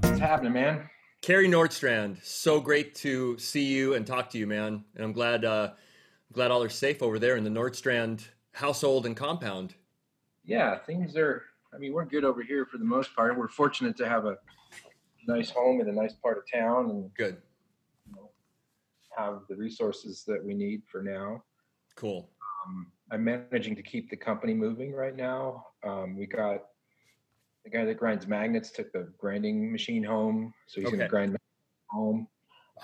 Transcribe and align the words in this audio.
What's 0.00 0.20
happening, 0.20 0.52
man? 0.52 0.88
Carey 1.22 1.48
Nordstrand, 1.48 2.22
so 2.24 2.60
great 2.60 2.94
to 2.96 3.36
see 3.38 3.64
you 3.64 3.94
and 3.94 4.06
talk 4.06 4.30
to 4.30 4.38
you, 4.38 4.46
man. 4.46 4.84
And 4.94 5.04
I'm 5.04 5.12
glad, 5.12 5.44
uh, 5.44 5.72
glad 6.32 6.52
all 6.52 6.62
are 6.62 6.68
safe 6.68 7.02
over 7.02 7.18
there 7.18 7.36
in 7.36 7.42
the 7.42 7.50
Nordstrand 7.50 8.24
household 8.52 9.06
and 9.06 9.16
compound. 9.16 9.74
Yeah, 10.44 10.78
things 10.78 11.16
are. 11.16 11.42
I 11.74 11.78
mean, 11.78 11.92
we're 11.92 12.04
good 12.04 12.24
over 12.24 12.44
here 12.44 12.64
for 12.64 12.78
the 12.78 12.84
most 12.84 13.12
part. 13.16 13.36
We're 13.36 13.48
fortunate 13.48 13.96
to 13.96 14.08
have 14.08 14.24
a 14.24 14.36
nice 15.26 15.50
home 15.50 15.80
in 15.80 15.88
a 15.88 15.92
nice 15.92 16.12
part 16.12 16.38
of 16.38 16.44
town 16.48 16.90
and 16.90 17.12
Good, 17.14 17.38
you 18.06 18.14
know, 18.14 18.30
have 19.16 19.40
the 19.48 19.56
resources 19.56 20.22
that 20.28 20.42
we 20.44 20.54
need 20.54 20.82
for 20.86 21.02
now. 21.02 21.42
cool. 21.96 22.30
Um, 22.64 22.86
I'm 23.10 23.24
managing 23.24 23.76
to 23.76 23.82
keep 23.82 24.10
the 24.10 24.16
company 24.16 24.54
moving 24.54 24.92
right 24.92 25.14
now. 25.14 25.66
Um, 25.84 26.16
we 26.16 26.26
got 26.26 26.62
the 27.64 27.70
guy 27.70 27.84
that 27.84 27.98
grinds 27.98 28.26
magnets 28.26 28.70
took 28.70 28.92
the 28.92 29.12
grinding 29.18 29.70
machine 29.70 30.02
home, 30.02 30.52
so 30.66 30.80
he's 30.80 30.90
going 30.90 31.00
to 31.00 31.08
grind 31.08 31.36
home. 31.90 32.26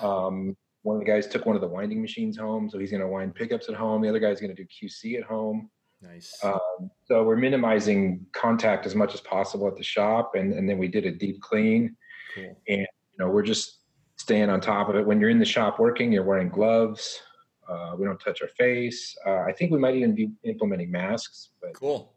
Um, 0.00 0.56
one 0.82 0.96
of 0.96 1.00
the 1.00 1.06
guys 1.06 1.26
took 1.26 1.46
one 1.46 1.54
of 1.54 1.62
the 1.62 1.68
winding 1.68 2.00
machines 2.00 2.36
home, 2.36 2.68
so 2.68 2.78
he's 2.78 2.90
going 2.90 3.02
to 3.02 3.08
wind 3.08 3.34
pickups 3.34 3.68
at 3.68 3.74
home. 3.74 4.02
The 4.02 4.08
other 4.08 4.18
guy's 4.18 4.40
going 4.40 4.54
to 4.54 4.60
do 4.60 4.66
QC 4.68 5.18
at 5.18 5.24
home. 5.24 5.70
Nice. 6.00 6.36
Um, 6.42 6.90
so 7.04 7.22
we're 7.22 7.36
minimizing 7.36 8.26
contact 8.32 8.86
as 8.86 8.94
much 8.94 9.14
as 9.14 9.20
possible 9.20 9.68
at 9.68 9.76
the 9.76 9.84
shop, 9.84 10.32
and, 10.34 10.52
and 10.52 10.68
then 10.68 10.78
we 10.78 10.88
did 10.88 11.06
a 11.06 11.12
deep 11.12 11.40
clean. 11.40 11.96
cool. 12.34 12.56
You 12.66 12.86
know, 13.18 13.28
we're 13.28 13.42
just 13.42 13.82
staying 14.16 14.50
on 14.50 14.60
top 14.60 14.88
of 14.88 14.96
it. 14.96 15.06
When 15.06 15.20
you're 15.20 15.30
in 15.30 15.38
the 15.38 15.44
shop 15.44 15.78
working, 15.78 16.10
you're 16.10 16.24
wearing 16.24 16.48
gloves. 16.48 17.20
Uh, 17.68 17.94
we 17.98 18.04
don't 18.04 18.18
touch 18.20 18.42
our 18.42 18.48
face. 18.48 19.16
Uh, 19.26 19.40
I 19.40 19.52
think 19.52 19.70
we 19.70 19.78
might 19.78 19.94
even 19.94 20.14
be 20.14 20.30
implementing 20.44 20.90
masks, 20.90 21.50
but 21.60 21.72
Cool. 21.74 22.12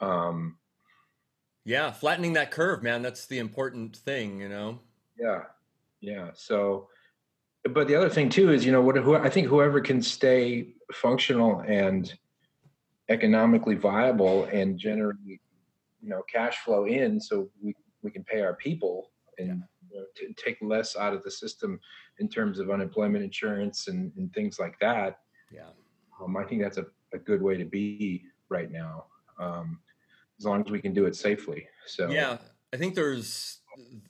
um, 0.00 0.58
Yeah, 1.64 1.90
flattening 1.92 2.34
that 2.34 2.50
curve, 2.50 2.82
man. 2.82 3.02
That's 3.02 3.26
the 3.26 3.38
important 3.38 3.96
thing, 3.96 4.40
you 4.40 4.48
know. 4.48 4.78
yeah, 5.18 5.42
yeah. 6.00 6.30
So, 6.34 6.88
but 7.64 7.88
the 7.88 7.94
other 7.94 8.08
thing 8.10 8.28
too 8.28 8.52
is, 8.52 8.64
you 8.64 8.72
know, 8.72 8.80
what 8.82 8.96
who, 8.96 9.14
I 9.16 9.28
think 9.30 9.46
whoever 9.48 9.80
can 9.80 10.00
stay 10.02 10.74
functional 10.92 11.60
and 11.60 12.12
economically 13.08 13.74
viable 13.74 14.44
and 14.44 14.78
generate, 14.78 15.16
you 15.26 16.08
know, 16.08 16.22
cash 16.32 16.58
flow 16.58 16.86
in, 16.86 17.20
so 17.20 17.50
we 17.62 17.74
we 18.02 18.10
can 18.10 18.24
pay 18.24 18.40
our 18.40 18.54
people 18.54 19.10
and 19.38 19.62
you 19.90 19.98
know, 19.98 20.04
t- 20.16 20.34
take 20.34 20.58
less 20.60 20.96
out 20.96 21.12
of 21.12 21.22
the 21.22 21.30
system 21.30 21.80
in 22.18 22.28
terms 22.28 22.58
of 22.58 22.70
unemployment 22.70 23.24
insurance 23.24 23.88
and, 23.88 24.12
and 24.16 24.32
things 24.32 24.58
like 24.58 24.78
that. 24.80 25.20
Yeah. 25.52 25.68
Um, 26.22 26.36
I 26.36 26.44
think 26.44 26.62
that's 26.62 26.78
a, 26.78 26.86
a 27.12 27.18
good 27.18 27.42
way 27.42 27.56
to 27.56 27.64
be 27.64 28.24
right 28.48 28.70
now, 28.70 29.04
um, 29.38 29.80
as 30.38 30.44
long 30.44 30.62
as 30.64 30.70
we 30.70 30.80
can 30.80 30.92
do 30.92 31.06
it 31.06 31.16
safely. 31.16 31.66
So 31.86 32.10
Yeah, 32.10 32.38
I 32.72 32.76
think 32.76 32.94
there's 32.94 33.60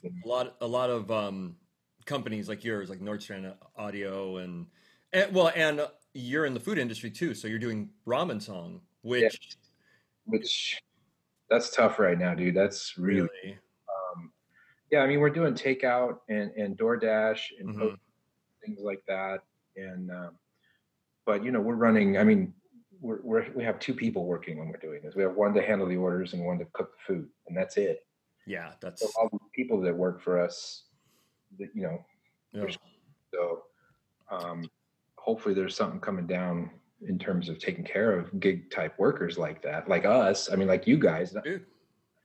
a 0.04 0.28
lot, 0.28 0.56
a 0.60 0.66
lot 0.66 0.90
of 0.90 1.10
um, 1.10 1.56
companies 2.04 2.48
like 2.48 2.64
yours, 2.64 2.90
like 2.90 3.00
Nordstrand 3.00 3.54
Audio, 3.76 4.38
and, 4.38 4.66
and 5.12 5.32
well, 5.34 5.52
and 5.54 5.86
you're 6.14 6.46
in 6.46 6.54
the 6.54 6.60
food 6.60 6.78
industry 6.78 7.10
too. 7.10 7.34
So 7.34 7.48
you're 7.48 7.58
doing 7.58 7.90
ramen 8.06 8.42
song, 8.42 8.80
which 9.02 9.56
which 10.24 10.80
that's 11.48 11.74
tough 11.74 11.98
right 11.98 12.18
now, 12.18 12.34
dude. 12.34 12.54
That's 12.54 12.96
really, 12.98 13.28
really, 13.44 13.58
yeah. 14.90 15.00
I 15.00 15.06
mean, 15.06 15.20
we're 15.20 15.30
doing 15.30 15.54
takeout 15.54 16.18
and 16.28 16.50
and 16.52 16.76
DoorDash 16.78 17.40
and 17.58 17.74
Mhm. 17.74 17.96
things 18.64 18.80
like 18.80 19.02
that, 19.08 19.40
and 19.76 20.10
um, 20.10 20.38
but 21.26 21.44
you 21.44 21.50
know, 21.50 21.60
we're 21.60 21.74
running. 21.76 22.18
I 22.18 22.24
mean, 22.24 22.52
we're, 23.00 23.20
we're 23.22 23.46
we 23.54 23.64
have 23.64 23.78
two 23.78 23.94
people 23.94 24.24
working 24.26 24.58
when 24.58 24.68
we're 24.68 24.76
doing 24.78 25.00
this. 25.02 25.14
We 25.14 25.22
have 25.22 25.34
one 25.34 25.54
to 25.54 25.62
handle 25.62 25.86
the 25.88 25.96
orders 25.96 26.32
and 26.34 26.44
one 26.44 26.58
to 26.58 26.66
cook 26.72 26.92
the 26.96 27.14
food, 27.14 27.28
and 27.46 27.56
that's 27.56 27.76
it. 27.76 28.06
yeah, 28.46 28.72
that's 28.80 29.02
So 29.02 29.08
all 29.18 29.28
the 29.32 29.38
people 29.54 29.80
that 29.82 29.94
work 29.94 30.20
for 30.20 30.40
us, 30.40 30.84
that 31.58 31.70
you 31.74 31.82
know, 31.82 32.04
yeah. 32.52 32.66
So 33.32 33.64
um, 34.30 34.68
hopefully 35.16 35.54
there's 35.54 35.76
something 35.76 36.00
coming 36.00 36.26
down 36.26 36.70
in 37.06 37.18
terms 37.18 37.48
of 37.48 37.58
taking 37.58 37.84
care 37.84 38.18
of 38.18 38.38
gig 38.40 38.70
type 38.70 38.98
workers 38.98 39.38
like 39.38 39.62
that, 39.62 39.88
like 39.88 40.04
us. 40.04 40.50
I 40.52 40.56
mean, 40.56 40.68
like 40.68 40.86
you 40.86 40.98
guys. 40.98 41.32
Not 41.32 41.44
Dude. 41.44 41.64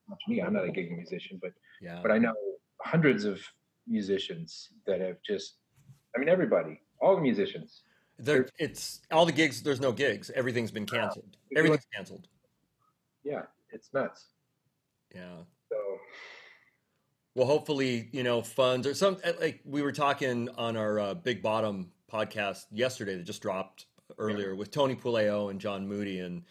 not 0.10 0.18
me. 0.28 0.42
I'm 0.42 0.54
not 0.54 0.66
a 0.66 0.72
gig 0.72 0.92
musician, 0.92 1.40
but 1.42 1.52
yeah. 1.82 2.00
but 2.02 2.12
I 2.12 2.18
know 2.18 2.34
hundreds 2.86 3.26
of 3.26 3.42
musicians 3.88 4.70
that 4.88 5.02
have 5.02 5.18
just. 5.26 5.56
I 6.16 6.20
mean, 6.20 6.30
everybody, 6.30 6.80
all 7.02 7.16
the 7.16 7.22
musicians. 7.22 7.82
There, 8.18 8.48
it's 8.58 9.02
all 9.12 9.26
the 9.26 9.34
gigs. 9.34 9.62
There's 9.62 9.82
no 9.82 9.92
gigs. 9.92 10.32
Everything's 10.34 10.72
been 10.72 10.86
canceled. 10.86 11.36
Everything's 11.58 11.86
canceled. 11.94 12.28
Yeah, 13.26 13.42
it's 13.72 13.90
nuts. 13.94 14.28
Yeah. 15.14 15.40
So 15.70 15.78
Well, 17.34 17.48
hopefully, 17.48 18.08
you 18.14 18.24
know, 18.24 18.42
funds 18.42 18.88
or 18.88 18.94
some 18.94 19.18
uh, 19.26 19.34
like 19.42 19.60
we 19.66 19.82
were 19.82 19.92
talking 19.92 20.48
on 20.58 20.78
our 20.78 21.00
uh, 21.00 21.14
Big 21.16 21.42
Bottom 21.42 21.92
podcast 22.12 22.66
yesterday 22.72 23.16
that 23.16 23.24
just 23.24 23.42
dropped 23.42 23.88
earlier 24.18 24.56
with 24.56 24.72
Tony 24.72 24.96
Puleo 24.96 25.50
and 25.50 25.60
John 25.60 25.88
Moody, 25.88 26.20
and 26.20 26.44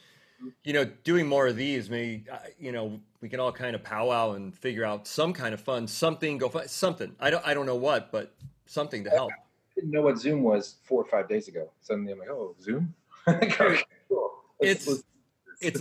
you 0.64 0.72
know, 0.72 0.84
doing 1.04 1.26
more 1.26 1.46
of 1.46 1.56
these, 1.56 1.88
maybe 1.90 2.24
uh, 2.30 2.38
you 2.58 2.72
know, 2.72 3.00
we 3.20 3.28
can 3.28 3.40
all 3.40 3.52
kind 3.52 3.74
of 3.74 3.82
powwow 3.82 4.32
and 4.32 4.54
figure 4.56 4.84
out 4.84 5.06
some 5.06 5.32
kind 5.32 5.54
of 5.54 5.60
fund, 5.60 5.88
something, 5.88 6.38
go 6.38 6.48
fi- 6.48 6.66
something. 6.66 7.14
I 7.20 7.30
don't, 7.30 7.46
I 7.46 7.54
don't 7.54 7.66
know 7.66 7.76
what, 7.76 8.10
but 8.12 8.34
something 8.66 9.04
to 9.04 9.10
help. 9.10 9.32
I 9.32 9.74
didn't 9.76 9.90
know 9.90 10.02
what 10.02 10.18
Zoom 10.18 10.42
was 10.42 10.76
four 10.84 11.02
or 11.02 11.06
five 11.06 11.28
days 11.28 11.48
ago. 11.48 11.70
Suddenly 11.80 12.12
I'm 12.12 12.18
like, 12.18 12.30
oh, 12.30 12.54
Zoom. 12.62 12.94
Okay, 13.28 13.78
cool. 14.08 14.30
It's- 14.60 15.02
It's 15.60 15.80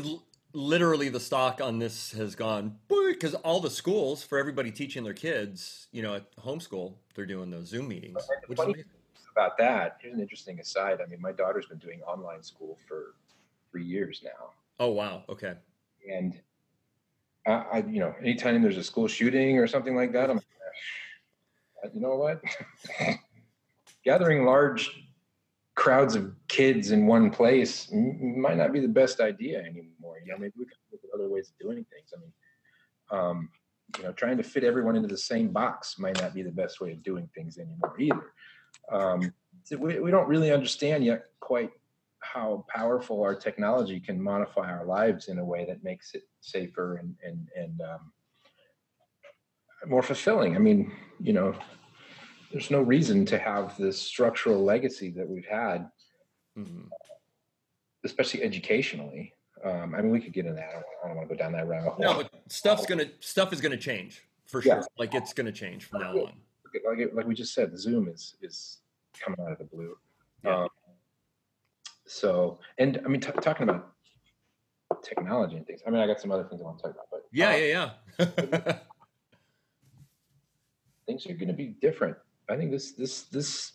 literally 0.53 1.09
the 1.09 1.19
stock 1.19 1.59
on 1.61 1.79
this 1.79 2.11
has 2.13 2.35
gone 2.35 2.77
because 2.87 3.33
all 3.35 3.59
the 3.59 3.69
schools 3.71 4.23
for 4.23 4.37
everybody 4.37 4.71
teaching 4.71 5.03
their 5.03 5.13
kids, 5.13 5.87
you 5.91 6.01
know, 6.01 6.15
at 6.15 6.35
homeschool, 6.37 6.93
they're 7.15 7.25
doing 7.25 7.49
those 7.49 7.67
Zoom 7.67 7.87
meetings. 7.89 8.17
Which 8.47 8.59
is 8.59 8.85
about 9.35 9.57
that. 9.57 9.97
Here's 9.99 10.13
an 10.13 10.21
interesting 10.21 10.59
aside. 10.59 10.99
I 11.01 11.07
mean, 11.09 11.19
my 11.19 11.31
daughter's 11.31 11.65
been 11.65 11.79
doing 11.79 12.01
online 12.03 12.43
school 12.43 12.77
for 12.87 13.15
three 13.73 13.83
years 13.83 14.21
now, 14.23 14.51
oh 14.79 14.89
wow, 14.89 15.23
okay. 15.27 15.55
and 16.09 16.39
I, 17.45 17.51
I 17.51 17.77
you 17.79 17.99
know, 17.99 18.13
anytime 18.21 18.61
there's 18.61 18.77
a 18.77 18.83
school 18.83 19.07
shooting 19.07 19.57
or 19.57 19.67
something 19.67 19.95
like 19.95 20.13
that, 20.13 20.29
I'm, 20.29 20.37
like, 20.37 20.45
"Eh, 21.83 21.89
you 21.93 22.01
know 22.01 22.15
what? 22.15 22.41
Gathering 24.05 24.45
large 24.45 24.91
crowds 25.75 26.15
of 26.15 26.33
kids 26.47 26.91
in 26.91 27.07
one 27.07 27.31
place 27.31 27.91
might 27.91 28.57
not 28.57 28.71
be 28.71 28.79
the 28.79 28.87
best 28.87 29.19
idea 29.19 29.59
anymore. 29.59 30.19
You 30.23 30.31
know, 30.31 30.37
maybe 30.37 30.53
we 30.57 30.65
can 30.65 30.75
look 30.91 31.01
at 31.03 31.09
other 31.13 31.29
ways 31.29 31.49
of 31.49 31.57
doing 31.57 31.83
things. 31.91 32.13
I 32.15 32.19
mean, 32.21 32.31
um, 33.09 33.49
you 33.97 34.03
know, 34.03 34.11
trying 34.11 34.37
to 34.37 34.43
fit 34.43 34.63
everyone 34.63 34.95
into 34.95 35.07
the 35.07 35.17
same 35.17 35.49
box 35.49 35.97
might 35.97 36.21
not 36.21 36.33
be 36.33 36.43
the 36.43 36.51
best 36.51 36.79
way 36.79 36.91
of 36.91 37.01
doing 37.03 37.27
things 37.33 37.57
anymore 37.57 37.95
either. 37.99 38.33
Um, 38.91 39.33
so 39.63 39.77
we, 39.77 39.99
we 39.99 40.11
don't 40.11 40.27
really 40.27 40.51
understand 40.51 41.03
yet 41.03 41.25
quite 41.39 41.71
how 42.23 42.65
powerful 42.73 43.21
our 43.21 43.35
technology 43.35 43.99
can 43.99 44.21
modify 44.21 44.71
our 44.71 44.85
lives 44.85 45.27
in 45.27 45.37
a 45.39 45.45
way 45.45 45.65
that 45.65 45.83
makes 45.83 46.15
it 46.15 46.23
safer 46.41 46.95
and 46.97 47.15
and 47.23 47.47
and 47.55 47.81
um, 47.81 48.11
more 49.87 50.01
fulfilling. 50.01 50.55
I 50.55 50.59
mean, 50.59 50.91
you 51.19 51.33
know, 51.33 51.53
there's 52.51 52.71
no 52.71 52.81
reason 52.81 53.25
to 53.27 53.37
have 53.37 53.77
this 53.77 54.01
structural 54.01 54.63
legacy 54.63 55.11
that 55.11 55.27
we've 55.27 55.45
had, 55.45 55.89
Mhm. 56.57 56.87
especially 58.05 58.43
educationally. 58.43 59.33
Um, 59.63 59.93
I 59.95 60.01
mean, 60.01 60.11
we 60.11 60.21
could 60.21 60.33
get 60.33 60.45
into 60.45 60.55
that. 60.55 60.69
I 60.69 60.73
don't, 60.73 60.85
I 61.03 61.07
don't 61.07 61.17
want 61.17 61.29
to 61.29 61.35
go 61.35 61.39
down 61.39 61.51
that 61.53 61.67
rabbit 61.67 61.91
hole. 61.91 61.99
No, 62.05 62.15
but 62.15 62.31
stuff's 62.51 62.85
gonna 62.85 63.09
stuff 63.19 63.51
is 63.53 63.59
gonna 63.61 63.77
change 63.77 64.23
for 64.45 64.61
Yeah. 64.61 64.75
sure. 64.75 64.87
Like 64.97 65.13
it's 65.13 65.33
gonna 65.33 65.51
change 65.51 65.85
from 65.85 66.01
now 66.01 66.11
on. 66.11 66.41
like 66.85 67.13
like 67.13 67.25
we 67.27 67.35
just 67.35 67.53
said, 67.53 67.77
Zoom 67.77 68.07
is 68.07 68.35
is 68.41 68.79
coming 69.19 69.39
out 69.41 69.51
of 69.51 69.57
the 69.59 69.65
blue. 69.65 69.97
Yeah. 70.43 70.63
Um, 70.63 70.69
so, 72.13 72.59
and 72.77 73.01
I 73.05 73.07
mean, 73.07 73.21
t- 73.21 73.31
talking 73.41 73.67
about 73.67 73.93
technology 75.03 75.57
and 75.57 75.65
things. 75.65 75.81
I 75.85 75.89
mean, 75.89 76.01
I 76.01 76.07
got 76.07 76.21
some 76.21 76.31
other 76.31 76.43
things 76.43 76.61
I 76.61 76.65
want 76.65 76.77
to 76.77 76.83
talk 76.83 76.91
about, 76.91 77.07
but 77.11 77.21
Yeah, 77.31 77.49
uh, 77.49 77.55
yeah, 77.55 77.89
yeah. 78.19 78.77
things 81.07 81.25
are 81.25 81.33
going 81.33 81.47
to 81.47 81.53
be 81.53 81.67
different. 81.81 82.15
I 82.49 82.55
think 82.55 82.71
this 82.71 82.91
this 82.93 83.23
this 83.23 83.73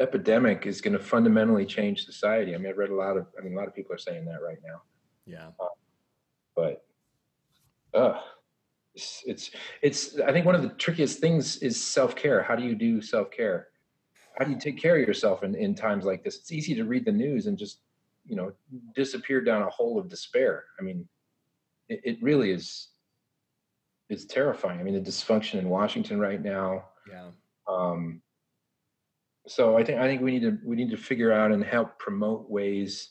epidemic 0.00 0.66
is 0.66 0.80
going 0.80 0.92
to 0.92 0.98
fundamentally 0.98 1.66
change 1.66 2.04
society. 2.04 2.54
I 2.54 2.58
mean, 2.58 2.68
I've 2.68 2.78
read 2.78 2.90
a 2.90 2.94
lot 2.94 3.16
of. 3.16 3.26
I 3.38 3.42
mean, 3.42 3.54
a 3.54 3.56
lot 3.56 3.68
of 3.68 3.74
people 3.74 3.94
are 3.94 3.98
saying 3.98 4.24
that 4.26 4.42
right 4.42 4.58
now. 4.64 4.82
yeah. 5.26 5.48
but 6.56 6.84
uh 7.94 8.20
it's, 8.94 9.22
it's 9.26 9.50
it's 9.82 10.20
i 10.20 10.32
think 10.32 10.44
one 10.44 10.54
of 10.54 10.62
the 10.62 10.68
trickiest 10.70 11.18
things 11.20 11.56
is 11.58 11.82
self-care 11.82 12.42
how 12.42 12.54
do 12.54 12.62
you 12.62 12.74
do 12.74 13.00
self-care 13.00 13.68
how 14.38 14.44
do 14.44 14.50
you 14.50 14.58
take 14.58 14.80
care 14.80 14.96
of 14.96 15.06
yourself 15.06 15.42
in, 15.42 15.54
in 15.54 15.74
times 15.74 16.04
like 16.04 16.22
this 16.24 16.38
it's 16.38 16.52
easy 16.52 16.74
to 16.74 16.84
read 16.84 17.04
the 17.04 17.12
news 17.12 17.46
and 17.46 17.58
just 17.58 17.80
you 18.26 18.36
know 18.36 18.52
disappear 18.94 19.40
down 19.40 19.62
a 19.62 19.70
hole 19.70 19.98
of 19.98 20.08
despair 20.08 20.64
i 20.78 20.82
mean 20.82 21.06
it, 21.88 22.00
it 22.04 22.22
really 22.22 22.50
is 22.50 22.88
it's 24.08 24.24
terrifying 24.24 24.78
i 24.80 24.82
mean 24.82 24.94
the 24.94 25.00
dysfunction 25.00 25.58
in 25.58 25.68
washington 25.68 26.18
right 26.20 26.42
now 26.42 26.84
Yeah. 27.10 27.28
um, 27.68 28.22
so 29.46 29.76
I 29.76 29.84
think 29.84 29.98
I 29.98 30.06
think 30.06 30.22
we 30.22 30.30
need 30.30 30.42
to 30.42 30.58
we 30.64 30.76
need 30.76 30.90
to 30.90 30.96
figure 30.96 31.32
out 31.32 31.50
and 31.52 31.64
help 31.64 31.98
promote 31.98 32.48
ways 32.48 33.10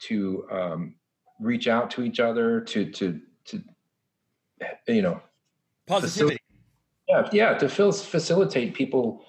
to 0.00 0.46
um, 0.50 0.94
reach 1.40 1.66
out 1.68 1.90
to 1.92 2.02
each 2.02 2.20
other 2.20 2.60
to 2.60 2.90
to 2.90 3.20
to 3.46 3.62
you 4.86 5.02
know 5.02 5.20
positivity. 5.86 6.38
Yeah, 7.08 7.28
yeah, 7.32 7.54
to 7.54 7.68
facilitate 7.68 8.74
people, 8.74 9.24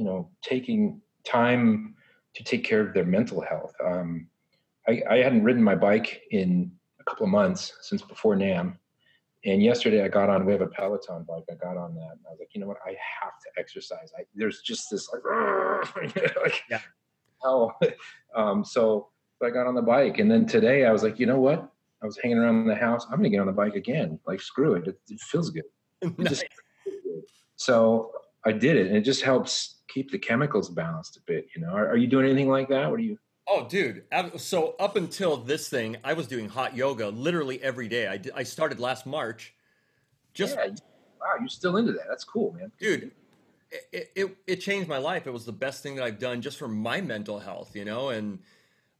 you 0.00 0.06
know, 0.06 0.30
taking 0.40 0.98
time 1.24 1.94
to 2.34 2.42
take 2.42 2.64
care 2.64 2.80
of 2.80 2.94
their 2.94 3.04
mental 3.04 3.42
health. 3.42 3.74
Um, 3.84 4.28
I, 4.88 5.02
I 5.10 5.16
hadn't 5.18 5.44
ridden 5.44 5.62
my 5.62 5.74
bike 5.74 6.22
in 6.30 6.72
a 6.98 7.04
couple 7.04 7.26
of 7.26 7.30
months 7.30 7.74
since 7.82 8.00
before 8.00 8.34
NAMM, 8.34 8.78
And 9.44 9.62
yesterday 9.62 10.02
I 10.02 10.08
got 10.08 10.30
on, 10.30 10.46
we 10.46 10.52
have 10.52 10.62
a 10.62 10.68
Peloton 10.68 11.26
bike. 11.28 11.44
I 11.50 11.54
got 11.54 11.76
on 11.76 11.94
that 11.96 12.12
and 12.12 12.20
I 12.26 12.30
was 12.30 12.38
like, 12.40 12.48
you 12.54 12.62
know 12.62 12.66
what? 12.66 12.78
I 12.82 12.96
have 13.20 13.32
to 13.44 13.60
exercise. 13.60 14.10
I, 14.18 14.22
there's 14.34 14.62
just 14.62 14.86
this 14.90 15.06
like, 15.12 16.16
like 16.42 16.62
yeah. 16.70 16.80
how, 17.44 17.76
um, 18.34 18.64
so, 18.64 19.10
so 19.38 19.46
I 19.46 19.50
got 19.50 19.66
on 19.66 19.74
the 19.74 19.82
bike. 19.82 20.18
And 20.18 20.30
then 20.30 20.46
today 20.46 20.86
I 20.86 20.92
was 20.92 21.02
like, 21.02 21.20
you 21.20 21.26
know 21.26 21.40
what? 21.40 21.70
I 22.02 22.06
was 22.06 22.18
hanging 22.22 22.38
around 22.38 22.64
the 22.64 22.74
house. 22.74 23.04
I'm 23.10 23.18
going 23.18 23.24
to 23.24 23.28
get 23.28 23.40
on 23.40 23.48
the 23.48 23.52
bike 23.52 23.74
again. 23.74 24.18
Like, 24.26 24.40
screw 24.40 24.76
it. 24.76 24.88
It, 24.88 24.98
it 25.10 25.20
feels 25.20 25.50
good. 25.50 25.64
It 26.00 26.18
nice. 26.18 26.30
just, 26.30 26.44
so 27.56 28.12
I 28.44 28.52
did 28.52 28.76
it 28.76 28.86
and 28.86 28.96
it 28.96 29.02
just 29.02 29.22
helps 29.22 29.79
keep 29.92 30.10
the 30.10 30.18
chemicals 30.18 30.68
balanced 30.68 31.16
a 31.16 31.20
bit. 31.20 31.48
You 31.54 31.62
know, 31.62 31.70
are, 31.70 31.88
are 31.88 31.96
you 31.96 32.06
doing 32.06 32.26
anything 32.26 32.48
like 32.48 32.68
that? 32.68 32.90
What 32.90 33.00
are 33.00 33.02
you? 33.02 33.18
Oh, 33.48 33.66
dude. 33.68 34.04
So 34.36 34.76
up 34.78 34.96
until 34.96 35.36
this 35.36 35.68
thing, 35.68 35.96
I 36.04 36.12
was 36.12 36.28
doing 36.28 36.48
hot 36.48 36.76
yoga 36.76 37.08
literally 37.08 37.60
every 37.62 37.88
day. 37.88 38.06
I, 38.06 38.16
did, 38.16 38.32
I 38.34 38.44
started 38.44 38.78
last 38.78 39.06
March. 39.06 39.54
Just 40.34 40.56
yeah, 40.56 40.68
wow, 41.20 41.34
you're 41.40 41.48
still 41.48 41.76
into 41.76 41.92
that. 41.92 42.04
That's 42.08 42.22
cool, 42.22 42.52
man. 42.52 42.70
Dude, 42.78 43.10
it, 43.92 44.12
it, 44.14 44.36
it 44.46 44.56
changed 44.56 44.88
my 44.88 44.98
life. 44.98 45.26
It 45.26 45.32
was 45.32 45.44
the 45.44 45.52
best 45.52 45.82
thing 45.82 45.96
that 45.96 46.04
I've 46.04 46.20
done 46.20 46.40
just 46.40 46.58
for 46.58 46.68
my 46.68 47.00
mental 47.00 47.40
health, 47.40 47.74
you 47.74 47.84
know, 47.84 48.10
and 48.10 48.38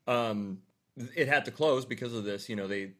um, 0.09 0.59
it 1.15 1.29
had 1.29 1.45
to 1.45 1.53
close 1.53 1.85
because 1.85 2.13
of 2.13 2.25
this. 2.25 2.49
You 2.49 2.57
know, 2.57 2.67
they 2.67 2.93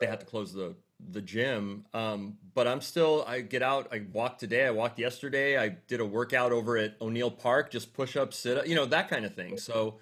they 0.00 0.06
had 0.06 0.18
to 0.20 0.26
close 0.26 0.52
the 0.52 0.74
the 1.10 1.20
gym. 1.22 1.84
Um, 1.94 2.38
but 2.54 2.66
I'm 2.66 2.80
still 2.80 3.24
I 3.26 3.40
get 3.40 3.62
out. 3.62 3.88
I 3.92 4.02
walked 4.12 4.40
today. 4.40 4.66
I 4.66 4.70
walked 4.70 4.98
yesterday. 4.98 5.58
I 5.58 5.68
did 5.68 6.00
a 6.00 6.04
workout 6.04 6.52
over 6.52 6.76
at 6.76 6.96
O'Neill 7.00 7.30
Park, 7.30 7.70
just 7.70 7.94
push 7.94 8.16
up, 8.16 8.34
sit 8.34 8.58
up, 8.58 8.66
you 8.66 8.74
know, 8.74 8.86
that 8.86 9.08
kind 9.08 9.24
of 9.24 9.34
thing. 9.34 9.58
So 9.58 10.00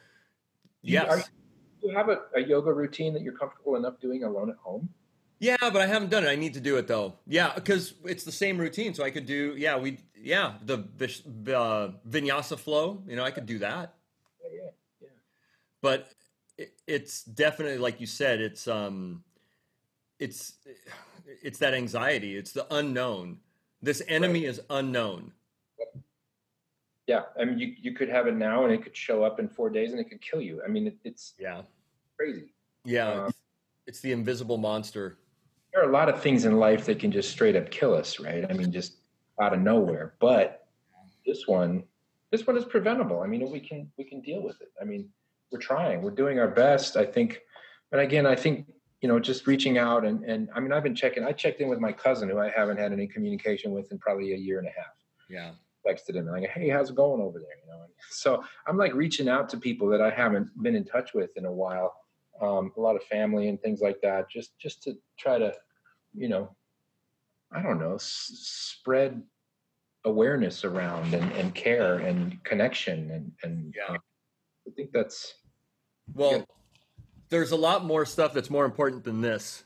Yes. 0.87 1.28
Do 1.82 1.88
you 1.90 1.96
have 1.96 2.08
a, 2.08 2.20
a 2.34 2.40
yoga 2.40 2.72
routine 2.72 3.12
that 3.14 3.22
you're 3.22 3.37
comfortable 3.37 3.76
enough 3.76 4.00
doing 4.00 4.25
alone 4.25 4.50
at 4.50 4.56
home? 4.56 4.88
Yeah, 5.38 5.56
but 5.60 5.76
I 5.76 5.87
haven't 5.87 6.10
done 6.10 6.25
it. 6.25 6.28
I 6.28 6.37
need 6.37 6.54
to 6.54 6.60
do 6.60 6.76
it 6.76 6.87
though. 6.87 7.14
Yeah, 7.26 7.52
because 7.54 7.94
it's 8.04 8.25
the 8.25 8.32
same 8.32 8.56
routine. 8.56 8.94
So 8.94 9.04
I 9.04 9.10
could 9.10 9.26
do. 9.26 9.54
Yeah, 9.56 9.76
we. 9.78 9.98
Yeah, 10.19 10.54
the 10.64 10.78
uh, 10.78 11.93
vinyasa 12.08 12.58
flow. 12.58 13.02
You 13.06 13.16
know, 13.16 13.22
I 13.22 13.31
could 13.31 13.46
do 13.46 13.58
that. 13.58 13.94
Yeah, 14.43 14.50
yeah, 14.56 14.70
yeah. 15.02 15.08
But 15.82 16.08
it, 16.56 16.72
it's 16.87 17.22
definitely 17.22 17.78
like 17.78 18.00
you 18.00 18.06
said. 18.06 18.40
It's 18.40 18.66
um, 18.66 19.22
it's 20.19 20.55
it's 21.43 21.59
that 21.59 21.75
anxiety. 21.75 22.37
It's 22.37 22.53
the 22.53 22.67
unknown. 22.75 23.39
This 23.83 24.03
enemy 24.09 24.41
right. 24.41 24.49
is 24.51 24.61
unknown. 24.71 25.33
Yeah, 27.07 27.23
I 27.41 27.45
mean, 27.45 27.59
you 27.59 27.75
you 27.81 27.93
could 27.93 28.09
have 28.09 28.27
it 28.27 28.35
now, 28.35 28.65
and 28.65 28.73
it 28.73 28.83
could 28.83 28.97
show 28.97 29.23
up 29.23 29.39
in 29.39 29.49
four 29.49 29.71
days, 29.71 29.93
and 29.93 30.01
it 30.01 30.05
could 30.05 30.21
kill 30.21 30.41
you. 30.41 30.61
I 30.65 30.69
mean, 30.69 30.89
it, 30.89 30.97
it's 31.05 31.35
yeah, 31.39 31.63
crazy. 32.17 32.53
Yeah, 32.85 33.09
uh, 33.09 33.31
it's 33.87 34.01
the 34.01 34.13
invisible 34.13 34.57
monster. 34.57 35.19
There 35.73 35.85
are 35.85 35.89
a 35.89 35.93
lot 35.93 36.09
of 36.09 36.21
things 36.21 36.47
in 36.47 36.59
life 36.59 36.87
that 36.87 36.99
can 36.99 37.13
just 37.13 37.31
straight 37.31 37.55
up 37.55 37.71
kill 37.71 37.95
us, 37.95 38.19
right? 38.19 38.45
I 38.49 38.53
mean, 38.55 38.73
just 38.73 38.97
out 39.41 39.53
of 39.53 39.61
nowhere. 39.61 40.15
But 40.21 40.67
this 41.27 41.47
one, 41.47 41.85
this 42.33 42.47
one 42.47 42.57
is 42.57 42.65
preventable. 42.65 43.21
I 43.21 43.27
mean, 43.27 43.49
we 43.51 43.61
can 43.61 43.91
we 43.97 44.05
can 44.05 44.21
deal 44.21 44.43
with 44.43 44.61
it. 44.61 44.73
I 44.81 44.85
mean, 44.85 45.09
we're 45.53 45.61
trying, 45.61 46.03
we're 46.03 46.11
doing 46.11 46.39
our 46.39 46.49
best. 46.49 46.97
I 46.97 47.05
think, 47.05 47.43
but 47.91 48.01
again, 48.01 48.27
I 48.27 48.35
think 48.35 48.67
you 49.00 49.08
know, 49.08 49.19
just 49.20 49.46
reaching 49.46 49.78
out 49.78 50.04
and 50.04 50.25
and 50.25 50.48
I 50.54 50.60
mean, 50.60 50.72
I've 50.72 50.82
been 50.82 50.94
checking. 50.94 51.25
I 51.25 51.32
checked 51.32 51.60
in 51.60 51.69
with 51.69 51.81
my 51.81 51.93
cousin, 51.93 52.28
who 52.28 52.38
I 52.38 52.50
haven't 52.50 52.78
had 52.78 52.93
any 52.93 53.06
communication 53.06 53.72
with 53.72 53.90
in 53.93 53.98
probably 53.98 54.32
a 54.32 54.37
year 54.37 54.58
and 54.58 54.69
a 54.69 54.72
half. 54.72 54.94
Yeah 55.28 55.52
texted 55.87 56.14
him 56.14 56.26
like, 56.26 56.48
"Hey, 56.50 56.69
how's 56.69 56.90
it 56.90 56.96
going 56.96 57.20
over 57.20 57.38
there?" 57.38 57.56
You 57.64 57.70
know. 57.70 57.87
so 58.10 58.43
I'm 58.66 58.76
like 58.76 58.94
reaching 58.94 59.28
out 59.28 59.48
to 59.50 59.56
people 59.56 59.88
that 59.88 60.00
I 60.00 60.10
haven't 60.10 60.50
been 60.62 60.75
in 60.75 60.84
touch 60.84 61.14
with 61.14 61.31
in 61.37 61.44
a 61.44 61.52
while, 61.52 61.94
um, 62.40 62.72
a 62.76 62.81
lot 62.81 62.96
of 62.96 63.02
family 63.04 63.48
and 63.48 63.60
things 63.60 63.81
like 63.81 64.00
that, 64.02 64.28
just 64.31 64.58
just 64.58 64.82
to 64.84 64.94
try 65.19 65.38
to, 65.38 65.54
you 66.14 66.28
know, 66.28 66.54
I 67.52 67.62
don't 67.62 67.78
know, 67.78 67.94
s- 67.94 68.75
spread 68.78 69.22
awareness 70.04 70.64
around 70.64 71.14
and, 71.14 71.32
and 71.32 71.54
care 71.54 71.96
and 71.96 72.43
connection 72.44 73.10
and 73.10 73.32
and 73.43 73.75
yeah. 73.76 73.94
Uh, 73.94 73.98
I 74.66 74.70
think 74.75 74.90
that's 74.93 75.34
well. 76.12 76.44
There's 77.28 77.50
a 77.50 77.56
lot 77.56 77.84
more 77.84 78.06
stuff 78.06 78.32
that's 78.32 78.50
more 78.50 78.64
important 78.64 79.05
than 79.05 79.20
this, 79.20 79.64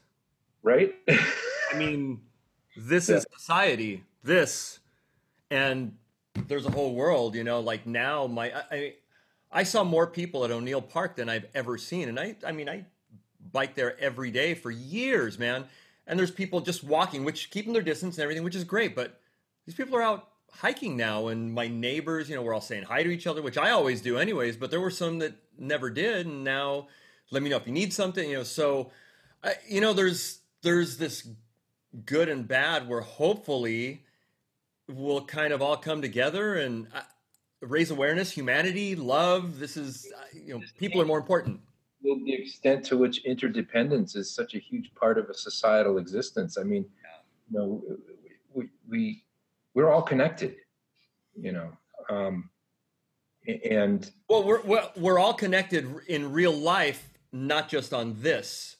right? 0.62 0.94
I 1.08 1.76
mean, 1.76 2.20
this 2.76 3.08
yeah. 3.08 3.16
is 3.16 3.26
society. 3.32 4.04
This 4.22 4.80
and 5.50 5.96
there's 6.48 6.66
a 6.66 6.70
whole 6.70 6.94
world, 6.94 7.34
you 7.34 7.44
know, 7.44 7.60
like 7.60 7.86
now 7.86 8.26
my 8.26 8.52
I 8.70 8.94
I 9.52 9.62
saw 9.64 9.84
more 9.84 10.06
people 10.06 10.44
at 10.44 10.50
O'Neill 10.50 10.82
Park 10.82 11.16
than 11.16 11.28
I've 11.28 11.46
ever 11.54 11.76
seen. 11.76 12.08
And 12.08 12.18
I 12.18 12.36
I 12.46 12.52
mean 12.52 12.68
I 12.68 12.84
bike 13.52 13.74
there 13.74 13.98
every 14.00 14.30
day 14.30 14.54
for 14.54 14.70
years, 14.70 15.38
man. 15.38 15.64
And 16.06 16.18
there's 16.18 16.30
people 16.30 16.60
just 16.60 16.82
walking, 16.82 17.24
which 17.24 17.50
keeping 17.50 17.72
their 17.72 17.82
distance 17.82 18.16
and 18.16 18.22
everything, 18.22 18.44
which 18.44 18.56
is 18.56 18.64
great, 18.64 18.94
but 18.94 19.20
these 19.66 19.74
people 19.74 19.96
are 19.96 20.02
out 20.02 20.28
hiking 20.52 20.96
now 20.96 21.28
and 21.28 21.52
my 21.52 21.68
neighbors, 21.68 22.28
you 22.28 22.34
know, 22.34 22.42
we're 22.42 22.54
all 22.54 22.60
saying 22.60 22.82
hi 22.82 23.02
to 23.02 23.10
each 23.10 23.26
other, 23.26 23.42
which 23.42 23.56
I 23.56 23.70
always 23.70 24.00
do 24.00 24.18
anyways, 24.18 24.56
but 24.56 24.70
there 24.70 24.80
were 24.80 24.90
some 24.90 25.20
that 25.20 25.34
never 25.56 25.90
did 25.90 26.26
and 26.26 26.42
now 26.42 26.88
let 27.30 27.42
me 27.42 27.50
know 27.50 27.56
if 27.56 27.66
you 27.66 27.72
need 27.72 27.92
something, 27.92 28.28
you 28.28 28.38
know. 28.38 28.42
So 28.42 28.90
I, 29.42 29.54
you 29.68 29.80
know, 29.80 29.92
there's 29.92 30.40
there's 30.62 30.96
this 30.98 31.28
good 32.04 32.28
and 32.28 32.46
bad 32.46 32.88
where 32.88 33.00
hopefully 33.00 34.04
we'll 34.88 35.24
kind 35.24 35.52
of 35.52 35.62
all 35.62 35.76
come 35.76 36.02
together 36.02 36.56
and 36.56 36.86
uh, 36.94 37.00
raise 37.60 37.90
awareness, 37.90 38.30
humanity, 38.30 38.94
love. 38.96 39.58
This 39.58 39.76
is, 39.76 40.10
uh, 40.16 40.24
you 40.32 40.54
know, 40.54 40.64
people 40.78 41.00
are 41.00 41.04
more 41.04 41.18
important. 41.18 41.60
The 42.02 42.32
extent 42.32 42.84
to 42.86 42.96
which 42.96 43.24
interdependence 43.24 44.16
is 44.16 44.34
such 44.34 44.54
a 44.54 44.58
huge 44.58 44.94
part 44.94 45.18
of 45.18 45.28
a 45.28 45.34
societal 45.34 45.98
existence. 45.98 46.56
I 46.56 46.62
mean, 46.62 46.86
you 47.50 47.58
know, 47.58 47.82
we, 48.54 48.68
we 48.88 49.24
we're 49.74 49.90
all 49.90 50.02
connected, 50.02 50.56
you 51.38 51.52
know, 51.52 51.70
um, 52.08 52.48
and 53.68 54.10
well, 54.28 54.44
we're, 54.44 54.62
we're 54.62 54.88
we're 54.96 55.18
all 55.18 55.34
connected 55.34 55.94
in 56.08 56.32
real 56.32 56.52
life, 56.52 57.08
not 57.32 57.68
just 57.68 57.92
on 57.92 58.16
this, 58.20 58.76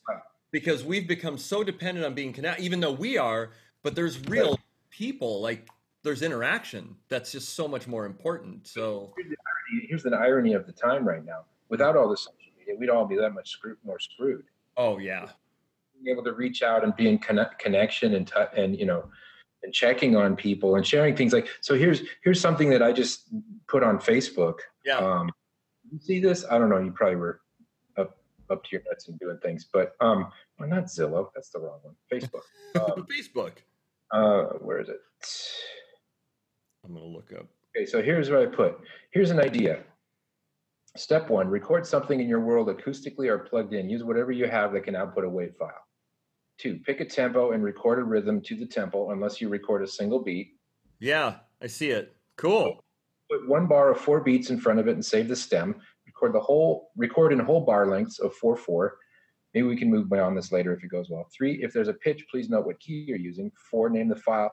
because 0.50 0.85
we've 0.85 1.06
become 1.06 1.38
so 1.38 1.62
dependent 1.62 2.05
on 2.06 2.14
being 2.14 2.32
connected. 2.32 2.64
Even 2.64 2.81
though 2.81 2.93
we 2.93 3.19
are, 3.19 3.50
but 3.83 3.95
there's 3.95 4.21
real 4.28 4.59
people 4.90 5.40
like 5.40 5.69
there's 6.02 6.23
interaction 6.23 6.97
that's 7.09 7.33
just 7.33 7.50
so 7.50 7.69
much 7.69 7.87
more 7.87 8.07
important. 8.07 8.66
So 8.66 9.12
here's 9.16 9.30
the, 9.30 9.37
irony, 9.37 9.87
here's 9.88 10.02
the 10.02 10.16
irony 10.16 10.52
of 10.54 10.66
the 10.66 10.73
time 10.73 11.07
right 11.07 11.25
now. 11.25 11.45
Without 11.69 11.97
all 11.97 12.09
the 12.09 12.16
social 12.16 12.35
media, 12.59 12.75
we'd 12.78 12.90
all 12.90 13.07
be 13.07 13.16
that 13.16 13.35
much 13.35 13.50
screwed, 13.50 13.76
more 13.85 13.99
screwed. 13.99 14.45
Oh 14.76 14.99
yeah, 14.99 15.28
being 15.95 16.12
able 16.12 16.25
to 16.25 16.33
reach 16.33 16.62
out 16.62 16.85
and 16.85 16.95
be 16.97 17.09
in 17.09 17.19
connect, 17.19 17.59
connection 17.59 18.14
and 18.14 18.26
t- 18.26 18.35
and 18.57 18.78
you 18.78 18.87
know 18.87 19.04
and 19.62 19.73
checking 19.73 20.16
on 20.16 20.37
people 20.37 20.76
and 20.76 20.87
sharing 20.87 21.14
things 21.14 21.33
like 21.33 21.49
so. 21.61 21.75
Here's 21.75 22.02
here's 22.23 22.40
something 22.40 22.71
that 22.71 22.83
I 22.83 22.92
just 22.92 23.28
put 23.69 23.83
on 23.83 23.99
Facebook. 23.99 24.59
Yeah. 24.85 24.99
Um, 24.99 25.30
you 25.92 25.99
see 26.00 26.21
this? 26.21 26.45
I 26.50 26.59
don't 26.59 26.71
know. 26.71 26.78
You 26.78 26.92
probably 26.92 27.16
were 27.16 27.40
up 28.50 28.64
to 28.64 28.69
your 28.73 28.83
nuts 28.88 29.09
and 29.09 29.19
doing 29.19 29.38
things, 29.42 29.66
but 29.73 29.92
um, 30.00 30.26
well, 30.59 30.69
not 30.69 30.85
Zillow. 30.85 31.28
That's 31.35 31.50
the 31.50 31.61
wrong 31.61 31.80
one. 31.83 31.95
Facebook. 32.12 32.42
Um, 32.76 33.04
Facebook. 33.11 33.54
Uh, 34.12 34.59
where 34.61 34.80
is 34.80 34.88
it? 34.88 35.00
I'm 36.85 36.95
going 36.95 37.04
to 37.04 37.11
look 37.11 37.33
up. 37.37 37.47
Okay, 37.76 37.85
so 37.85 38.00
here's 38.00 38.30
what 38.30 38.42
I 38.42 38.47
put. 38.47 38.78
Here's 39.11 39.30
an 39.30 39.40
idea. 39.40 39.80
Step 40.97 41.30
one, 41.30 41.49
record 41.49 41.87
something 41.87 42.21
in 42.21 42.28
your 42.28 42.40
world 42.40 42.69
acoustically 42.69 43.28
or 43.28 43.38
plugged 43.38 43.73
in. 43.73 43.88
Use 43.88 44.02
whatever 44.02 44.33
you 44.33 44.49
have 44.49 44.73
that 44.73 44.85
can 44.85 44.97
output 44.97 45.25
a 45.25 45.28
WAV 45.28 45.57
file. 45.57 45.71
Two, 46.59 46.78
pick 46.85 47.00
a 47.00 47.04
tempo 47.04 47.52
and 47.52 47.62
record 47.62 47.99
a 47.99 48.04
rhythm 48.04 48.40
to 48.42 48.57
the 48.57 48.66
tempo 48.66 49.11
unless 49.11 49.40
you 49.40 49.49
record 49.49 49.83
a 49.83 49.87
single 49.87 50.21
beat. 50.21 50.57
Yeah, 50.99 51.37
I 51.62 51.69
see 51.69 51.90
it. 51.90 52.14
Cool. 52.37 52.85
Put 53.30 53.49
one 53.49 53.66
bar 53.66 53.92
of 53.92 54.00
four 54.00 54.21
beats 54.21 54.50
in 54.50 54.61
front 54.61 54.80
of 54.80 54.88
it 54.88 54.95
and 54.95 55.04
save 55.04 55.28
the 55.28 55.37
stem. 55.37 55.76
Record 56.21 56.35
the 56.35 56.41
whole 56.41 56.91
record 56.97 57.33
in 57.33 57.39
whole 57.39 57.62
bar 57.62 57.87
lengths 57.87 58.19
of 58.19 58.35
four 58.35 58.55
four. 58.55 58.99
Maybe 59.55 59.67
we 59.67 59.77
can 59.77 59.91
move 59.91 60.11
beyond 60.11 60.37
this 60.37 60.53
later 60.53 60.75
if 60.75 60.85
it 60.85 60.89
goes 60.89 61.09
well. 61.09 61.27
Three, 61.35 61.62
if 61.62 61.73
there's 61.73 61.89
a 61.89 61.95
pitch, 61.95 62.27
please 62.31 62.50
note 62.50 62.67
what 62.67 62.79
key 62.79 63.05
you're 63.09 63.17
using. 63.17 63.50
Four, 63.71 63.89
name 63.89 64.09
the 64.09 64.17
file 64.17 64.53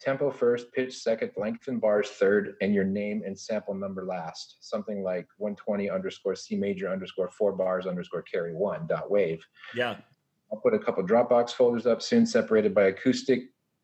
tempo 0.00 0.30
first, 0.30 0.72
pitch 0.72 0.96
second, 0.96 1.30
length 1.36 1.68
and 1.68 1.82
bars 1.82 2.08
third, 2.08 2.54
and 2.62 2.74
your 2.74 2.84
name 2.84 3.22
and 3.26 3.38
sample 3.38 3.74
number 3.74 4.06
last. 4.06 4.56
Something 4.60 5.02
like 5.02 5.26
120 5.36 5.90
underscore 5.90 6.34
C 6.34 6.56
major 6.56 6.88
underscore 6.88 7.28
four 7.28 7.52
bars 7.52 7.86
underscore 7.86 8.22
carry 8.22 8.54
one 8.54 8.86
dot 8.86 9.10
wave. 9.10 9.46
Yeah. 9.76 9.96
I'll 10.50 10.60
put 10.60 10.72
a 10.72 10.78
couple 10.78 11.04
Dropbox 11.04 11.50
folders 11.50 11.86
up 11.86 12.00
soon, 12.00 12.24
separated 12.24 12.74
by 12.74 12.84
acoustic 12.84 13.42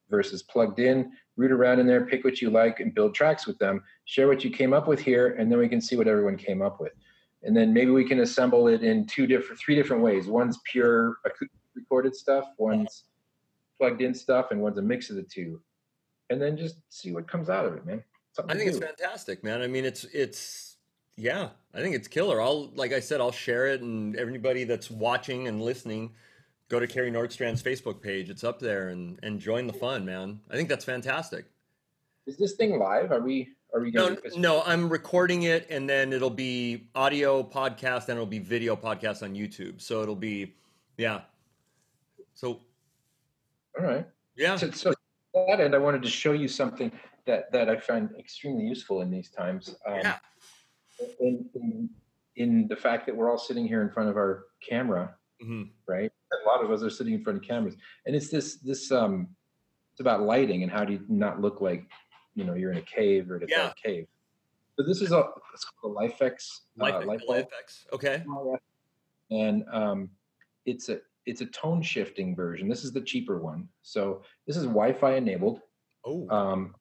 versus 0.09 0.43
plugged 0.43 0.79
in. 0.79 1.13
Root 1.37 1.53
around 1.53 1.79
in 1.79 1.87
there, 1.87 2.07
pick 2.07 2.25
what 2.25 2.41
you 2.41 2.49
like, 2.49 2.81
and 2.81 2.95
build 2.95 3.15
tracks 3.15 3.47
with 3.47 3.59
them. 3.59 3.83
Share 4.07 4.29
what 4.29 4.43
you 4.43 4.51
came 4.51 4.73
up 4.73 4.89
with 4.89 4.99
here, 4.99 5.37
and 5.39 5.53
then 5.53 5.59
we 5.59 5.69
can 5.69 5.81
see 5.81 5.95
what 5.95 6.09
everyone 6.09 6.39
came 6.39 6.63
up 6.63 6.81
with. 6.81 6.93
And 7.49 7.57
then 7.57 7.73
maybe 7.73 7.91
we 7.91 8.05
can 8.05 8.21
assemble 8.21 8.69
it 8.69 8.83
in 8.83 9.07
two 9.07 9.27
different, 9.27 9.59
three 9.59 9.75
different 9.75 10.03
ways. 10.03 10.27
One's 10.27 10.59
pure 10.71 11.17
recorded 11.75 12.15
stuff, 12.15 12.45
one's 12.59 13.05
plugged 13.79 14.03
in 14.03 14.13
stuff, 14.13 14.51
and 14.51 14.61
one's 14.61 14.77
a 14.77 14.83
mix 14.83 15.09
of 15.09 15.17
the 15.17 15.23
two, 15.23 15.59
and 16.29 16.43
then 16.43 16.59
just 16.59 16.77
see 16.91 17.11
what 17.11 17.27
comes 17.27 17.49
out 17.49 17.65
of 17.65 17.73
it, 17.73 17.87
man. 17.87 18.05
Something 18.35 18.55
I 18.55 18.59
think 18.59 18.69
it's 18.69 18.79
fantastic, 18.79 19.43
man. 19.43 19.63
I 19.63 19.67
mean, 19.67 19.87
it's 19.87 20.05
it's 20.05 20.77
yeah, 21.17 21.49
I 21.73 21.81
think 21.81 21.95
it's 21.95 22.07
killer. 22.07 22.43
I'll 22.43 22.71
like 22.75 22.93
I 22.93 23.01
said, 23.01 23.19
I'll 23.19 23.33
share 23.33 23.69
it, 23.69 23.81
and 23.81 24.15
everybody 24.17 24.65
that's 24.65 24.91
watching 24.91 25.49
and 25.49 25.63
listening, 25.63 26.13
go 26.69 26.79
to 26.79 26.87
Carey 26.87 27.11
Nordstrand's 27.11 27.63
Facebook 27.63 28.03
page. 28.03 28.29
It's 28.29 28.45
up 28.45 28.59
there, 28.59 28.91
and 28.91 29.19
and 29.23 29.41
join 29.41 29.67
the 29.67 29.73
fun, 29.73 30.05
man. 30.05 30.41
I 30.51 30.57
think 30.57 30.69
that's 30.69 30.85
fantastic. 30.85 31.47
Is 32.27 32.37
this 32.37 32.57
thing 32.57 32.79
live? 32.79 33.11
Are 33.11 33.23
we? 33.23 33.49
Are 33.75 33.81
we? 33.81 33.91
No, 33.91 34.17
no. 34.37 34.63
I'm 34.65 34.89
recording 34.89 35.43
it, 35.43 35.67
and 35.71 35.89
then 35.89 36.13
it'll 36.13 36.31
be 36.31 36.89
audio 36.95 37.43
podcast, 37.43 38.09
and 38.09 38.17
it'll 38.17 38.27
be 38.27 38.39
video 38.39 38.77
podcast 38.77 39.23
on 39.23 39.35
YouTube. 39.35 39.81
So 39.81 40.03
it'll 40.03 40.17
be, 40.17 40.55
yeah. 40.97 41.23
So. 42.35 42.61
All 43.79 43.85
right. 43.85 44.07
Yeah. 44.37 44.57
So, 44.57 44.71
so 44.71 44.95
that 45.35 45.61
end, 45.61 45.75
I 45.75 45.79
wanted 45.79 46.03
to 46.03 46.11
show 46.11 46.33
you 46.33 46.49
something 46.49 46.91
that 47.27 47.53
that 47.53 47.69
I 47.69 47.77
find 47.77 48.11
extremely 48.19 48.65
useful 48.65 49.03
in 49.03 49.11
these 49.11 49.31
times. 49.31 49.77
Um, 49.87 50.01
yeah 50.03 50.19
in, 51.21 51.45
in, 51.55 51.91
in 52.37 52.69
the 52.69 52.77
fact 52.77 53.07
that 53.07 53.17
we're 53.17 53.31
all 53.31 53.39
sitting 53.39 53.67
here 53.67 53.83
in 53.83 53.91
front 53.91 54.09
of 54.09 54.17
our 54.17 54.45
camera, 54.67 55.15
mm-hmm. 55.43 55.65
right? 55.87 56.11
A 56.33 56.49
lot 56.49 56.65
of 56.65 56.71
us 56.71 56.83
are 56.83 56.91
sitting 56.91 57.15
in 57.15 57.23
front 57.23 57.39
of 57.39 57.45
cameras, 57.45 57.75
and 58.07 58.15
it's 58.15 58.29
this 58.29 58.57
this 58.57 58.91
um, 58.93 59.29
it's 59.93 60.01
about 60.01 60.23
lighting 60.23 60.63
and 60.63 60.71
how 60.71 60.85
do 60.85 60.95
you 60.95 61.01
not 61.09 61.41
look 61.41 61.61
like 61.61 61.89
you 62.39 62.45
know 62.45 62.55
you're 62.55 62.71
in 62.71 62.79
a 62.79 62.83
cave 62.83 63.31
or 63.31 63.37
in 63.37 63.43
a 63.43 63.47
yeah. 63.49 63.73
cave. 63.83 64.07
So 64.77 64.85
this 64.87 65.03
is 65.03 65.11
a 65.11 65.25
it's 65.53 65.65
called 65.65 65.97
a 65.97 66.01
LIFX. 66.01 66.61
Uh, 66.81 66.85
LIFX. 66.85 67.87
Okay. 67.93 68.23
And 69.31 69.65
um, 69.73 70.11
it's 70.65 70.89
a 70.89 71.01
it's 71.27 71.41
a 71.41 71.47
tone 71.47 71.83
shifting 71.83 72.37
version. 72.37 72.69
This 72.69 72.85
is 72.85 72.93
the 72.93 73.01
cheaper 73.01 73.39
one. 73.39 73.69
So 73.83 74.23
this 74.47 74.57
is 74.57 74.63
Wi-Fi 74.63 75.17
enabled. 75.17 75.61
Oh. 76.07 76.29
Um, 76.31 76.75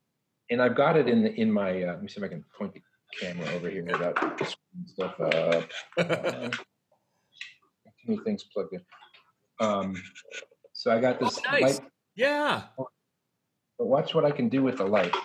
and 0.52 0.62
I've 0.62 0.76
got 0.76 0.96
it 0.96 1.10
in 1.10 1.24
the, 1.24 1.34
in 1.34 1.52
my. 1.52 1.84
Uh, 1.84 1.94
let 1.94 2.04
me 2.04 2.08
see 2.08 2.20
if 2.20 2.24
I 2.24 2.28
can 2.28 2.46
point 2.58 2.74
the 2.76 2.82
camera 3.20 3.52
over 3.56 3.70
here 3.70 3.84
without 3.84 4.48
stuff 4.86 5.20
up. 5.20 5.70
Um, 5.98 6.52
too 6.52 8.14
many 8.14 8.24
things 8.24 8.46
plugged 8.54 8.74
in. 8.74 8.82
Um, 9.60 9.96
so 10.74 10.92
I 10.92 11.02
got 11.02 11.20
this 11.20 11.40
oh, 11.40 11.52
nice. 11.52 11.80
light. 11.80 11.90
Yeah. 12.16 12.64
But 12.78 13.88
watch 13.88 14.16
what 14.16 14.24
I 14.24 14.32
can 14.32 14.50
do 14.50 14.64
with 14.64 14.78
the 14.78 14.86
light 14.86 15.16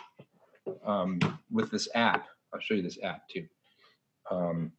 um, 0.85 1.19
with 1.50 1.71
this 1.71 1.88
app. 1.95 2.26
I'll 2.52 2.61
show 2.61 2.75
you 2.75 2.83
this 2.83 2.99
app 3.02 3.28
too. 3.28 3.47
Um, 4.31 4.73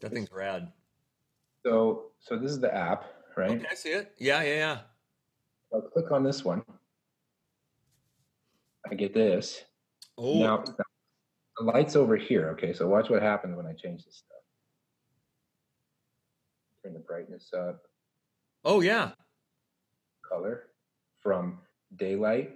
that 0.00 0.12
thing's 0.12 0.30
rad. 0.32 0.72
So, 1.64 2.12
so 2.20 2.36
this 2.38 2.50
is 2.50 2.60
the 2.60 2.74
app, 2.74 3.04
right? 3.36 3.50
Okay, 3.50 3.66
I 3.70 3.74
see 3.74 3.90
it. 3.90 4.12
Yeah, 4.18 4.42
yeah, 4.42 4.54
yeah. 4.54 4.78
I'll 5.72 5.82
click 5.82 6.10
on 6.10 6.22
this 6.22 6.44
one. 6.44 6.62
I 8.90 8.94
get 8.94 9.12
this. 9.12 9.64
Oh. 10.16 10.38
Now, 10.38 10.64
the 11.58 11.64
light's 11.64 11.96
over 11.96 12.16
here. 12.16 12.50
Okay, 12.50 12.72
so 12.72 12.86
watch 12.86 13.10
what 13.10 13.22
happens 13.22 13.56
when 13.56 13.66
I 13.66 13.72
change 13.72 14.04
this 14.04 14.16
stuff. 14.16 14.38
Turn 16.82 16.94
the 16.94 17.00
brightness 17.00 17.50
up. 17.52 17.82
Oh, 18.64 18.80
yeah. 18.80 19.10
Color 20.28 20.64
from 21.22 21.58
daylight 21.96 22.52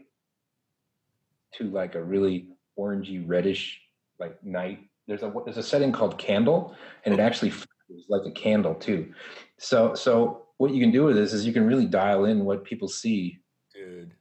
to 1.59 1.65
like 1.71 1.95
a 1.95 2.03
really 2.03 2.49
orangey 2.79 3.23
reddish 3.27 3.81
like 4.19 4.43
night. 4.45 4.81
There's 5.07 5.23
a 5.23 5.33
there's 5.45 5.57
a 5.57 5.63
setting 5.63 5.93
called 5.93 6.19
candle, 6.19 6.77
and 7.05 7.13
it 7.13 7.21
actually 7.21 7.49
is 7.51 8.07
like 8.09 8.23
a 8.27 8.31
candle 8.31 8.75
too. 8.75 9.13
So 9.59 9.95
so 9.95 10.47
what 10.59 10.73
you 10.73 10.81
can 10.81 10.93
do 10.93 11.05
with 11.05 11.17
this 11.17 11.33
is 11.33 11.45
you 11.45 11.53
can 11.53 11.67
really 11.67 11.87
dial 11.87 12.25
in 12.25 12.45
what 12.45 12.65
people 12.65 12.89
see, 12.89 13.41
dude, 13.75 14.13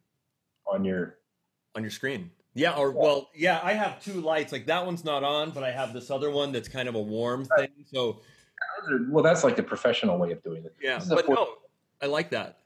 on 0.65 0.83
your 0.83 1.17
on 1.75 1.83
your 1.83 1.91
screen. 1.91 2.31
Yeah, 2.53 2.73
or 2.73 2.91
well, 2.91 3.29
yeah, 3.33 3.61
I 3.63 3.73
have 3.73 4.03
two 4.03 4.19
lights. 4.19 4.51
Like 4.51 4.65
that 4.65 4.85
one's 4.85 5.05
not 5.05 5.23
on, 5.23 5.51
but 5.51 5.63
I 5.63 5.71
have 5.71 5.93
this 5.93 6.11
other 6.11 6.29
one 6.29 6.51
that's 6.51 6.67
kind 6.67 6.89
of 6.89 6.95
a 6.95 7.01
warm 7.01 7.45
thing. 7.45 7.69
So, 7.85 8.19
well, 9.07 9.23
that's 9.23 9.43
like 9.43 9.55
the 9.55 9.63
professional 9.63 10.17
way 10.17 10.31
of 10.31 10.43
doing 10.43 10.65
it. 10.65 10.75
Yeah, 10.81 11.00
but 11.07 11.29
no, 11.29 11.47
I 12.01 12.07
like 12.07 12.29
that. 12.31 12.57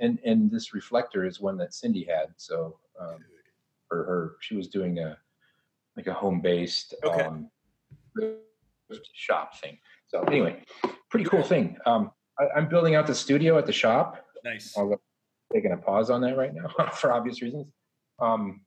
And 0.00 0.18
and 0.24 0.50
this 0.50 0.74
reflector 0.74 1.24
is 1.24 1.40
one 1.40 1.56
that 1.58 1.72
Cindy 1.72 2.04
had. 2.04 2.34
So, 2.36 2.78
um, 3.00 3.18
for 3.88 4.04
her, 4.04 4.36
she 4.40 4.56
was 4.56 4.68
doing 4.68 4.98
a 4.98 5.16
like 5.96 6.06
a 6.06 6.12
home 6.12 6.40
based 6.40 6.94
okay. 7.04 7.22
um, 7.22 7.48
shop 9.14 9.58
thing. 9.58 9.78
So 10.08 10.22
anyway, 10.22 10.62
pretty 11.10 11.24
cool 11.24 11.42
thing. 11.42 11.76
Um, 11.86 12.10
I, 12.38 12.58
am 12.58 12.68
building 12.68 12.94
out 12.94 13.06
the 13.06 13.14
studio 13.14 13.58
at 13.58 13.66
the 13.66 13.72
shop. 13.72 14.24
Nice. 14.44 14.76
I'm 14.76 14.94
taking 15.52 15.72
a 15.72 15.76
pause 15.76 16.10
on 16.10 16.20
that 16.22 16.36
right 16.36 16.52
now 16.54 16.68
for 16.92 17.12
obvious 17.12 17.42
reasons. 17.42 17.72
Um, 18.18 18.60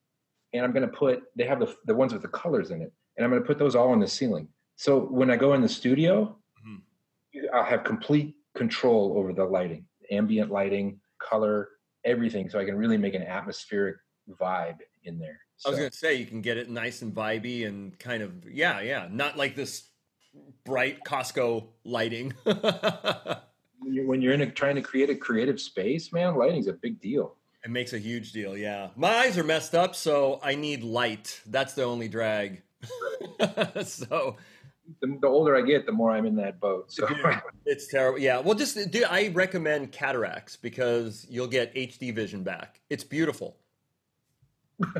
and 0.53 0.65
I'm 0.65 0.71
going 0.71 0.89
to 0.89 0.95
put 0.95 1.23
they 1.35 1.45
have 1.45 1.59
the 1.59 1.75
the 1.85 1.95
ones 1.95 2.13
with 2.13 2.23
the 2.23 2.27
colors 2.29 2.71
in 2.71 2.81
it, 2.81 2.91
and 3.15 3.23
I'm 3.23 3.29
going 3.29 3.41
to 3.41 3.47
put 3.47 3.59
those 3.59 3.75
all 3.75 3.91
on 3.91 3.99
the 3.99 4.07
ceiling. 4.07 4.47
So 4.75 4.99
when 4.99 5.29
I 5.29 5.35
go 5.35 5.53
in 5.53 5.61
the 5.61 5.69
studio, 5.69 6.37
mm-hmm. 6.65 7.45
I'll 7.53 7.63
have 7.63 7.83
complete 7.83 8.35
control 8.55 9.13
over 9.17 9.33
the 9.33 9.45
lighting, 9.45 9.85
ambient 10.11 10.51
lighting, 10.51 10.99
color, 11.21 11.69
everything, 12.05 12.49
so 12.49 12.59
I 12.59 12.65
can 12.65 12.75
really 12.75 12.97
make 12.97 13.13
an 13.13 13.23
atmospheric 13.23 13.97
vibe 14.41 14.77
in 15.03 15.19
there. 15.19 15.39
So. 15.57 15.69
I 15.69 15.71
was 15.71 15.79
going 15.79 15.91
to 15.91 15.97
say 15.97 16.15
you 16.15 16.25
can 16.25 16.41
get 16.41 16.57
it 16.57 16.69
nice 16.69 17.01
and 17.01 17.13
vibey 17.13 17.67
and 17.67 17.97
kind 17.99 18.23
of 18.23 18.49
yeah, 18.49 18.79
yeah, 18.81 19.07
not 19.11 19.37
like 19.37 19.55
this 19.55 19.83
bright 20.63 21.03
Costco 21.03 21.67
lighting. 21.83 22.33
when 23.81 24.21
you're 24.21 24.33
in 24.33 24.41
a, 24.41 24.51
trying 24.51 24.75
to 24.75 24.81
create 24.81 25.09
a 25.09 25.15
creative 25.15 25.59
space, 25.59 26.13
man, 26.13 26.35
lighting's 26.35 26.67
a 26.67 26.73
big 26.73 27.01
deal. 27.01 27.35
It 27.63 27.71
makes 27.71 27.91
a 27.91 27.99
huge 27.99 28.31
deal, 28.31 28.57
yeah. 28.57 28.89
My 28.95 29.09
eyes 29.15 29.37
are 29.37 29.43
messed 29.43 29.75
up, 29.75 29.95
so 29.95 30.39
I 30.41 30.55
need 30.55 30.83
light. 30.83 31.41
That's 31.45 31.73
the 31.73 31.83
only 31.83 32.07
drag. 32.07 32.61
so 33.83 34.37
the, 35.01 35.17
the, 35.21 35.27
older 35.27 35.57
I 35.57 35.61
get, 35.61 35.85
the 35.85 35.91
more 35.91 36.11
I'm 36.11 36.25
in 36.25 36.35
that 36.37 36.59
boat. 36.59 36.91
So 36.91 37.07
it's 37.65 37.87
terrible. 37.87 38.19
Yeah. 38.19 38.39
Well, 38.39 38.55
just 38.55 38.91
do 38.91 39.03
I 39.09 39.29
recommend 39.29 39.91
cataracts 39.91 40.55
because 40.55 41.27
you'll 41.29 41.47
get 41.47 41.73
HD 41.75 42.13
vision 42.13 42.43
back. 42.43 42.79
It's 42.89 43.03
beautiful. 43.03 43.57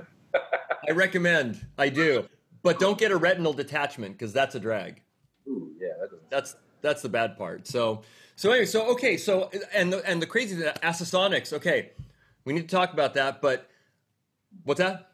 I 0.87 0.91
recommend. 0.91 1.65
I 1.77 1.89
do, 1.89 2.27
but 2.63 2.79
don't 2.79 2.97
get 2.97 3.11
a 3.11 3.17
retinal 3.17 3.53
detachment 3.53 4.17
because 4.17 4.33
that's 4.33 4.55
a 4.55 4.59
drag. 4.59 5.01
Ooh, 5.47 5.71
yeah, 5.79 5.93
that 5.99 6.29
that's 6.29 6.55
that's 6.81 7.01
the 7.01 7.09
bad 7.09 7.37
part. 7.37 7.67
So 7.67 8.01
so 8.39 8.51
anyway, 8.51 8.67
so 8.67 8.89
okay, 8.91 9.17
so 9.17 9.51
and 9.73 9.91
the, 9.91 10.09
and 10.09 10.21
the 10.21 10.25
crazy 10.25 10.55
thing, 10.55 10.71
Acinonyx. 10.81 11.51
Okay, 11.51 11.89
we 12.45 12.53
need 12.53 12.69
to 12.69 12.73
talk 12.73 12.93
about 12.93 13.13
that. 13.15 13.41
But 13.41 13.69
what's 14.63 14.79
that? 14.79 15.11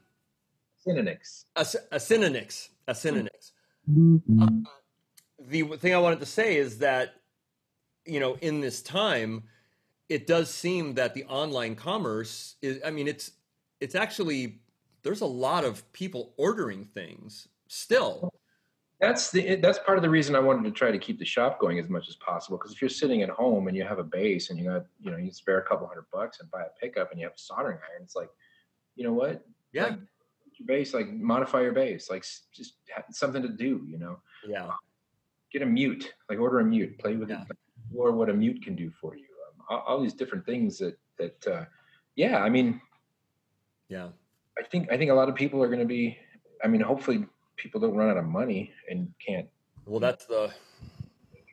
Synonyx. 0.77 1.45
A, 1.55 1.65
a 1.91 1.99
synonyx. 1.99 2.69
A 2.87 2.93
synonyx. 2.93 3.53
Mm-hmm. 3.89 4.43
Uh, 4.43 4.47
the 5.39 5.63
thing 5.77 5.95
I 5.95 5.97
wanted 5.97 6.19
to 6.19 6.27
say 6.27 6.57
is 6.57 6.77
that, 6.77 7.15
you 8.05 8.19
know, 8.19 8.37
in 8.41 8.61
this 8.61 8.83
time, 8.83 9.45
it 10.07 10.27
does 10.27 10.53
seem 10.53 10.93
that 10.93 11.15
the 11.15 11.25
online 11.25 11.73
commerce 11.73 12.57
is. 12.61 12.79
I 12.85 12.91
mean, 12.91 13.07
it's 13.07 13.31
it's 13.79 13.95
actually 13.95 14.59
there's 15.03 15.21
a 15.21 15.25
lot 15.25 15.63
of 15.63 15.91
people 15.93 16.33
ordering 16.37 16.85
things 16.85 17.47
still 17.67 18.31
that's 18.99 19.29
the 19.29 19.55
that's 19.57 19.79
part 19.79 19.97
of 19.97 20.01
the 20.01 20.09
reason 20.09 20.35
I 20.35 20.39
wanted 20.39 20.63
to 20.63 20.71
try 20.71 20.89
to 20.89 20.97
keep 20.97 21.19
the 21.19 21.25
shop 21.25 21.59
going 21.59 21.79
as 21.79 21.89
much 21.89 22.07
as 22.07 22.15
possible. 22.15 22.57
Because 22.57 22.71
if 22.71 22.81
you're 22.81 22.89
sitting 22.89 23.23
at 23.23 23.29
home 23.29 23.67
and 23.67 23.75
you 23.75 23.83
have 23.83 23.99
a 23.99 24.03
base 24.03 24.49
and 24.49 24.57
you 24.57 24.65
got 24.65 24.85
you 25.01 25.11
know 25.11 25.17
you 25.17 25.31
spare 25.31 25.59
a 25.59 25.63
couple 25.63 25.85
hundred 25.85 26.05
bucks 26.13 26.39
and 26.39 26.49
buy 26.49 26.61
a 26.61 26.79
pickup 26.79 27.11
and 27.11 27.19
you 27.19 27.25
have 27.25 27.35
a 27.35 27.39
soldering 27.39 27.77
iron, 27.77 28.03
it's 28.03 28.15
like, 28.15 28.29
you 28.95 29.03
know 29.03 29.13
what? 29.13 29.45
Yeah. 29.73 29.87
Like, 29.87 29.99
your 30.57 30.67
base, 30.67 30.93
like 30.93 31.11
modify 31.11 31.61
your 31.61 31.73
base, 31.73 32.09
like 32.09 32.25
just 32.53 32.75
something 33.11 33.41
to 33.41 33.49
do. 33.49 33.85
You 33.85 33.97
know. 33.97 34.19
Yeah. 34.47 34.69
get 35.51 35.61
a 35.61 35.65
mute, 35.65 36.13
like 36.29 36.39
order 36.39 36.59
a 36.59 36.63
mute, 36.63 36.97
play 36.97 37.17
with 37.17 37.29
yeah. 37.29 37.41
it, 37.41 37.57
or 37.93 38.13
what 38.13 38.29
a 38.29 38.33
mute 38.33 38.63
can 38.63 38.75
do 38.75 38.89
for 38.89 39.17
you. 39.17 39.25
Um, 39.49 39.65
all, 39.69 39.83
all, 39.85 40.01
these 40.01 40.13
different 40.13 40.45
things 40.45 40.77
that 40.77 40.97
that, 41.17 41.47
uh, 41.47 41.65
yeah. 42.15 42.41
I 42.41 42.49
mean, 42.49 42.79
yeah. 43.89 44.09
I 44.57 44.63
think 44.63 44.91
I 44.91 44.97
think 44.97 45.11
a 45.11 45.13
lot 45.13 45.29
of 45.29 45.35
people 45.35 45.61
are 45.61 45.67
going 45.67 45.79
to 45.79 45.85
be. 45.85 46.17
I 46.63 46.67
mean, 46.67 46.81
hopefully 46.81 47.25
people 47.57 47.79
don't 47.79 47.95
run 47.95 48.09
out 48.09 48.17
of 48.17 48.25
money 48.25 48.71
and 48.89 49.13
can't. 49.25 49.47
Well, 49.85 49.99
that's 49.99 50.25
the. 50.25 50.51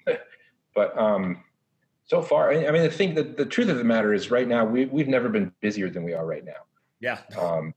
but 0.75 0.97
um, 0.99 1.43
so 2.05 2.23
far, 2.23 2.53
I 2.53 2.71
mean, 2.71 2.83
the 2.83 2.91
thing 2.91 3.15
that 3.15 3.37
the 3.37 3.47
truth 3.47 3.69
of 3.69 3.79
the 3.79 3.85
matter 3.85 4.15
is, 4.15 4.31
right 4.31 4.47
now 4.47 4.65
we 4.65 4.87
we've 4.87 5.09
never 5.09 5.29
been 5.29 5.53
busier 5.61 5.91
than 5.91 6.05
we 6.05 6.15
are 6.15 6.27
right 6.27 6.45
now. 6.45 6.53
Yeah. 7.01 7.21
Um, 7.39 7.75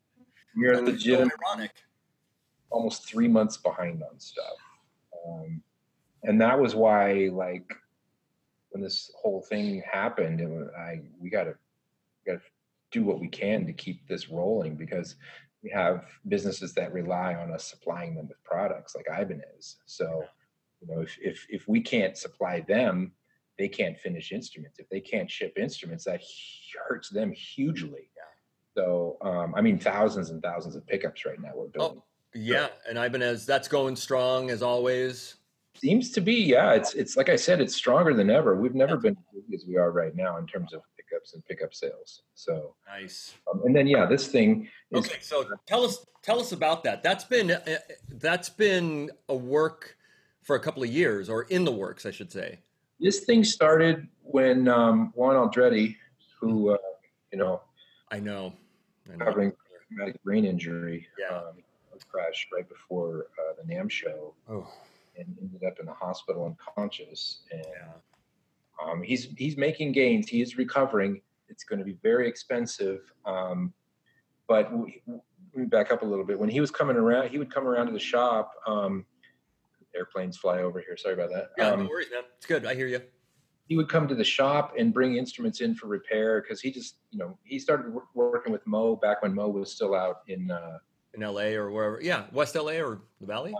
we're 0.56 0.82
legit. 0.82 1.20
So 1.20 1.30
ironic. 1.48 1.72
Almost 2.70 3.08
three 3.08 3.28
months 3.28 3.58
behind 3.58 4.04
on 4.04 4.20
stuff, 4.20 4.58
um, 5.28 5.62
and 6.24 6.42
that 6.42 6.60
was 6.60 6.76
why, 6.76 7.30
like, 7.32 7.72
when 8.72 8.84
this 8.84 9.12
whole 9.22 9.42
thing 9.42 9.82
happened, 9.90 10.42
it 10.42 10.50
was, 10.50 10.68
I 10.78 11.02
we 11.22 11.30
got 11.30 11.46
to 11.46 11.56
got 12.28 12.34
to 12.34 12.42
do 12.96 13.04
what 13.04 13.20
we 13.20 13.28
can 13.28 13.66
to 13.66 13.74
keep 13.74 14.08
this 14.08 14.30
rolling 14.30 14.76
because 14.76 15.16
we 15.62 15.70
have 15.70 16.06
businesses 16.30 16.74
that 16.74 16.94
rely 16.94 17.36
on 17.36 17.52
us 17.52 17.66
supplying 17.66 18.16
them 18.16 18.28
with 18.28 18.42
products 18.44 18.96
like 18.96 19.06
Ibanez. 19.08 19.76
So, 19.86 20.24
you 20.80 20.88
know, 20.88 21.02
if, 21.02 21.18
if, 21.22 21.46
if 21.50 21.68
we 21.68 21.82
can't 21.82 22.18
supply 22.18 22.62
them, 22.62 23.12
they 23.60 23.68
can't 23.68 23.98
finish 24.00 24.32
instruments. 24.32 24.80
If 24.80 24.88
they 24.90 25.02
can't 25.02 25.30
ship 25.30 25.58
instruments, 25.58 26.06
that 26.06 26.22
hurts 26.88 27.10
them 27.10 27.34
hugely. 27.34 28.10
So, 28.76 29.18
um, 29.22 29.54
I 29.56 29.62
mean, 29.62 29.80
thousands 29.80 30.30
and 30.30 30.42
thousands 30.42 30.76
of 30.76 30.86
pickups 30.86 31.26
right 31.26 31.42
now 31.42 31.52
we're 31.56 31.68
building. 31.68 32.00
Oh, 32.00 32.04
yeah. 32.34 32.68
And 32.90 32.98
Ibanez, 32.98 33.46
that's 33.46 33.70
going 33.70 33.96
strong 33.96 34.50
as 34.50 34.62
always. 34.62 35.36
Seems 35.76 36.12
to 36.12 36.22
be, 36.22 36.34
yeah. 36.34 36.74
It's 36.74 36.94
it's 36.94 37.16
like 37.16 37.30
I 37.30 37.38
said, 37.38 37.62
it's 37.62 37.76
stronger 37.76 38.14
than 38.14 38.30
ever. 38.30 38.56
We've 38.56 38.76
never 38.76 38.98
been 38.98 39.16
as 39.38 39.62
as 39.62 39.66
we 39.66 39.78
are 39.78 39.92
right 39.92 40.16
now 40.16 40.38
in 40.38 40.46
terms 40.46 40.74
of 40.74 40.82
pickups 41.08 41.34
and 41.34 41.46
pickup 41.46 41.74
sales. 41.74 42.24
So 42.34 42.76
nice. 42.88 43.34
Um, 43.52 43.62
and 43.66 43.76
then 43.76 43.88
yeah, 43.88 44.06
this 44.06 44.28
thing. 44.28 44.68
Is, 44.92 45.06
okay, 45.06 45.20
so 45.22 45.46
tell 45.66 45.84
us 45.84 46.06
tell 46.22 46.40
us 46.40 46.52
about 46.52 46.84
that. 46.84 47.04
That's 47.04 47.24
been 47.24 47.52
uh, 47.52 47.78
that's 48.10 48.50
been 48.50 49.12
a 49.30 49.36
work 49.36 49.98
for 50.44 50.56
a 50.56 50.60
couple 50.60 50.84
of 50.84 50.90
years, 50.90 51.30
or 51.30 51.44
in 51.44 51.66
the 51.66 51.72
works, 51.72 52.06
I 52.06 52.12
should 52.12 52.32
say. 52.32 52.60
This 53.00 53.22
thing 53.22 53.44
started 53.44 54.08
when 54.22 54.68
um, 54.68 55.12
Juan 55.16 55.36
Alderete, 55.36 55.96
who 56.40 56.72
uh, 56.72 56.78
you 57.32 57.40
know, 57.40 57.62
I 58.12 58.20
know, 58.20 58.54
I 59.12 59.18
know. 59.18 59.52
traumatic 59.90 60.24
brain 60.24 60.46
injury, 60.46 61.08
yeah. 61.20 61.38
um, 61.38 61.54
crashed 62.10 62.48
right 62.54 62.68
before 62.68 63.28
uh, 63.40 63.54
the 63.62 63.74
NAMM 63.74 63.90
show. 63.90 64.34
Oh 64.50 64.68
and 65.18 65.36
ended 65.42 65.64
up 65.64 65.80
in 65.80 65.86
the 65.86 65.94
hospital 65.94 66.46
unconscious. 66.46 67.40
And 67.52 67.66
um, 68.84 69.02
he's 69.02 69.28
he's 69.38 69.58
making 69.58 69.92
gains. 69.92 70.28
He 70.28 70.42
is 70.42 70.58
recovering. 70.58 71.22
It's 71.48 71.64
going 71.64 71.80
to 71.80 71.86
be 71.86 71.98
very 72.04 72.28
expensive. 72.28 73.02
Um, 73.26 73.74
but 74.48 74.72
we, 74.72 75.02
let 75.08 75.22
me 75.56 75.66
back 75.66 75.92
up 75.92 76.02
a 76.02 76.06
little 76.06 76.26
bit. 76.26 76.38
When 76.40 76.50
he 76.50 76.60
was 76.60 76.72
coming 76.72 76.96
around, 76.96 77.30
he 77.30 77.38
would 77.38 77.54
come 77.54 77.68
around 77.68 77.88
to 77.88 77.94
the 77.94 78.00
shop. 78.00 78.52
Um, 78.68 79.06
airplanes 79.96 80.38
fly 80.38 80.60
over 80.60 80.80
here. 80.80 80.98
Sorry 80.98 81.14
about 81.14 81.30
that. 81.30 81.52
Yeah, 81.58 81.70
no 81.70 81.74
um, 81.76 81.88
worries, 81.88 82.08
man. 82.12 82.24
It's 82.38 82.46
good. 82.46 82.66
I 82.66 82.76
hear 82.76 82.88
you. 82.88 83.02
He 83.68 83.78
would 83.78 83.90
come 83.90 84.08
to 84.08 84.16
the 84.16 84.24
shop 84.24 84.74
and 84.78 84.94
bring 84.94 85.16
instruments 85.16 85.62
in 85.62 85.74
for 85.74 85.88
repair 85.88 86.42
because 86.42 86.62
he 86.62 86.70
just, 86.72 86.98
you 87.10 87.18
know, 87.18 87.38
he 87.44 87.58
started 87.58 87.94
working 88.14 88.52
with 88.52 88.66
Mo 88.68 88.96
back 88.96 89.24
when 89.24 89.34
Mo 89.34 89.50
was 89.50 89.72
still 89.72 89.96
out 89.96 90.18
in 90.28 90.52
uh, 90.52 90.78
in 91.14 91.24
L.A. 91.24 91.56
or 91.56 91.72
wherever. 91.72 92.00
Yeah, 92.02 92.26
West 92.32 92.56
L.A. 92.56 92.82
or 92.82 93.02
the 93.20 93.26
Valley. 93.26 93.56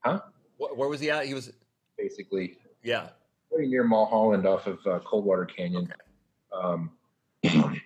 Huh? 0.00 0.20
Where 0.56 0.88
was 0.88 1.00
he 1.00 1.10
at? 1.10 1.26
He 1.26 1.34
was 1.34 1.52
basically 1.98 2.58
yeah, 2.82 3.08
very 3.52 3.68
near 3.68 3.84
Mulholland, 3.84 4.46
off 4.46 4.66
of 4.66 4.78
uh, 4.86 4.98
Coldwater 5.00 5.44
Canyon. 5.44 5.92
Um, 6.52 6.90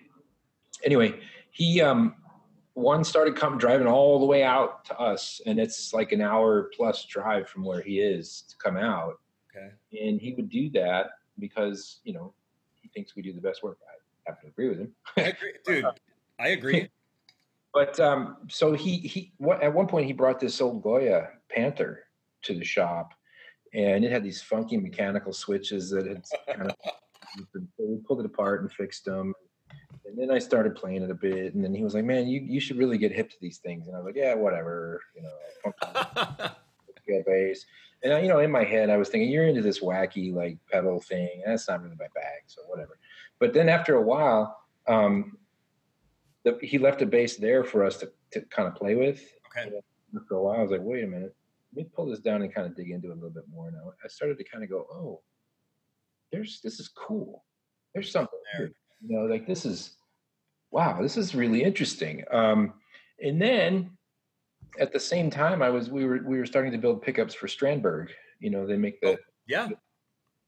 anyway, 0.83 1.19
he 1.51 1.81
um, 1.81 2.15
one 2.73 3.03
started 3.03 3.35
come 3.35 3.57
driving 3.57 3.87
all 3.87 4.19
the 4.19 4.25
way 4.25 4.43
out 4.43 4.85
to 4.85 4.99
us, 4.99 5.41
and 5.45 5.59
it's 5.59 5.93
like 5.93 6.11
an 6.11 6.21
hour 6.21 6.69
plus 6.75 7.05
drive 7.05 7.49
from 7.49 7.63
where 7.63 7.81
he 7.81 7.99
is 7.99 8.43
to 8.49 8.55
come 8.57 8.77
out. 8.77 9.19
Okay, 9.49 10.05
and 10.07 10.21
he 10.21 10.33
would 10.33 10.49
do 10.49 10.69
that 10.71 11.09
because 11.39 11.99
you 12.03 12.13
know 12.13 12.33
he 12.81 12.87
thinks 12.89 13.15
we 13.15 13.21
do 13.21 13.33
the 13.33 13.41
best 13.41 13.63
work. 13.63 13.77
I 14.27 14.31
have 14.31 14.39
to 14.41 14.47
agree 14.47 14.69
with 14.69 14.79
him. 14.79 14.93
I 15.17 15.21
agree, 15.21 15.53
dude. 15.65 15.85
I 16.39 16.49
agree. 16.49 16.89
but 17.73 17.99
um, 17.99 18.37
so 18.47 18.73
he 18.73 18.97
he 18.97 19.33
what, 19.37 19.61
at 19.63 19.73
one 19.73 19.87
point 19.87 20.05
he 20.05 20.13
brought 20.13 20.39
this 20.39 20.61
old 20.61 20.83
Goya 20.83 21.29
Panther 21.49 22.03
to 22.43 22.53
the 22.53 22.63
shop, 22.63 23.13
and 23.73 24.03
it 24.05 24.11
had 24.11 24.23
these 24.23 24.41
funky 24.41 24.77
mechanical 24.77 25.33
switches 25.33 25.89
that 25.91 26.05
had 26.05 26.23
kind 26.47 26.71
of. 26.71 26.75
we 27.77 27.97
pulled 28.07 28.19
it 28.19 28.25
apart 28.25 28.61
and 28.61 28.71
fixed 28.71 29.05
them. 29.05 29.33
And 30.05 30.17
then 30.17 30.31
I 30.31 30.39
started 30.39 30.75
playing 30.75 31.03
it 31.03 31.11
a 31.11 31.15
bit, 31.15 31.53
and 31.53 31.63
then 31.63 31.73
he 31.73 31.83
was 31.83 31.93
like, 31.93 32.05
"Man, 32.05 32.27
you, 32.27 32.39
you 32.39 32.59
should 32.59 32.77
really 32.77 32.97
get 32.97 33.11
hip 33.11 33.29
to 33.29 33.35
these 33.41 33.57
things." 33.57 33.87
And 33.87 33.95
I 33.95 33.99
was 33.99 34.05
like, 34.05 34.15
"Yeah, 34.15 34.35
whatever," 34.35 35.01
you 35.15 35.23
know. 35.23 36.49
bass, 37.25 37.65
and 38.03 38.13
I, 38.13 38.19
you 38.19 38.27
know, 38.27 38.39
in 38.39 38.51
my 38.51 38.63
head, 38.63 38.89
I 38.89 38.97
was 38.97 39.09
thinking, 39.09 39.29
"You're 39.29 39.47
into 39.47 39.61
this 39.61 39.79
wacky 39.79 40.33
like 40.33 40.57
pedal 40.71 41.01
thing. 41.01 41.41
That's 41.45 41.67
not 41.67 41.81
really 41.83 41.95
my 41.99 42.07
bag, 42.15 42.43
so 42.47 42.61
whatever." 42.67 42.97
But 43.39 43.53
then 43.53 43.69
after 43.69 43.95
a 43.95 44.01
while, 44.01 44.57
um, 44.87 45.37
the, 46.43 46.57
he 46.61 46.77
left 46.77 47.01
a 47.01 47.05
bass 47.05 47.35
there 47.35 47.63
for 47.63 47.83
us 47.83 47.97
to, 47.97 48.11
to 48.31 48.41
kind 48.41 48.67
of 48.67 48.75
play 48.75 48.95
with. 48.95 49.21
Okay. 49.57 49.75
After 50.15 50.35
a 50.35 50.41
while, 50.41 50.59
I 50.59 50.61
was 50.61 50.71
like, 50.71 50.81
"Wait 50.83 51.03
a 51.03 51.07
minute, 51.07 51.35
let 51.77 51.85
me 51.85 51.91
pull 51.95 52.07
this 52.07 52.19
down 52.19 52.41
and 52.41 52.53
kind 52.53 52.65
of 52.65 52.75
dig 52.75 52.89
into 52.89 53.09
it 53.09 53.11
a 53.11 53.13
little 53.13 53.29
bit 53.29 53.43
more 53.51 53.69
now. 53.69 53.91
I 54.03 54.07
started 54.07 54.37
to 54.39 54.43
kind 54.43 54.63
of 54.63 54.69
go, 54.69 54.87
oh, 54.91 55.21
there's 56.31 56.59
this 56.63 56.79
is 56.79 56.87
cool. 56.89 57.45
There's 57.93 58.11
something 58.11 58.39
there. 58.53 58.71
You 59.01 59.15
know, 59.15 59.25
like 59.25 59.45
this 59.45 59.63
is 59.63 59.95
wow, 60.71 61.01
this 61.01 61.17
is 61.17 61.35
really 61.35 61.63
interesting. 61.63 62.23
Um, 62.31 62.73
and 63.23 63.39
then 63.41 63.91
at 64.79 64.91
the 64.91 64.99
same 64.99 65.29
time, 65.29 65.61
I 65.61 65.69
was 65.69 65.89
we 65.89 66.05
were 66.05 66.21
we 66.25 66.39
were 66.39 66.45
starting 66.45 66.71
to 66.71 66.77
build 66.79 67.03
pickups 67.03 67.35
for 67.35 67.47
Strandberg. 67.47 68.07
You 68.39 68.49
know, 68.49 68.65
they 68.65 68.77
make 68.77 68.99
the 69.01 69.09
oh, 69.09 69.17
yeah 69.47 69.69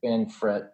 fan 0.03 0.29
fret 0.29 0.71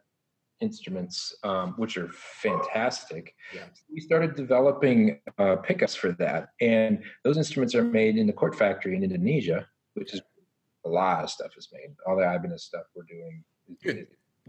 instruments, 0.62 1.36
um, 1.44 1.74
which 1.76 1.98
are 1.98 2.10
fantastic. 2.42 3.36
Yeah. 3.54 3.66
we 3.92 4.00
started 4.00 4.36
developing 4.36 5.20
uh, 5.38 5.58
pickups 5.58 5.96
for 5.96 6.14
that, 6.14 6.50
and 6.62 7.04
those 7.26 7.38
instruments 7.38 7.76
are 7.76 7.84
made 7.84 8.16
in 8.16 8.26
the 8.26 8.34
Cort 8.34 8.56
factory 8.56 8.96
in 8.96 9.04
Indonesia, 9.04 9.68
which 9.96 10.14
is 10.14 10.22
a 10.86 10.90
lot 10.90 11.24
of 11.24 11.30
stuff 11.30 11.52
is 11.58 11.68
made. 11.74 11.96
All 12.08 12.16
the 12.16 12.24
Ibanez 12.24 12.64
stuff 12.64 12.84
we're 12.96 13.04
doing. 13.04 13.44
Good. 13.84 14.08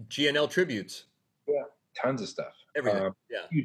G&L 0.08 0.48
tributes. 0.48 1.04
Yeah, 1.48 1.62
tons 2.00 2.22
of 2.22 2.28
stuff. 2.28 2.52
Everything. 2.76 3.06
Um, 3.06 3.12
yeah. 3.30 3.62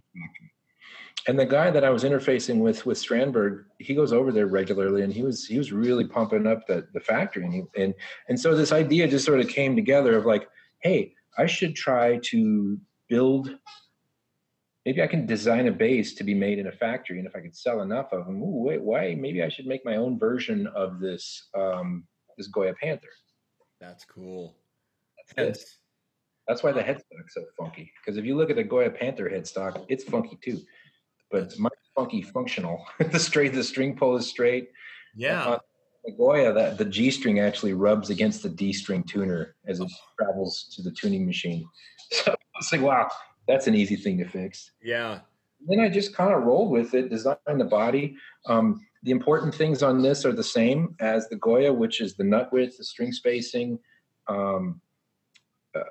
And 1.27 1.38
the 1.38 1.45
guy 1.45 1.69
that 1.69 1.84
I 1.84 1.89
was 1.91 2.03
interfacing 2.03 2.60
with 2.60 2.86
with 2.86 2.97
Strandberg, 2.97 3.65
he 3.77 3.93
goes 3.93 4.12
over 4.12 4.31
there 4.31 4.47
regularly, 4.47 5.03
and 5.03 5.13
he 5.13 5.21
was 5.21 5.45
he 5.45 5.57
was 5.57 5.71
really 5.71 6.05
pumping 6.05 6.47
up 6.47 6.65
the 6.65 6.88
the 6.93 6.99
factory, 6.99 7.43
and 7.43 7.53
he, 7.53 7.63
and 7.77 7.93
and 8.27 8.39
so 8.39 8.55
this 8.55 8.71
idea 8.71 9.07
just 9.07 9.25
sort 9.25 9.39
of 9.39 9.47
came 9.47 9.75
together 9.75 10.17
of 10.17 10.25
like, 10.25 10.47
hey, 10.81 11.13
I 11.38 11.45
should 11.45 11.75
try 11.75 12.17
to 12.23 12.79
build. 13.07 13.55
Maybe 14.84 15.03
I 15.03 15.07
can 15.07 15.27
design 15.27 15.67
a 15.67 15.71
base 15.71 16.15
to 16.15 16.23
be 16.23 16.34
made 16.34 16.57
in 16.57 16.65
a 16.65 16.71
factory, 16.71 17.19
and 17.19 17.27
if 17.27 17.36
I 17.36 17.41
could 17.41 17.55
sell 17.55 17.81
enough 17.81 18.12
of 18.13 18.25
them, 18.25 18.41
ooh, 18.41 18.63
wait, 18.63 18.81
why? 18.81 19.13
Maybe 19.13 19.43
I 19.43 19.49
should 19.49 19.67
make 19.67 19.86
my 19.86 19.97
own 19.97 20.17
version 20.17 20.65
of 20.67 20.99
this 20.99 21.49
um, 21.53 22.05
this 22.37 22.47
Goya 22.47 22.73
Panther. 22.81 23.09
That's 23.79 24.05
cool. 24.05 24.55
That's 25.35 25.77
That's 26.47 26.63
why 26.63 26.71
the 26.71 26.81
headstock's 26.81 27.33
so 27.33 27.45
funky. 27.57 27.91
Because 27.99 28.17
if 28.17 28.25
you 28.25 28.35
look 28.35 28.49
at 28.49 28.55
the 28.55 28.63
Goya 28.63 28.89
Panther 28.91 29.29
headstock, 29.29 29.85
it's 29.89 30.03
funky 30.03 30.37
too. 30.43 30.59
But 31.29 31.43
it's 31.43 31.59
my 31.59 31.69
funky 31.95 32.21
functional. 32.21 32.85
the 33.11 33.19
straight, 33.19 33.53
the 33.53 33.63
string 33.63 33.95
pull 33.95 34.15
is 34.17 34.27
straight. 34.27 34.69
Yeah. 35.15 35.43
Uh, 35.45 35.59
the 36.05 36.11
Goya, 36.11 36.51
that 36.53 36.77
the 36.77 36.85
G 36.85 37.11
string 37.11 37.39
actually 37.39 37.73
rubs 37.73 38.09
against 38.09 38.43
the 38.43 38.49
D 38.49 38.73
string 38.73 39.03
tuner 39.03 39.55
as 39.67 39.79
it 39.79 39.91
travels 40.19 40.73
to 40.75 40.81
the 40.81 40.91
tuning 40.91 41.25
machine. 41.25 41.65
So 42.13 42.35
it's 42.59 42.73
like, 42.73 42.81
wow, 42.81 43.07
that's 43.47 43.67
an 43.67 43.75
easy 43.75 43.95
thing 43.95 44.17
to 44.17 44.27
fix. 44.27 44.71
Yeah. 44.83 45.19
Then 45.65 45.79
I 45.79 45.87
just 45.87 46.13
kind 46.13 46.33
of 46.33 46.43
rolled 46.43 46.69
with 46.69 46.93
it, 46.93 47.09
designed 47.09 47.37
the 47.47 47.63
body. 47.63 48.17
Um, 48.47 48.85
the 49.03 49.11
important 49.11 49.53
things 49.53 49.81
on 49.81 50.01
this 50.01 50.25
are 50.25 50.33
the 50.33 50.43
same 50.43 50.95
as 50.99 51.27
the 51.29 51.35
Goya, 51.35 51.73
which 51.73 52.01
is 52.01 52.15
the 52.15 52.23
nut 52.23 52.49
width, 52.51 52.77
the 52.77 52.83
string 52.83 53.11
spacing, 53.11 53.79
um, 54.27 54.79
uh, 55.75 55.81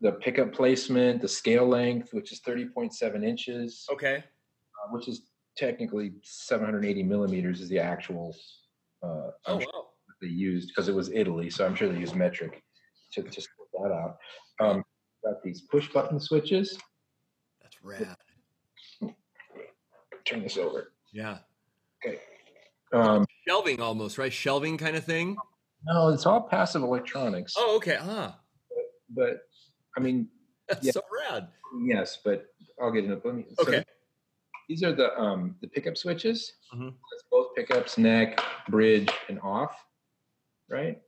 the 0.00 0.12
pickup 0.12 0.52
placement, 0.52 1.20
the 1.20 1.28
scale 1.28 1.66
length, 1.66 2.12
which 2.12 2.32
is 2.32 2.40
30.7 2.40 3.24
inches. 3.24 3.86
Okay. 3.92 4.16
Uh, 4.16 4.92
which 4.92 5.08
is 5.08 5.22
technically 5.56 6.12
780 6.22 7.02
millimeters 7.04 7.60
is 7.60 7.68
the 7.68 7.78
actual. 7.78 8.34
Uh, 9.02 9.30
oh, 9.46 9.56
wow. 9.56 9.86
They 10.20 10.28
used 10.28 10.68
because 10.68 10.88
it 10.88 10.94
was 10.94 11.10
Italy, 11.10 11.48
so 11.48 11.64
I'm 11.64 11.74
sure 11.74 11.88
they 11.88 11.98
used 11.98 12.14
metric 12.14 12.62
to 13.12 13.22
just 13.22 13.48
put 13.56 13.82
that 13.82 13.92
out. 13.92 14.18
Um, 14.60 14.84
got 15.24 15.42
these 15.42 15.62
push 15.62 15.88
button 15.88 16.20
switches. 16.20 16.78
That's 17.62 17.82
rad. 17.82 18.16
Turn 20.26 20.42
this 20.42 20.58
over. 20.58 20.92
Yeah. 21.12 21.38
Okay. 22.04 22.18
Um, 22.92 23.26
shelving 23.46 23.80
almost, 23.80 24.18
right? 24.18 24.32
Shelving 24.32 24.76
kind 24.78 24.96
of 24.96 25.04
thing. 25.04 25.36
No, 25.84 26.08
it's 26.08 26.26
all 26.26 26.42
passive 26.42 26.82
electronics. 26.82 27.54
Oh, 27.56 27.76
okay. 27.76 27.98
Ah. 28.00 28.38
But, 28.68 28.84
but 29.14 29.40
I 29.96 30.00
mean, 30.00 30.28
that's 30.68 30.84
yeah, 30.84 30.92
so 30.92 31.02
rad. 31.30 31.48
Yes, 31.82 32.18
but 32.24 32.46
I'll 32.80 32.90
get 32.90 33.04
into. 33.04 33.16
Me, 33.32 33.44
okay. 33.60 33.78
So 33.78 33.82
these 34.68 34.82
are 34.82 34.92
the 34.92 35.16
um 35.18 35.56
the 35.60 35.68
pickup 35.68 35.96
switches. 35.96 36.52
Mm-hmm. 36.74 36.86
That's 36.86 37.24
both 37.30 37.54
pickups, 37.56 37.98
neck, 37.98 38.40
bridge, 38.68 39.08
and 39.28 39.40
off. 39.40 39.74
Right. 40.68 41.00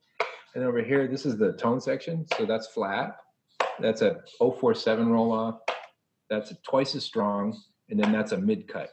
And 0.55 0.65
over 0.65 0.83
here, 0.83 1.09
this 1.09 1.25
is 1.25 1.37
the 1.39 1.53
tone 1.55 1.81
section. 1.81 2.27
So 2.37 2.45
that's 2.45 2.67
flat. 2.69 3.17
That's 3.79 4.03
a 4.03 4.21
047 4.39 5.09
roll 5.09 5.33
off. 5.33 5.61
That's 6.29 6.53
twice 6.63 6.95
as 6.95 7.05
strong. 7.05 7.57
And 7.89 7.99
then 7.99 8.13
that's 8.13 8.33
a 8.33 8.39
mid 8.39 8.69
cut 8.69 8.91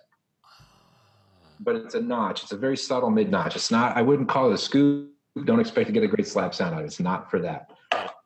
but 1.59 1.75
it's 1.75 1.95
a 1.95 2.01
notch. 2.01 2.43
It's 2.43 2.51
a 2.51 2.57
very 2.57 2.77
subtle 2.77 3.09
mid 3.09 3.29
notch. 3.29 3.55
It's 3.55 3.71
not. 3.71 3.97
I 3.97 4.01
wouldn't 4.01 4.29
call 4.29 4.49
it 4.49 4.53
a 4.53 4.57
scoop. 4.57 5.11
Don't 5.45 5.59
expect 5.59 5.87
to 5.87 5.93
get 5.93 6.03
a 6.03 6.07
great 6.07 6.27
slap 6.27 6.53
sound 6.53 6.75
out 6.75 6.81
it. 6.81 6.85
It's 6.85 6.99
not 6.99 7.29
for 7.29 7.39
that. 7.39 7.69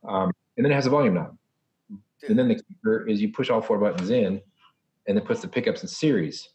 Um, 0.08 0.32
and 0.58 0.66
then 0.66 0.72
it 0.72 0.76
has 0.76 0.86
a 0.86 0.90
volume 0.90 1.16
knob. 1.16 1.38
And 2.28 2.40
then 2.40 2.48
the 2.48 2.56
keeper 2.56 3.08
is 3.08 3.22
you 3.22 3.32
push 3.32 3.50
all 3.50 3.62
four 3.62 3.78
buttons 3.78 4.10
in, 4.10 4.42
and 5.08 5.18
it 5.18 5.26
puts 5.26 5.42
the 5.42 5.48
pickups 5.48 5.82
in 5.82 5.88
series. 5.88 6.50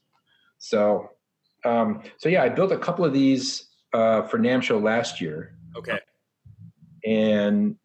So 0.58 1.10
Um, 1.64 2.02
so 2.18 2.28
yeah, 2.28 2.42
I 2.42 2.48
built 2.48 2.72
a 2.72 2.78
couple 2.78 3.04
of 3.04 3.12
these 3.12 3.68
uh, 3.92 4.22
for 4.22 4.38
NAMM 4.38 4.62
show 4.62 4.78
last 4.78 5.20
year. 5.20 5.56
Okay. 5.76 5.98
And 7.04 7.76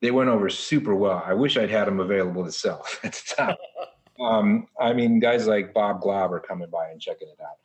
they 0.00 0.10
went 0.10 0.30
over 0.30 0.48
super 0.48 0.94
well. 0.94 1.22
I 1.24 1.34
wish 1.34 1.56
I'd 1.56 1.70
had 1.70 1.86
them 1.86 2.00
available 2.00 2.44
to 2.44 2.52
sell 2.52 2.86
at 3.04 3.12
the 3.12 3.34
time. 3.36 3.56
um, 4.20 4.66
I 4.80 4.92
mean, 4.92 5.20
guys 5.20 5.46
like 5.46 5.74
Bob 5.74 6.00
Glaub 6.00 6.32
are 6.32 6.40
coming 6.40 6.70
by 6.70 6.88
and 6.90 7.00
checking 7.00 7.28
it 7.28 7.38
out, 7.42 7.58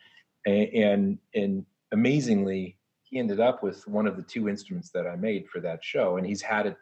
and, 0.45 0.69
and 0.73 1.17
and 1.33 1.65
amazingly, 1.91 2.77
he 3.03 3.19
ended 3.19 3.39
up 3.39 3.63
with 3.63 3.87
one 3.87 4.07
of 4.07 4.17
the 4.17 4.23
two 4.23 4.49
instruments 4.49 4.89
that 4.91 5.07
I 5.07 5.15
made 5.15 5.47
for 5.49 5.59
that 5.61 5.83
show, 5.83 6.17
and 6.17 6.25
he's 6.25 6.41
had 6.41 6.65
it 6.65 6.77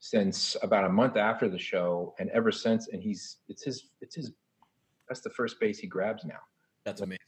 since 0.00 0.56
about 0.62 0.84
a 0.84 0.88
month 0.88 1.16
after 1.16 1.48
the 1.48 1.58
show, 1.58 2.14
and 2.18 2.30
ever 2.30 2.52
since. 2.52 2.88
And 2.88 3.02
he's 3.02 3.38
it's 3.48 3.62
his 3.62 3.90
it's 4.00 4.14
his 4.14 4.32
that's 5.08 5.20
the 5.20 5.30
first 5.30 5.58
bass 5.60 5.78
he 5.78 5.86
grabs 5.86 6.24
now. 6.24 6.40
That's 6.84 7.00
amazing. 7.00 7.18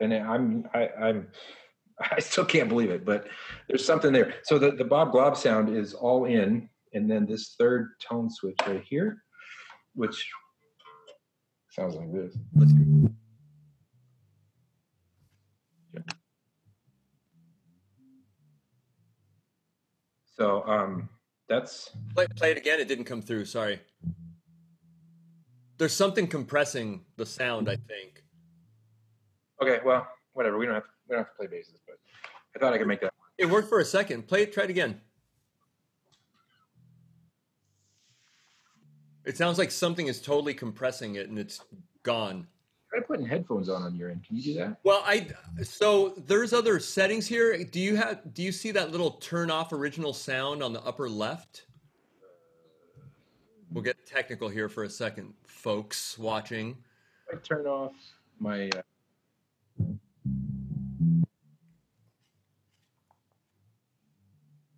And 0.00 0.14
I'm 0.14 0.68
I, 0.74 0.88
I'm 1.00 1.28
I 2.10 2.20
still 2.20 2.44
can't 2.44 2.68
believe 2.68 2.90
it, 2.90 3.04
but 3.04 3.26
there's 3.68 3.84
something 3.84 4.12
there. 4.12 4.34
So 4.44 4.58
the, 4.58 4.72
the 4.72 4.84
Bob 4.84 5.12
Glaub 5.12 5.36
sound 5.36 5.74
is 5.74 5.94
all 5.94 6.24
in, 6.24 6.68
and 6.94 7.10
then 7.10 7.26
this 7.26 7.54
third 7.58 7.90
tone 8.00 8.30
switch 8.30 8.56
right 8.66 8.82
here, 8.88 9.22
which 9.94 10.28
sounds 11.70 11.94
like 11.94 12.12
this. 12.12 12.36
Let's 12.54 12.72
go. 12.72 13.12
So 20.42 20.66
um, 20.66 21.08
that's 21.48 21.90
Play, 22.16 22.26
play 22.34 22.50
it 22.50 22.56
again. 22.56 22.80
It 22.80 22.88
didn't 22.88 23.04
come 23.04 23.22
through. 23.22 23.44
Sorry. 23.44 23.78
There's 25.78 25.94
something 25.94 26.26
compressing 26.26 27.04
the 27.16 27.24
sound. 27.24 27.68
I 27.70 27.76
think. 27.76 28.24
okay. 29.62 29.78
Well, 29.84 30.08
whatever. 30.32 30.58
We 30.58 30.66
don't 30.66 30.74
have 30.74 30.82
to, 30.82 30.90
we 31.08 31.14
don't 31.14 31.24
have 31.24 31.32
to 31.32 31.36
play 31.36 31.46
basses, 31.46 31.78
but 31.86 31.94
I 32.56 32.58
thought 32.58 32.72
I 32.72 32.78
could 32.78 32.88
make 32.88 33.00
that. 33.02 33.12
It 33.38 33.46
worked 33.46 33.68
for 33.68 33.78
a 33.78 33.84
second. 33.84 34.26
Play 34.26 34.42
it. 34.42 34.52
Try 34.52 34.64
it 34.64 34.70
again. 34.70 35.00
It 39.24 39.36
sounds 39.36 39.58
like 39.58 39.70
something 39.70 40.08
is 40.08 40.20
totally 40.20 40.54
compressing 40.54 41.14
it, 41.14 41.28
and 41.28 41.38
it's 41.38 41.60
gone. 42.02 42.48
Try 42.92 43.00
putting 43.00 43.24
headphones 43.24 43.70
on 43.70 43.82
on 43.82 43.96
your 43.96 44.10
end. 44.10 44.22
Can 44.22 44.36
you 44.36 44.42
do 44.42 44.54
that? 44.54 44.76
Well, 44.84 45.02
I 45.06 45.28
so 45.62 46.10
there's 46.26 46.52
other 46.52 46.78
settings 46.78 47.26
here. 47.26 47.64
Do 47.64 47.80
you 47.80 47.96
have 47.96 48.34
do 48.34 48.42
you 48.42 48.52
see 48.52 48.70
that 48.72 48.90
little 48.90 49.12
turn 49.12 49.50
off 49.50 49.72
original 49.72 50.12
sound 50.12 50.62
on 50.62 50.74
the 50.74 50.82
upper 50.82 51.08
left? 51.08 51.64
We'll 53.70 53.82
get 53.82 53.96
technical 54.04 54.50
here 54.50 54.68
for 54.68 54.84
a 54.84 54.90
second, 54.90 55.32
folks 55.46 56.18
watching. 56.18 56.76
I 57.32 57.36
turn 57.36 57.66
off 57.66 57.92
my. 58.38 58.68
Uh, 58.68 58.82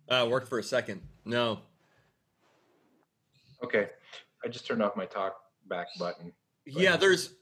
Uh, 0.07 0.27
worked 0.29 0.47
for 0.47 0.59
a 0.59 0.63
second. 0.63 1.01
No. 1.25 1.59
okay, 3.63 3.89
I 4.43 4.47
just 4.47 4.67
turned 4.67 4.83
off 4.83 4.95
my 4.95 5.07
talk 5.07 5.35
back 5.67 5.87
button. 5.97 6.31
Yeah, 6.65 6.95
there's 6.95 7.33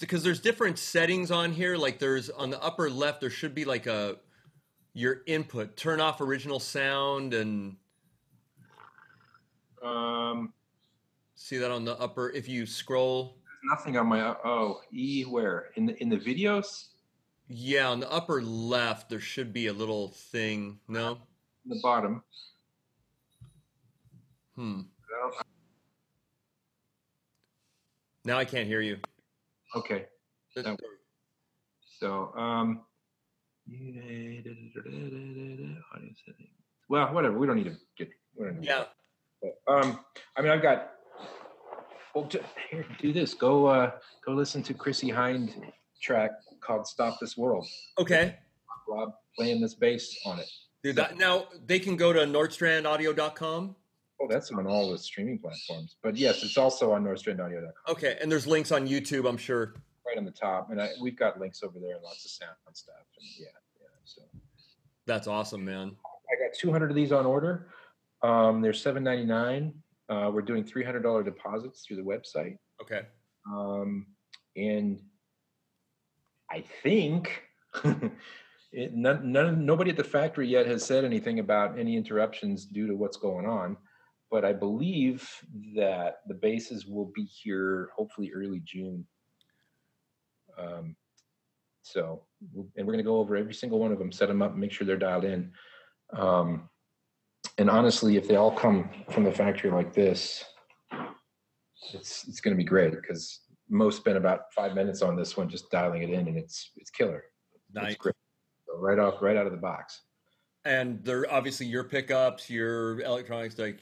because 0.00 0.22
there's 0.22 0.40
different 0.40 0.78
settings 0.78 1.30
on 1.30 1.52
here. 1.52 1.76
Like 1.76 1.98
there's 1.98 2.30
on 2.30 2.50
the 2.50 2.62
upper 2.62 2.90
left, 2.90 3.20
there 3.20 3.30
should 3.30 3.54
be 3.54 3.64
like 3.64 3.86
a 3.86 4.16
your 4.94 5.22
input, 5.26 5.76
turn 5.76 6.00
off 6.00 6.20
original 6.20 6.60
sound, 6.60 7.34
and 7.34 7.76
Um, 9.82 10.52
see 11.34 11.58
that 11.58 11.70
on 11.70 11.84
the 11.84 11.98
upper. 11.98 12.30
If 12.30 12.48
you 12.48 12.66
scroll, 12.66 13.38
there's 13.44 13.78
nothing 13.78 13.96
on 13.96 14.06
my. 14.06 14.20
Oh, 14.44 14.80
E 14.92 15.22
where 15.24 15.70
in 15.76 15.86
the 15.86 16.00
in 16.02 16.08
the 16.08 16.18
videos 16.18 16.88
yeah, 17.54 17.88
on 17.88 18.00
the 18.00 18.10
upper 18.10 18.42
left, 18.42 19.10
there 19.10 19.20
should 19.20 19.52
be 19.52 19.66
a 19.66 19.72
little 19.72 20.08
thing. 20.08 20.78
No. 20.88 21.18
in 21.64 21.70
the 21.70 21.80
bottom. 21.82 22.22
Hmm. 24.54 24.80
I 25.14 25.42
Now 28.24 28.38
I 28.38 28.44
can't 28.44 28.66
hear 28.66 28.80
you. 28.80 28.98
Okay, 29.74 30.06
so 31.98 32.32
um. 32.36 32.82
Well, 36.88 37.14
whatever. 37.14 37.38
We 37.38 37.46
don't 37.46 37.56
need 37.56 37.64
to 37.64 37.76
get. 37.96 38.10
We 38.36 38.46
don't 38.46 38.60
need 38.60 38.66
Yeah. 38.66 38.84
To, 39.42 39.72
um, 39.72 40.00
I 40.36 40.42
mean, 40.42 40.50
I've 40.50 40.62
got. 40.62 40.90
Well, 42.14 42.24
ju- 42.26 42.44
here, 42.70 42.84
do 43.00 43.12
this. 43.12 43.32
Go, 43.32 43.66
uh, 43.66 43.92
go 44.26 44.32
listen 44.32 44.62
to 44.64 44.74
Chrissie 44.74 45.10
Hynde 45.10 45.72
track 46.02 46.32
called 46.60 46.86
"Stop 46.86 47.18
This 47.20 47.36
World." 47.36 47.66
Okay. 47.98 48.36
Rob 48.88 49.14
playing 49.38 49.60
this 49.60 49.74
bass 49.74 50.18
on 50.26 50.38
it. 50.40 50.50
Dude, 50.82 50.96
that, 50.96 51.16
now 51.16 51.46
they 51.64 51.78
can 51.78 51.96
go 51.96 52.12
to 52.12 52.20
nordstrandaudio.com. 52.20 53.76
Oh, 54.22 54.28
that's 54.28 54.52
on 54.52 54.66
all 54.66 54.90
the 54.92 54.98
streaming 54.98 55.38
platforms. 55.38 55.96
But 56.02 56.16
yes, 56.16 56.44
it's 56.44 56.56
also 56.56 56.92
on 56.92 57.02
NordstrandAudio.com, 57.04 57.72
Okay, 57.88 58.16
and 58.20 58.30
there's 58.30 58.46
links 58.46 58.70
on 58.70 58.86
YouTube, 58.86 59.28
I'm 59.28 59.36
sure. 59.36 59.74
right 60.06 60.16
on 60.16 60.24
the 60.24 60.30
top. 60.30 60.70
And 60.70 60.80
I, 60.80 60.90
we've 61.00 61.16
got 61.18 61.40
links 61.40 61.62
over 61.64 61.78
there 61.80 61.94
and 61.96 62.04
lots 62.04 62.24
of 62.24 62.30
sound 62.30 62.54
and 62.66 62.76
stuff. 62.76 62.94
And 63.18 63.26
yeah, 63.38 63.46
yeah. 63.80 63.86
So 64.04 64.22
That's 65.06 65.26
awesome, 65.26 65.64
man. 65.64 65.96
I 66.06 66.46
got 66.46 66.56
200 66.56 66.90
of 66.90 66.94
these 66.94 67.10
on 67.10 67.26
order. 67.26 67.68
Um, 68.22 68.60
they're 68.60 68.72
7.99. 68.72 69.72
Uh, 70.08 70.30
we're 70.30 70.42
doing 70.42 70.62
$300 70.62 71.24
deposits 71.24 71.84
through 71.84 71.96
the 71.96 72.02
website. 72.02 72.58
Okay. 72.80 73.00
Um, 73.50 74.06
and 74.56 75.00
I 76.48 76.62
think 76.82 77.42
it, 78.72 78.94
none, 78.94 79.32
none, 79.32 79.66
nobody 79.66 79.90
at 79.90 79.96
the 79.96 80.04
factory 80.04 80.46
yet 80.46 80.66
has 80.66 80.84
said 80.84 81.04
anything 81.04 81.40
about 81.40 81.76
any 81.76 81.96
interruptions 81.96 82.66
due 82.66 82.86
to 82.86 82.94
what's 82.94 83.16
going 83.16 83.46
on. 83.46 83.76
But 84.32 84.46
I 84.46 84.54
believe 84.54 85.28
that 85.76 86.20
the 86.26 86.32
bases 86.34 86.86
will 86.86 87.12
be 87.14 87.24
here 87.24 87.90
hopefully 87.94 88.32
early 88.34 88.62
June. 88.64 89.06
Um, 90.58 90.96
so, 91.82 92.22
and 92.54 92.86
we're 92.86 92.94
going 92.94 92.96
to 92.96 93.02
go 93.04 93.16
over 93.16 93.36
every 93.36 93.52
single 93.52 93.78
one 93.78 93.92
of 93.92 93.98
them, 93.98 94.10
set 94.10 94.28
them 94.28 94.40
up, 94.40 94.56
make 94.56 94.72
sure 94.72 94.86
they're 94.86 94.96
dialed 94.96 95.24
in. 95.24 95.52
Um, 96.16 96.70
and 97.58 97.68
honestly, 97.68 98.16
if 98.16 98.26
they 98.26 98.36
all 98.36 98.52
come 98.52 98.88
from 99.10 99.24
the 99.24 99.32
factory 99.32 99.70
like 99.70 99.92
this, 99.92 100.42
it's 101.92 102.26
it's 102.26 102.40
going 102.40 102.56
to 102.56 102.58
be 102.58 102.64
great 102.64 102.92
because 102.92 103.40
Mo 103.68 103.90
spent 103.90 104.16
about 104.16 104.52
five 104.54 104.74
minutes 104.74 105.02
on 105.02 105.14
this 105.14 105.36
one, 105.36 105.50
just 105.50 105.70
dialing 105.70 106.02
it 106.02 106.10
in, 106.10 106.26
and 106.26 106.38
it's 106.38 106.70
it's 106.76 106.90
killer. 106.90 107.24
Nice. 107.74 107.96
It's. 107.96 108.16
So 108.66 108.78
right 108.78 108.98
off, 108.98 109.20
right 109.20 109.36
out 109.36 109.44
of 109.44 109.52
the 109.52 109.58
box. 109.58 110.00
And 110.64 111.04
they're 111.04 111.30
obviously 111.30 111.66
your 111.66 111.84
pickups, 111.84 112.48
your 112.48 113.00
electronics, 113.00 113.58
like 113.58 113.80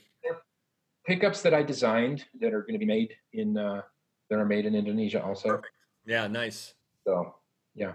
Pickups 1.11 1.43
that 1.43 1.53
I 1.53 1.65
designed 1.65 2.25
that 2.41 2.55
are 2.55 2.61
going 2.63 2.75
to 2.75 2.79
be 2.79 2.87
made 2.87 3.15
in 3.33 3.57
uh, 3.59 3.83
that 4.29 4.39
are 4.39 4.45
made 4.45 4.65
in 4.65 4.77
Indonesia 4.77 5.21
also. 5.21 5.61
yeah, 6.07 6.29
nice. 6.29 6.75
So 7.05 7.35
yeah, 7.75 7.95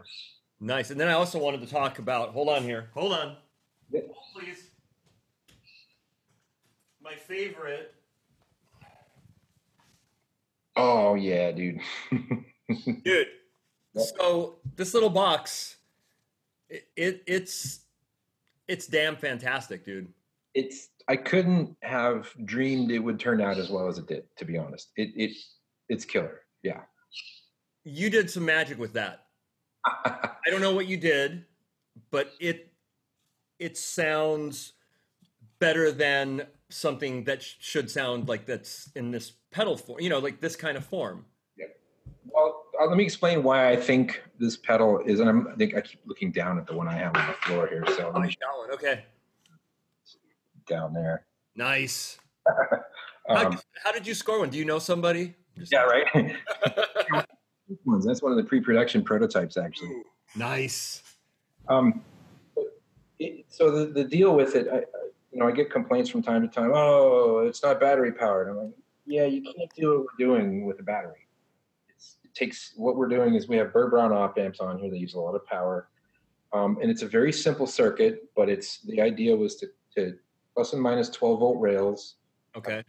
Nice. 0.60 0.92
And 0.92 1.00
then 1.00 1.08
I 1.08 1.14
also 1.14 1.40
wanted 1.40 1.62
to 1.62 1.68
talk 1.68 2.00
about 2.00 2.34
hold 2.34 2.50
on 2.50 2.64
here. 2.64 2.90
Hold 2.94 3.14
on. 3.14 3.38
Yeah. 3.90 4.02
Please. 4.34 4.72
My 7.02 7.16
favorite. 7.16 7.94
oh 10.76 11.16
yeah, 11.16 11.54
dude. 11.54 11.80
Dude. 13.04 13.28
Yep. 13.94 14.06
So 14.18 14.56
this 14.76 14.94
little 14.94 15.10
box 15.10 15.78
it, 16.68 16.88
it 16.98 17.24
it's 17.28 17.80
it's 18.68 18.88
damn 18.88 19.16
fantastic, 19.16 19.86
dude. 19.86 20.12
It's 20.56 20.90
I 21.08 21.18
couldn't 21.18 21.76
have 21.84 22.30
dreamed 22.46 22.90
it 22.90 23.00
would 23.00 23.20
turn 23.20 23.42
out 23.42 23.58
as 23.58 23.70
well 23.70 23.88
as 23.88 24.00
it 24.00 24.08
did. 24.08 24.24
To 24.38 24.46
be 24.46 24.58
honest, 24.58 24.92
it 24.96 25.12
it 25.16 25.32
it's 25.90 26.06
killer. 26.06 26.42
Yeah. 26.64 26.82
You 27.84 28.10
did 28.10 28.32
some 28.32 28.46
magic 28.46 28.80
with 28.80 28.94
that. 28.94 29.26
I 29.86 30.50
don't 30.50 30.62
know 30.62 30.74
what 30.74 30.88
you 30.88 30.98
did, 30.98 31.46
but 32.10 32.32
it 32.40 32.74
it 33.60 33.78
sounds 33.78 34.74
better 35.60 35.92
than 35.92 36.48
something 36.70 37.26
that 37.26 37.44
sh- 37.44 37.56
should 37.60 37.92
sound 37.92 38.28
like 38.28 38.46
that's 38.46 38.90
in 38.96 39.12
this 39.12 39.34
pedal 39.52 39.78
form. 39.78 40.00
You 40.00 40.10
know, 40.10 40.20
like 40.20 40.42
this 40.42 40.56
kind 40.56 40.78
of 40.78 40.86
form. 40.86 41.26
Yeah. 41.58 41.68
Well, 42.26 42.64
uh, 42.82 42.88
let 42.88 42.98
me 42.98 43.04
explain 43.04 43.44
why 43.44 43.70
I 43.70 43.76
think 43.76 44.24
this 44.40 44.58
pedal 44.58 45.00
is, 45.06 45.20
and 45.20 45.30
I'm, 45.30 45.48
I 45.48 45.56
think 45.56 45.76
I 45.76 45.82
keep 45.82 46.02
looking 46.06 46.32
down 46.32 46.58
at 46.58 46.66
the 46.66 46.76
one 46.76 46.88
I 46.88 46.94
have 46.94 47.16
on 47.16 47.28
the 47.28 47.34
floor 47.34 47.68
here. 47.68 47.84
So 47.96 48.12
Oh, 48.14 48.20
me 48.20 48.36
that 48.42 48.58
one. 48.58 48.72
Okay. 48.72 49.06
Down 50.66 50.94
there. 50.94 51.26
Nice. 51.56 52.18
How, 53.28 53.48
Um, 53.48 53.60
how 53.84 53.92
did 53.92 54.06
you 54.06 54.14
score 54.14 54.38
one? 54.40 54.52
Do 54.52 54.58
you 54.60 54.66
know 54.66 54.78
somebody? 54.78 55.34
Yeah, 55.72 55.82
right. 55.82 56.06
That's 58.06 58.22
one 58.22 58.32
of 58.32 58.38
the 58.38 58.44
pre-production 58.44 59.04
prototypes, 59.04 59.58
actually. 59.58 60.04
nice. 60.36 61.02
Um, 61.68 62.04
it, 63.18 63.46
so 63.50 63.72
the, 63.72 63.92
the 63.92 64.04
deal 64.04 64.36
with 64.36 64.56
it, 64.56 64.68
I, 64.72 64.78
I, 64.78 64.82
you 65.32 65.40
know, 65.40 65.48
I 65.48 65.52
get 65.52 65.72
complaints 65.72 66.08
from 66.08 66.22
time 66.22 66.48
to 66.48 66.48
time. 66.48 66.72
Oh, 66.74 67.40
it's 67.40 67.64
not 67.64 67.80
battery 67.80 68.12
powered. 68.12 68.48
I'm 68.48 68.58
like, 68.58 68.74
yeah, 69.08 69.26
you 69.26 69.42
can't 69.42 69.72
do 69.76 69.90
what 69.90 70.00
we're 70.02 70.26
doing 70.26 70.66
with 70.66 70.80
a 70.80 70.84
battery. 70.84 71.28
It's 71.90 72.18
takes 72.36 72.74
what 72.76 72.96
we're 72.96 73.08
doing 73.10 73.34
is 73.34 73.48
we 73.48 73.58
have 73.58 73.74
Burr 73.74 73.90
Brown 73.90 74.12
op 74.14 74.38
amps 74.38 74.60
on 74.60 74.78
here. 74.78 74.92
They 74.92 74.98
use 74.98 75.16
a 75.16 75.20
lot 75.20 75.34
of 75.34 75.46
power, 75.48 75.90
um, 76.54 76.78
and 76.82 76.92
it's 76.92 77.02
a 77.02 77.08
very 77.08 77.34
simple 77.34 77.66
circuit. 77.66 78.30
But 78.36 78.50
it's 78.50 78.82
the 78.82 79.02
idea 79.02 79.36
was 79.36 79.56
to, 79.58 79.68
to 79.96 80.16
plus 80.56 80.74
and 80.74 80.82
minus 80.82 81.10
12 81.10 81.40
volt 81.40 81.60
rails, 81.60 82.16
Okay. 82.56 82.84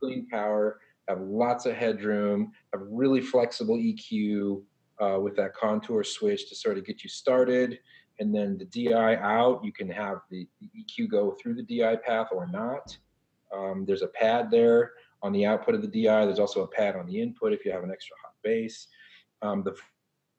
clean 0.00 0.26
power, 0.28 0.80
have 1.08 1.20
lots 1.20 1.66
of 1.66 1.76
headroom, 1.76 2.52
have 2.72 2.82
really 2.88 3.20
flexible 3.20 3.76
EQ 3.76 4.62
uh, 5.00 5.18
with 5.20 5.36
that 5.36 5.54
contour 5.54 6.02
switch 6.02 6.48
to 6.48 6.54
sort 6.54 6.78
of 6.78 6.86
get 6.86 7.04
you 7.04 7.10
started. 7.10 7.78
And 8.18 8.34
then 8.34 8.58
the 8.58 8.64
DI 8.64 9.16
out, 9.16 9.62
you 9.62 9.72
can 9.72 9.88
have 9.90 10.20
the, 10.30 10.48
the 10.60 10.68
EQ 10.78 11.10
go 11.10 11.36
through 11.40 11.54
the 11.54 11.62
DI 11.62 11.96
path 11.96 12.28
or 12.32 12.46
not. 12.46 12.96
Um, 13.54 13.84
there's 13.86 14.02
a 14.02 14.08
pad 14.08 14.50
there 14.50 14.92
on 15.22 15.32
the 15.32 15.44
output 15.44 15.74
of 15.74 15.82
the 15.82 15.88
DI. 15.88 16.24
There's 16.24 16.38
also 16.38 16.62
a 16.62 16.68
pad 16.68 16.96
on 16.96 17.06
the 17.06 17.20
input 17.20 17.52
if 17.52 17.64
you 17.64 17.72
have 17.72 17.82
an 17.82 17.90
extra 17.90 18.16
hot 18.22 18.34
bass. 18.42 18.86
Um, 19.42 19.62
the 19.62 19.74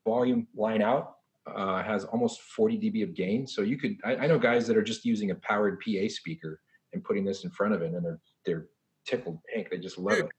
volume 0.06 0.48
line 0.56 0.82
out 0.82 1.18
uh, 1.48 1.84
has 1.84 2.06
almost 2.06 2.42
40 2.42 2.78
dB 2.78 3.04
of 3.04 3.14
gain. 3.14 3.46
So 3.46 3.62
you 3.62 3.78
could, 3.78 3.98
I, 4.04 4.16
I 4.16 4.28
know 4.28 4.40
guys 4.40 4.68
that 4.68 4.78
are 4.78 4.84
just 4.84 5.06
using 5.06 5.32
a 5.32 5.36
powered 5.36 5.80
PA 5.82 6.08
speaker 6.08 6.62
and 6.94 7.04
putting 7.04 7.24
this 7.24 7.44
in 7.44 7.50
front 7.50 7.74
of 7.74 7.82
it, 7.82 7.94
and 7.94 8.04
they're 8.06 8.20
they're 8.46 8.68
tickled 9.06 9.40
pink. 9.54 9.70
They 9.70 9.78
just 9.78 9.98
love 9.98 10.18
it. 10.20 10.30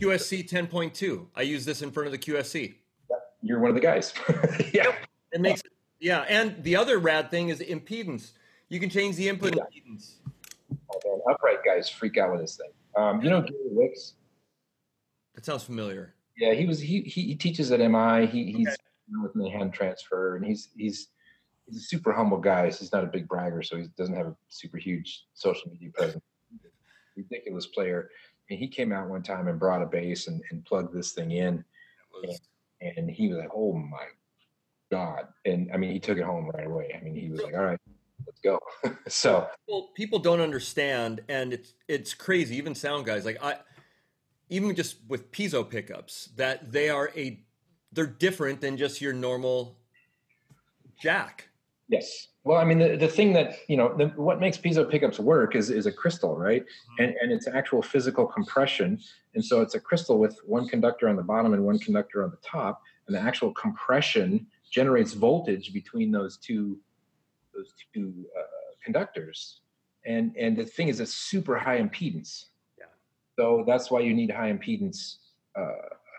QSC 0.00 0.48
10.2. 0.48 1.26
I 1.36 1.42
use 1.42 1.64
this 1.64 1.82
in 1.82 1.90
front 1.90 2.06
of 2.06 2.12
the 2.12 2.18
QSC. 2.18 2.74
You're 3.42 3.60
one 3.60 3.70
of 3.70 3.74
the 3.74 3.80
guys. 3.80 4.14
yeah. 4.72 4.94
It 5.32 5.40
makes 5.40 5.62
yeah, 6.00 6.20
and 6.28 6.62
the 6.64 6.76
other 6.76 6.98
rad 6.98 7.30
thing 7.30 7.48
is 7.50 7.60
impedance. 7.60 8.32
You 8.68 8.80
can 8.80 8.90
change 8.90 9.16
the 9.16 9.28
input 9.28 9.54
Yeah. 9.56 9.62
impedance. 9.64 10.14
Oh, 10.94 11.00
man, 11.04 11.20
upright 11.34 11.58
guys 11.64 11.88
freak 11.88 12.16
out 12.18 12.32
with 12.32 12.40
this 12.40 12.56
thing. 12.56 12.70
Um, 12.96 13.22
you 13.22 13.30
know 13.30 13.40
Gary 13.40 13.54
Wicks? 13.70 14.14
That 15.34 15.44
sounds 15.44 15.62
familiar. 15.62 16.14
Yeah, 16.36 16.54
he 16.54 16.66
was 16.66 16.80
he 16.80 17.02
he, 17.02 17.22
he 17.22 17.34
teaches 17.34 17.70
at 17.72 17.80
MI. 17.80 18.26
He 18.26 18.52
he's 18.52 18.68
Okay. 18.68 18.76
with 19.22 19.36
me 19.36 19.50
hand 19.50 19.72
transfer, 19.74 20.36
and 20.36 20.44
he's 20.44 20.68
he's 20.76 21.08
he's 21.72 21.82
a 21.82 21.86
super 21.86 22.12
humble 22.12 22.38
guy. 22.38 22.68
So 22.70 22.80
he's 22.80 22.92
not 22.92 23.04
a 23.04 23.08
big 23.08 23.28
bragger, 23.28 23.62
so 23.62 23.76
he 23.76 23.86
doesn't 23.96 24.14
have 24.14 24.26
a 24.26 24.36
super 24.48 24.76
huge 24.76 25.24
social 25.34 25.70
media 25.70 25.90
presence. 25.92 26.22
Ridiculous 27.16 27.66
player. 27.66 28.10
And 28.50 28.58
he 28.58 28.68
came 28.68 28.92
out 28.92 29.08
one 29.08 29.22
time 29.22 29.48
and 29.48 29.58
brought 29.58 29.82
a 29.82 29.86
bass 29.86 30.28
and, 30.28 30.42
and 30.50 30.64
plugged 30.64 30.94
this 30.94 31.12
thing 31.12 31.32
in, 31.32 31.64
was- 32.22 32.40
and 32.80 33.08
he 33.08 33.28
was 33.28 33.38
like, 33.38 33.50
"Oh 33.54 33.72
my 33.74 34.06
god!" 34.90 35.28
And 35.44 35.70
I 35.72 35.76
mean, 35.76 35.92
he 35.92 36.00
took 36.00 36.18
it 36.18 36.24
home 36.24 36.50
right 36.52 36.66
away. 36.66 36.98
I 36.98 37.02
mean, 37.04 37.14
he 37.14 37.30
was 37.30 37.40
like, 37.40 37.54
"All 37.54 37.62
right, 37.62 37.78
let's 38.26 38.40
go." 38.40 38.58
so 39.08 39.46
people, 39.66 39.88
people 39.94 40.18
don't 40.18 40.40
understand 40.40 41.22
and 41.28 41.52
it's 41.52 41.74
it's 41.88 42.14
crazy 42.14 42.56
even 42.56 42.74
sound 42.74 43.06
guys 43.06 43.24
like 43.24 43.42
i 43.42 43.56
even 44.48 44.74
just 44.74 44.96
with 45.08 45.30
piezo 45.30 45.68
pickups 45.68 46.30
that 46.36 46.72
they 46.72 46.88
are 46.88 47.10
a 47.16 47.40
they're 47.92 48.06
different 48.06 48.60
than 48.60 48.76
just 48.76 49.00
your 49.00 49.12
normal 49.12 49.78
jack 51.00 51.48
Yes. 51.92 52.28
Well, 52.44 52.56
I 52.56 52.64
mean, 52.64 52.78
the, 52.78 52.96
the 52.96 53.06
thing 53.06 53.34
that, 53.34 53.58
you 53.68 53.76
know, 53.76 53.94
the, 53.94 54.06
what 54.16 54.40
makes 54.40 54.56
piezo 54.56 54.90
pickups 54.90 55.20
work 55.20 55.54
is, 55.54 55.68
is 55.68 55.84
a 55.84 55.92
crystal, 55.92 56.36
right? 56.36 56.64
And, 56.98 57.14
and 57.20 57.30
it's 57.30 57.46
actual 57.46 57.82
physical 57.82 58.26
compression. 58.26 58.98
And 59.34 59.44
so 59.44 59.60
it's 59.60 59.74
a 59.74 59.80
crystal 59.80 60.18
with 60.18 60.38
one 60.46 60.66
conductor 60.66 61.06
on 61.06 61.16
the 61.16 61.22
bottom 61.22 61.52
and 61.52 61.62
one 61.62 61.78
conductor 61.78 62.24
on 62.24 62.30
the 62.30 62.38
top. 62.38 62.80
And 63.06 63.14
the 63.14 63.20
actual 63.20 63.52
compression 63.52 64.46
generates 64.70 65.12
voltage 65.12 65.74
between 65.74 66.10
those 66.10 66.38
two, 66.38 66.78
those 67.54 67.74
two 67.92 68.24
uh, 68.38 68.42
conductors. 68.82 69.60
And, 70.06 70.34
and 70.36 70.56
the 70.56 70.64
thing 70.64 70.88
is, 70.88 70.98
a 70.98 71.06
super 71.06 71.58
high 71.58 71.78
impedance. 71.78 72.46
Yeah. 72.78 72.86
So 73.38 73.64
that's 73.66 73.90
why 73.90 74.00
you 74.00 74.14
need 74.14 74.30
high 74.30 74.50
impedance 74.50 75.16
uh, 75.54 75.66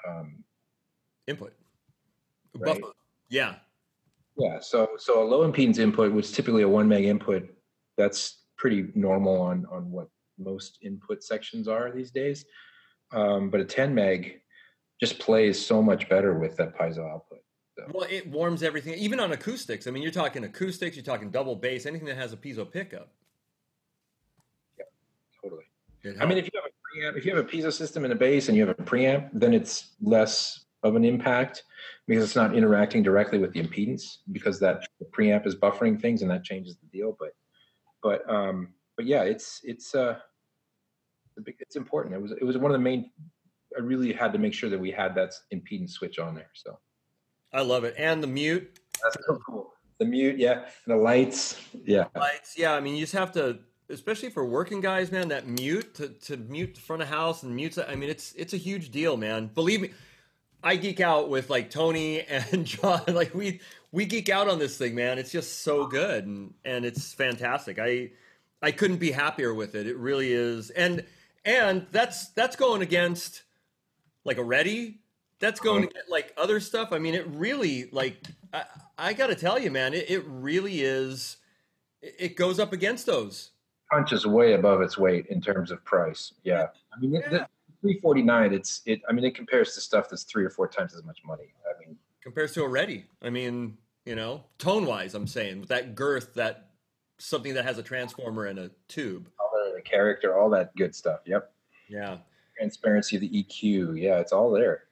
um, 0.07 0.43
input 1.27 1.53
Right. 2.55 2.79
Buffer. 2.79 2.93
yeah 3.29 3.55
Yeah, 4.37 4.59
so 4.59 4.89
so 4.97 5.23
a 5.23 5.25
low 5.25 5.49
impedance 5.49 5.77
input, 5.79 6.11
which 6.11 6.31
typically 6.31 6.63
a 6.63 6.67
one 6.69 6.87
meg 6.87 7.05
input, 7.05 7.47
that's 7.97 8.43
pretty 8.57 8.87
normal 8.95 9.39
on 9.41 9.65
on 9.71 9.91
what 9.91 10.07
most 10.37 10.79
input 10.81 11.23
sections 11.23 11.67
are 11.67 11.91
these 11.91 12.11
days. 12.11 12.45
Um, 13.11 13.49
but 13.51 13.59
a 13.59 13.65
10 13.65 13.93
meg 13.93 14.41
just 14.99 15.19
plays 15.19 15.63
so 15.63 15.81
much 15.83 16.09
better 16.09 16.33
with 16.39 16.55
that 16.57 16.75
piezo 16.75 17.07
output. 17.11 17.39
well 17.91 18.07
it 18.09 18.27
warms 18.27 18.63
everything 18.63 18.93
even 18.95 19.19
on 19.19 19.31
acoustics 19.31 19.85
i 19.87 19.91
mean 19.91 20.01
you're 20.03 20.11
talking 20.11 20.43
acoustics 20.43 20.95
you're 20.95 21.03
talking 21.03 21.29
double 21.29 21.55
bass 21.55 21.85
anything 21.85 22.07
that 22.07 22.15
has 22.17 22.31
a 22.33 22.37
piezo 22.37 22.69
pickup 22.71 23.11
Yeah, 24.77 24.85
Totally. 25.41 25.63
I 26.21 26.25
mean, 26.25 26.37
if 26.37 26.45
you 26.45 26.51
have 26.59 26.65
a 26.65 26.73
preamp, 27.13 27.17
if 27.17 27.25
you 27.25 27.35
have 27.35 27.45
a 27.45 27.47
piezo 27.47 27.71
system 27.71 28.03
and 28.03 28.13
a 28.13 28.15
bass, 28.15 28.47
and 28.47 28.57
you 28.57 28.65
have 28.65 28.77
a 28.77 28.83
preamp, 28.83 29.29
then 29.33 29.53
it's 29.53 29.95
less 30.01 30.65
of 30.83 30.95
an 30.95 31.05
impact 31.05 31.63
because 32.07 32.23
it's 32.23 32.35
not 32.35 32.55
interacting 32.55 33.03
directly 33.03 33.39
with 33.39 33.53
the 33.53 33.61
impedance 33.61 34.17
because 34.31 34.59
that 34.59 34.85
the 34.99 35.05
preamp 35.05 35.45
is 35.47 35.55
buffering 35.55 35.99
things 35.99 36.21
and 36.21 36.31
that 36.31 36.43
changes 36.43 36.75
the 36.75 36.87
deal. 36.87 37.15
But 37.19 37.31
but 38.01 38.29
um, 38.29 38.69
but 38.95 39.05
yeah, 39.05 39.23
it's 39.23 39.61
it's 39.63 39.95
uh, 39.95 40.17
it's 41.59 41.75
important. 41.75 42.15
It 42.15 42.21
was 42.21 42.31
it 42.31 42.43
was 42.43 42.57
one 42.57 42.71
of 42.71 42.75
the 42.75 42.83
main. 42.83 43.11
I 43.77 43.81
really 43.81 44.13
had 44.13 44.33
to 44.33 44.39
make 44.39 44.53
sure 44.53 44.69
that 44.69 44.79
we 44.79 44.91
had 44.91 45.15
that 45.15 45.33
impedance 45.53 45.91
switch 45.91 46.19
on 46.19 46.35
there. 46.35 46.51
So 46.53 46.77
i 47.55 47.61
love 47.61 47.83
it 47.83 47.93
and 47.99 48.21
the 48.21 48.27
mute 48.27 48.79
that's 49.03 49.17
so 49.25 49.39
cool. 49.45 49.73
The 49.99 50.05
mute, 50.05 50.37
yeah, 50.37 50.53
and 50.53 50.65
the 50.87 50.95
lights, 50.95 51.61
yeah. 51.85 52.05
lights. 52.15 52.57
Yeah, 52.57 52.73
I 52.73 52.79
mean, 52.79 52.95
you 52.95 53.01
just 53.01 53.13
have 53.13 53.31
to, 53.33 53.59
especially 53.89 54.29
for 54.29 54.45
working 54.45 54.81
guys, 54.81 55.11
man. 55.11 55.27
That 55.27 55.47
mute 55.47 55.93
to, 55.95 56.09
to 56.09 56.37
mute 56.37 56.75
the 56.75 56.81
front 56.81 57.01
of 57.01 57.07
house 57.07 57.43
and 57.43 57.55
mute. 57.55 57.77
I 57.77 57.95
mean, 57.95 58.09
it's 58.09 58.33
it's 58.33 58.53
a 58.53 58.57
huge 58.57 58.91
deal, 58.91 59.17
man. 59.17 59.47
Believe 59.47 59.81
me, 59.81 59.91
I 60.63 60.77
geek 60.77 60.99
out 60.99 61.29
with 61.29 61.49
like 61.49 61.69
Tony 61.69 62.21
and 62.21 62.65
John. 62.65 63.01
Like 63.07 63.33
we 63.33 63.61
we 63.91 64.05
geek 64.05 64.29
out 64.29 64.47
on 64.47 64.59
this 64.59 64.77
thing, 64.77 64.95
man. 64.95 65.19
It's 65.19 65.31
just 65.31 65.61
so 65.61 65.85
good 65.87 66.25
and 66.25 66.53
and 66.63 66.85
it's 66.85 67.13
fantastic. 67.13 67.79
I 67.79 68.11
I 68.61 68.71
couldn't 68.71 68.97
be 68.97 69.11
happier 69.11 69.53
with 69.53 69.75
it. 69.75 69.87
It 69.87 69.97
really 69.97 70.31
is. 70.31 70.69
And 70.69 71.05
and 71.45 71.85
that's 71.91 72.29
that's 72.29 72.55
going 72.55 72.81
against 72.81 73.43
like 74.23 74.37
a 74.37 74.43
ready. 74.43 74.99
That's 75.39 75.59
going 75.59 75.83
uh-huh. 75.83 75.87
to 75.87 75.93
get 75.93 76.09
like 76.09 76.33
other 76.37 76.59
stuff. 76.59 76.93
I 76.93 76.99
mean, 76.99 77.15
it 77.15 77.27
really 77.27 77.89
like 77.91 78.23
I, 78.53 78.63
I 78.97 79.13
got 79.13 79.27
to 79.27 79.35
tell 79.35 79.59
you, 79.59 79.69
man. 79.71 79.93
It, 79.93 80.09
it 80.09 80.23
really 80.25 80.81
is. 80.81 81.37
It, 82.01 82.15
it 82.19 82.35
goes 82.37 82.59
up 82.59 82.71
against 82.71 83.05
those 83.05 83.51
punches 83.91 84.25
way 84.25 84.53
above 84.53 84.81
its 84.81 84.97
weight 84.97 85.27
in 85.27 85.41
terms 85.41 85.69
of 85.69 85.83
price. 85.83 86.33
Yeah, 86.43 86.67
I 86.95 86.99
mean, 86.99 87.21
yeah. 87.31 87.45
349 87.83 88.53
it's 88.53 88.81
it 88.85 89.01
i 89.09 89.11
mean 89.11 89.25
it 89.25 89.35
compares 89.35 89.75
to 89.75 89.81
stuff 89.81 90.09
that's 90.09 90.23
three 90.23 90.45
or 90.45 90.49
four 90.49 90.67
times 90.67 90.95
as 90.95 91.03
much 91.03 91.19
money. 91.25 91.53
I 91.69 91.77
mean 91.85 91.97
compares 92.21 92.53
to 92.53 92.61
already. 92.61 93.05
I 93.21 93.29
mean 93.29 93.77
you 94.05 94.15
know 94.15 94.43
tone 94.57 94.85
wise 94.85 95.13
i'm 95.13 95.27
saying 95.27 95.59
with 95.59 95.69
that 95.69 95.95
girth 95.95 96.33
that 96.35 96.69
something 97.19 97.53
that 97.53 97.65
has 97.65 97.77
a 97.77 97.83
transformer 97.83 98.45
and 98.45 98.57
a 98.57 98.71
tube. 98.87 99.29
Color 99.37 99.75
the 99.75 99.81
character 99.81 100.39
all 100.39 100.49
that 100.51 100.75
good 100.75 100.95
stuff 100.95 101.19
yep. 101.25 101.53
Yeah. 101.89 102.17
Transparency 102.57 103.17
the 103.17 103.29
eq 103.29 104.01
yeah 104.01 104.19
it's 104.19 104.31
all 104.31 104.49
there. 104.49 104.85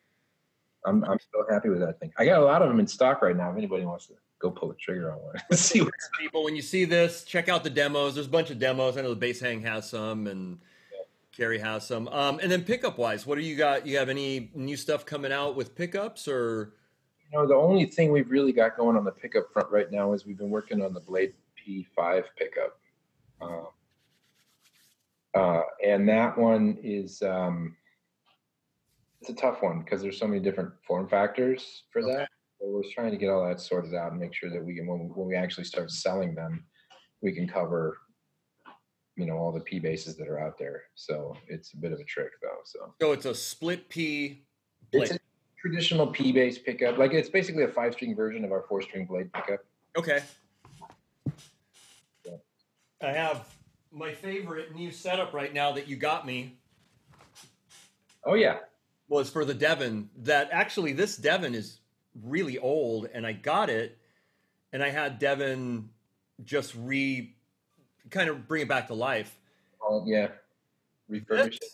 I'm 0.86 1.06
i'm 1.06 1.20
so 1.34 1.46
happy 1.50 1.70
with 1.70 1.80
that 1.80 2.00
thing. 2.00 2.12
I 2.18 2.26
got 2.26 2.42
a 2.42 2.46
lot 2.46 2.62
of 2.62 2.68
them 2.68 2.80
in 2.82 2.88
stock 2.88 3.22
right 3.22 3.38
now 3.38 3.52
if 3.52 3.58
anybody 3.58 3.86
wants 3.86 4.08
to 4.08 4.16
go 4.40 4.52
pull 4.52 4.68
the 4.68 4.76
trigger 4.76 5.14
on 5.14 5.20
one. 5.20 5.36
see 5.54 5.82
what 5.82 5.94
people 6.20 6.44
when 6.44 6.58
you 6.58 6.62
see 6.62 6.84
this, 6.84 7.24
check 7.24 7.48
out 7.48 7.64
the 7.64 7.70
demos. 7.70 8.16
There's 8.16 8.28
a 8.28 8.30
bunch 8.30 8.50
of 8.50 8.60
demos. 8.60 8.98
I 8.98 9.02
know 9.02 9.12
the 9.12 9.16
bass 9.16 9.40
hang 9.40 9.62
has 9.62 9.90
some 9.90 10.28
and 10.28 10.60
Carey 11.32 11.60
has 11.60 11.86
some. 11.88 12.08
Um, 12.10 12.40
and 12.42 12.52
then 12.52 12.64
pickup 12.64 12.98
wise, 12.98 13.26
what 13.26 13.36
do 13.38 13.42
you 13.42 13.56
got? 13.56 13.88
You 13.88 13.98
have 13.98 14.10
any 14.10 14.52
new 14.54 14.76
stuff 14.76 15.06
coming 15.06 15.32
out 15.32 15.56
with 15.56 15.76
pickups 15.76 16.28
or? 16.28 16.74
you 17.32 17.40
know, 17.40 17.48
the 17.48 17.56
only 17.56 17.86
thing 17.86 18.12
we've 18.12 18.30
really 18.30 18.52
got 18.52 18.76
going 18.76 18.98
on 18.98 19.06
the 19.06 19.12
pickup 19.12 19.54
front 19.54 19.72
right 19.72 19.90
now 19.90 20.12
is 20.12 20.26
we've 20.26 20.38
been 20.38 20.50
working 20.50 20.82
on 20.82 20.94
the 20.94 21.00
Blade 21.00 21.34
P5 21.58 22.24
pickup. 22.38 22.78
Um, 23.42 23.68
uh, 25.34 25.62
and 25.86 26.08
that 26.10 26.38
one 26.38 26.78
is, 26.84 27.22
um, 27.22 27.78
it's 29.22 29.30
a 29.30 29.34
tough 29.34 29.62
one 29.62 29.80
because 29.80 30.02
there's 30.02 30.20
so 30.20 30.28
many 30.28 30.42
different 30.42 30.74
form 30.86 31.08
factors 31.08 31.84
for 31.92 32.02
Okay. 32.02 32.18
that. 32.18 32.30
So 32.60 32.68
we're 32.68 32.84
trying 32.94 33.12
to 33.12 33.18
get 33.18 33.30
all 33.30 33.48
that 33.48 33.62
sorted 33.62 33.96
out 33.96 34.12
and 34.12 34.20
make 34.20 34.34
sure 34.34 34.50
that 34.50 34.64
we 34.64 34.76
can, 34.76 34.86
when, 34.86 35.10
when 35.16 35.28
we 35.28 35.36
actually 35.36 35.64
start 35.64 35.90
selling 35.90 36.36
them, 36.36 36.66
we 37.22 37.32
can 37.32 37.48
cover, 37.48 37.98
you 39.16 39.26
know, 39.26 39.38
all 39.38 39.52
the 39.52 39.60
P 39.60 39.80
bases 39.80 40.16
that 40.18 40.28
are 40.28 40.40
out 40.40 40.58
there. 40.58 40.84
So 40.96 41.36
it's 41.48 41.74
a 41.74 41.78
bit 41.78 41.92
of 41.92 42.00
a 42.00 42.04
trick 42.04 42.32
though. 42.42 42.60
So 42.64 42.94
So 43.00 43.12
it's 43.12 43.26
a 43.26 43.36
split 43.36 43.90
P. 43.90 44.44
it's 44.92 45.12
a 45.12 45.20
traditional 45.60 46.08
P 46.08 46.32
base 46.32 46.58
pickup. 46.58 46.98
Like 46.98 47.14
it's 47.14 47.30
basically 47.30 47.64
a 47.64 47.68
five 47.68 47.94
string 47.94 48.16
version 48.16 48.44
of 48.46 48.52
our 48.52 48.64
four 48.68 48.82
string 48.82 49.06
blade 49.06 49.32
pickup. 49.34 49.60
Okay. 49.98 50.22
Yeah. 52.26 52.38
I 53.02 53.12
have 53.12 53.48
my 53.92 54.14
favorite 54.14 54.74
new 54.74 54.92
setup 54.92 55.34
right 55.34 55.54
now 55.54 55.74
that 55.74 55.88
you 55.88 55.98
got 55.98 56.26
me 56.26 56.58
Oh 58.24 58.36
yeah. 58.36 58.60
was 59.08 59.30
for 59.30 59.46
the 59.46 59.54
Devon. 59.54 60.10
That 60.24 60.50
actually, 60.52 60.94
this 60.94 61.18
Devon 61.18 61.56
is 61.56 61.80
really 62.24 62.58
old, 62.60 63.08
and 63.14 63.26
I 63.26 63.34
got 63.34 63.70
it, 63.70 63.98
and 64.74 64.84
I 64.84 64.90
had 64.90 65.20
Devon 65.20 65.90
just 66.44 66.74
re 66.78 67.36
kind 68.12 68.30
of 68.30 68.48
bring 68.48 68.62
it 68.64 68.68
back 68.68 68.88
to 68.88 68.94
life. 68.94 69.38
Oh 69.82 70.04
yeah. 70.06 70.28
Refurbished. 71.10 71.64
it. 71.64 71.70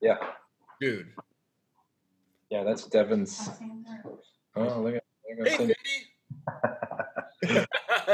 Yeah. 0.00 0.16
Dude, 0.80 1.06
Yeah, 2.50 2.64
that's 2.64 2.86
Devin's. 2.86 3.48
Oh, 4.56 4.80
look 4.80 4.96
at. 4.96 5.04
Look 5.38 5.46
at 5.46 5.48
Hey, 5.48 5.56
Cindy. 5.56 5.74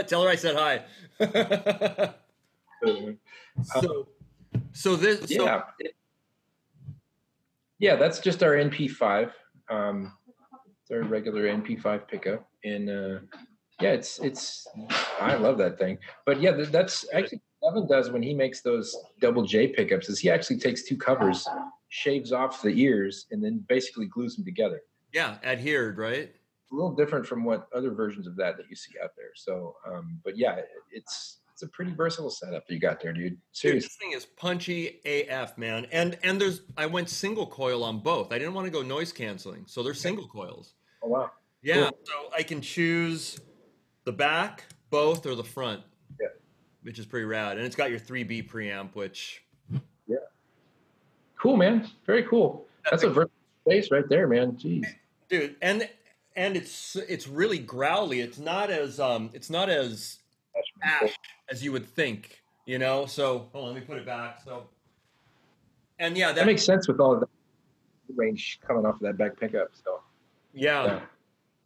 Tell 0.06 0.22
her 0.22 0.28
I 0.28 0.36
said 0.36 0.54
hi. 0.54 0.84
so, 3.64 4.08
so 4.72 4.96
this. 4.96 5.20
So, 5.34 5.44
yeah. 5.44 5.62
Yeah, 7.78 7.96
that's 7.96 8.18
just 8.18 8.42
our 8.42 8.52
NP5. 8.52 9.30
Um, 9.70 10.12
it's 10.82 10.90
our 10.90 11.02
regular 11.02 11.44
NP5 11.44 12.08
pickup, 12.08 12.48
and 12.64 12.90
uh, 12.90 13.18
yeah, 13.80 13.90
it's 13.90 14.18
it's. 14.18 14.66
I 15.20 15.34
love 15.34 15.58
that 15.58 15.78
thing. 15.78 15.98
But 16.26 16.40
yeah, 16.40 16.52
that's 16.52 17.06
actually 17.12 17.40
Devin 17.62 17.88
does 17.88 18.10
when 18.10 18.22
he 18.22 18.34
makes 18.34 18.60
those 18.60 18.96
double 19.20 19.44
J 19.44 19.66
pickups. 19.68 20.08
Is 20.08 20.18
he 20.20 20.30
actually 20.30 20.58
takes 20.58 20.84
two 20.84 20.96
covers, 20.96 21.46
shaves 21.88 22.32
off 22.32 22.62
the 22.62 22.70
ears, 22.70 23.26
and 23.30 23.42
then 23.42 23.64
basically 23.68 24.06
glues 24.06 24.36
them 24.36 24.44
together. 24.44 24.80
yeah, 25.12 25.38
adhered, 25.44 25.98
right? 25.98 26.32
a 26.70 26.74
little 26.74 26.94
different 26.94 27.26
from 27.26 27.44
what 27.44 27.66
other 27.74 27.90
versions 27.92 28.26
of 28.26 28.36
that 28.36 28.58
that 28.58 28.66
you 28.68 28.76
see 28.76 28.92
out 29.02 29.12
there. 29.16 29.30
So, 29.34 29.74
um, 29.90 30.20
but 30.22 30.36
yeah, 30.36 30.60
it's 30.92 31.38
it's 31.52 31.62
a 31.62 31.68
pretty 31.68 31.92
versatile 31.94 32.28
setup 32.30 32.64
you 32.68 32.78
got 32.78 33.00
there, 33.00 33.12
dude. 33.14 33.30
Dude, 33.32 33.38
Seriously. 33.52 33.88
this 33.88 33.96
thing 33.96 34.12
is 34.12 34.26
punchy 34.26 35.00
AF, 35.06 35.56
man. 35.56 35.86
And 35.92 36.18
and 36.22 36.38
there's 36.38 36.60
I 36.76 36.84
went 36.86 37.08
single 37.08 37.46
coil 37.46 37.82
on 37.82 38.00
both. 38.00 38.32
I 38.32 38.38
didn't 38.38 38.52
want 38.54 38.66
to 38.66 38.70
go 38.70 38.82
noise 38.82 39.12
canceling, 39.12 39.64
so 39.66 39.82
they're 39.82 39.94
single 39.94 40.28
coils. 40.28 40.74
Oh 41.02 41.08
wow. 41.08 41.30
Yeah, 41.62 41.84
Cool. 41.88 41.98
so 42.04 42.12
I 42.36 42.42
can 42.42 42.60
choose 42.60 43.40
the 44.04 44.12
back, 44.12 44.64
both, 44.90 45.26
or 45.26 45.34
the 45.34 45.44
front. 45.44 45.82
Yeah. 46.20 46.28
Which 46.82 46.98
is 46.98 47.06
pretty 47.06 47.26
rad. 47.26 47.56
And 47.56 47.66
it's 47.66 47.76
got 47.76 47.90
your 47.90 48.00
3B 48.00 48.48
preamp, 48.48 48.94
which 48.94 49.42
Yeah. 50.06 50.16
Cool, 51.38 51.56
man. 51.56 51.88
Very 52.06 52.24
cool. 52.24 52.66
That's 52.90 53.02
a 53.02 53.08
versatile 53.10 53.30
space 53.66 53.90
right 53.90 54.08
there, 54.08 54.26
man. 54.26 54.52
Jeez. 54.52 54.86
dude, 55.28 55.56
and 55.60 55.88
and 56.36 56.56
it's 56.56 56.96
it's 56.96 57.28
really 57.28 57.58
growly. 57.58 58.20
It's 58.20 58.38
not 58.38 58.70
as 58.70 58.98
um 59.00 59.30
it's 59.32 59.50
not 59.50 59.68
as 59.68 60.18
ash 60.82 61.16
as 61.50 61.62
you 61.62 61.72
would 61.72 61.86
think, 61.86 62.42
you 62.64 62.78
know. 62.78 63.06
So 63.06 63.48
hold 63.52 63.68
on, 63.68 63.74
let 63.74 63.80
me 63.80 63.86
put 63.86 63.98
it 63.98 64.06
back. 64.06 64.40
So 64.44 64.68
and 65.98 66.16
yeah, 66.16 66.28
that, 66.28 66.36
That 66.36 66.46
makes 66.46 66.64
sense 66.64 66.88
with 66.88 67.00
all 67.00 67.14
of 67.14 67.20
the 67.20 67.28
range 68.14 68.60
coming 68.66 68.86
off 68.86 68.94
of 68.94 69.00
that 69.00 69.18
back 69.18 69.38
pickup. 69.38 69.68
So 69.84 70.00
yeah. 70.54 70.84
yeah. 70.84 71.00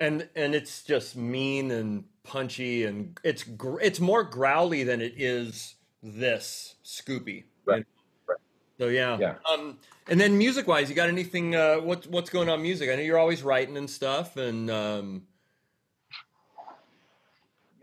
and 0.01 0.29
and 0.35 0.55
it's 0.55 0.83
just 0.83 1.17
mean 1.17 1.71
and 1.71 2.05
punchy 2.25 2.85
and 2.85 3.19
it's 3.25 3.43
gr- 3.43 3.81
it's 3.81 3.99
more 4.01 4.23
growly 4.23 4.85
than 4.85 5.01
it 5.01 5.15
is 5.17 5.75
this 6.03 6.77
scoopy 6.85 7.45
Right, 7.65 7.85
right. 8.29 8.39
so 8.79 8.89
yeah 8.89 9.19
Yeah. 9.19 9.35
um 9.51 9.79
and 10.09 10.21
then 10.21 10.37
music 10.39 10.67
wise 10.69 10.89
you 10.89 10.95
got 10.95 11.09
anything 11.09 11.55
uh 11.57 11.77
what's 11.77 12.07
what's 12.07 12.31
going 12.31 12.49
on 12.49 12.63
music 12.63 12.91
i 12.91 12.95
know 12.95 13.03
you're 13.03 13.19
always 13.19 13.43
writing 13.43 13.77
and 13.77 13.89
stuff 13.91 14.37
and 14.37 14.71
um 14.71 15.23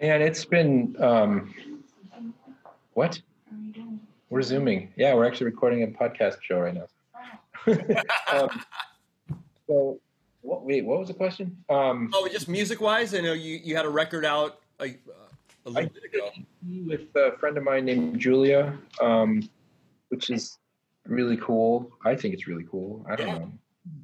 Man, 0.01 0.21
it's 0.21 0.45
been 0.45 0.95
um 1.01 1.53
what? 2.93 3.21
We're 4.29 4.41
zooming. 4.41 4.93
Yeah, 4.95 5.13
we're 5.13 5.25
actually 5.25 5.47
recording 5.47 5.83
a 5.83 5.87
podcast 5.87 6.41
show 6.41 6.59
right 6.59 6.73
now. 6.73 6.87
um, 8.31 8.63
so 9.67 9.99
what 10.41 10.63
wait, 10.63 10.85
what 10.85 10.99
was 10.99 11.07
the 11.09 11.13
question? 11.13 11.55
Um 11.69 12.11
oh 12.13 12.27
just 12.31 12.47
music 12.47 12.79
wise 12.81 13.13
i 13.13 13.19
know 13.19 13.33
you 13.33 13.59
you 13.63 13.75
had 13.75 13.85
a 13.85 13.89
record 13.89 14.25
out 14.25 14.59
a, 14.79 14.85
a 14.85 14.89
I 15.65 15.69
little 15.69 15.89
bit 15.89 16.03
ago 16.05 16.29
with 16.87 17.01
a 17.15 17.37
friend 17.37 17.57
of 17.57 17.63
mine 17.63 17.85
named 17.85 18.19
Julia, 18.19 18.77
um, 19.01 19.47
which 20.07 20.29
is 20.29 20.57
really 21.05 21.37
cool. 21.37 21.91
I 22.05 22.15
think 22.15 22.33
it's 22.33 22.47
really 22.47 22.65
cool. 22.71 23.05
I 23.09 23.15
don't 23.15 23.27
Yeah. 23.27 23.37
know. 23.39 23.51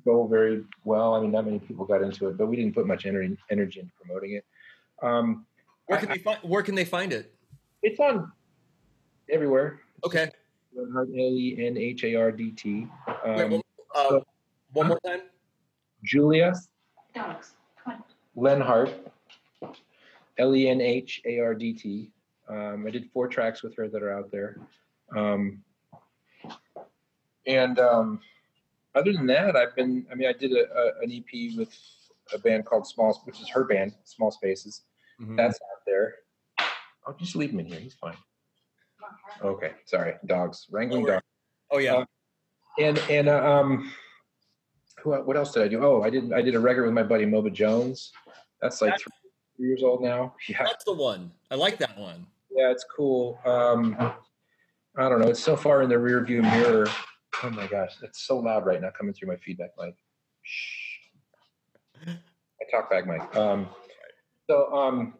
Go 0.03 0.27
very 0.27 0.63
well. 0.83 1.13
I 1.15 1.21
mean, 1.21 1.31
not 1.31 1.45
many 1.45 1.59
people 1.59 1.85
got 1.85 2.01
into 2.01 2.27
it, 2.27 2.37
but 2.37 2.47
we 2.47 2.55
didn't 2.55 2.73
put 2.75 2.85
much 2.87 3.05
energy 3.05 3.37
energy 3.49 3.79
into 3.79 3.91
promoting 4.01 4.33
it. 4.33 4.45
Um, 5.01 5.45
where 5.87 5.99
can 5.99 6.09
they 6.09 6.17
find 6.17 6.39
where 6.43 6.61
can 6.63 6.75
they 6.75 6.85
find 6.85 7.13
it 7.13 7.33
it's 7.83 7.99
on 7.99 8.31
everywhere. 9.29 9.79
okay 10.03 10.29
Lenhardt, 10.75 11.09
L 11.09 11.37
E 11.37 11.55
N 11.65 11.77
H 11.77 12.03
A 12.03 12.15
R 12.15 12.31
D 12.31 12.51
T. 12.51 12.87
Wait, 13.25 13.41
Um, 13.53 13.61
uh, 13.95 14.09
so- 14.09 14.25
one 14.73 14.87
more 14.87 14.99
time 15.05 15.21
Julia 16.05 16.53
Dogs. 17.13 17.53
Come 17.83 17.93
on. 17.93 18.03
Lenhardt, 18.37 18.93
L 20.37 20.55
E 20.55 20.69
N 20.69 20.81
H 20.81 21.21
A 21.25 21.39
R 21.39 21.53
D 21.55 21.73
T. 21.73 22.11
Um, 22.47 22.85
I 22.87 22.91
did 22.91 23.09
four 23.11 23.27
tracks 23.27 23.63
with 23.63 23.75
her 23.75 23.87
that 23.89 24.03
are 24.03 24.11
out 24.17 24.31
there. 24.31 24.57
Um, 25.15 25.61
and 27.47 27.79
um, 27.79 28.19
other 28.93 29.13
than 29.13 29.25
that, 29.27 29.55
I've 29.55 29.75
been, 29.75 30.05
I 30.11 30.15
mean, 30.15 30.27
I 30.27 30.33
did 30.33 30.51
a, 30.51 30.65
a, 30.71 31.03
an 31.03 31.11
EP 31.11 31.57
with 31.57 31.73
a 32.33 32.37
band 32.39 32.65
called 32.65 32.87
Small, 32.87 33.19
which 33.25 33.39
is 33.41 33.49
her 33.49 33.63
band, 33.63 33.93
Small 34.03 34.31
Spaces. 34.31 34.81
Mhm. 35.21 35.37
That's 35.37 35.55
out 35.55 35.81
there. 35.85 36.15
I'll 37.07 37.13
just 37.15 37.35
leave 37.35 37.51
him 37.51 37.59
in 37.59 37.67
here. 37.67 37.79
He's 37.79 37.93
fine. 37.93 38.17
Okay. 39.43 39.71
Sorry. 39.85 40.15
Dogs. 40.25 40.65
Wrangling 40.71 41.01
No 41.03 41.07
worries. 41.07 41.15
dogs. 41.17 41.25
oh 41.71 41.77
yeah 41.77 41.93
Uh, 41.95 42.05
And, 42.79 42.97
and, 43.09 43.29
uh, 43.29 43.43
um, 43.59 43.91
who, 45.05 45.13
what 45.23 45.37
else 45.37 45.51
did 45.51 45.63
I 45.63 45.67
do? 45.67 45.83
Oh, 45.83 46.01
I 46.01 46.09
did, 46.09 46.33
I 46.33 46.41
did 46.41 46.55
a 46.55 46.59
record 46.59 46.85
with 46.85 46.93
my 46.93 47.03
buddy 47.03 47.25
Moba 47.25 47.53
Jones. 47.53 48.11
That's 48.61 48.81
like 48.81 48.91
That's- 48.91 49.07
three 49.55 49.67
years 49.67 49.83
old 49.83 50.01
now. 50.01 50.35
Yeah. 50.49 50.63
that's 50.63 50.83
the 50.83 50.93
one 50.93 51.31
i 51.49 51.55
like 51.55 51.77
that 51.77 51.97
one 51.97 52.25
Yeah, 52.51 52.71
it's 52.71 52.85
cool. 52.95 53.39
Um, 53.45 53.95
I 54.97 55.07
don't 55.09 55.19
know. 55.21 55.27
It's 55.29 55.39
so 55.43 55.55
far 55.55 55.81
in 55.83 55.89
the 55.89 55.99
rear 55.99 56.23
view 56.25 56.41
mirror. 56.41 56.87
Oh 57.43 57.49
my 57.49 57.67
gosh, 57.67 57.91
it's 58.01 58.25
so 58.25 58.37
loud 58.39 58.65
right 58.65 58.81
now 58.81 58.89
coming 58.97 59.13
through 59.13 59.27
my 59.27 59.35
feedback 59.37 59.71
mic. 59.79 59.95
Shh. 60.41 60.97
I 62.07 62.15
talk 62.71 62.89
back 62.89 63.05
mic. 63.05 63.35
Um, 63.35 63.67
so 64.49 64.73
um, 64.73 65.15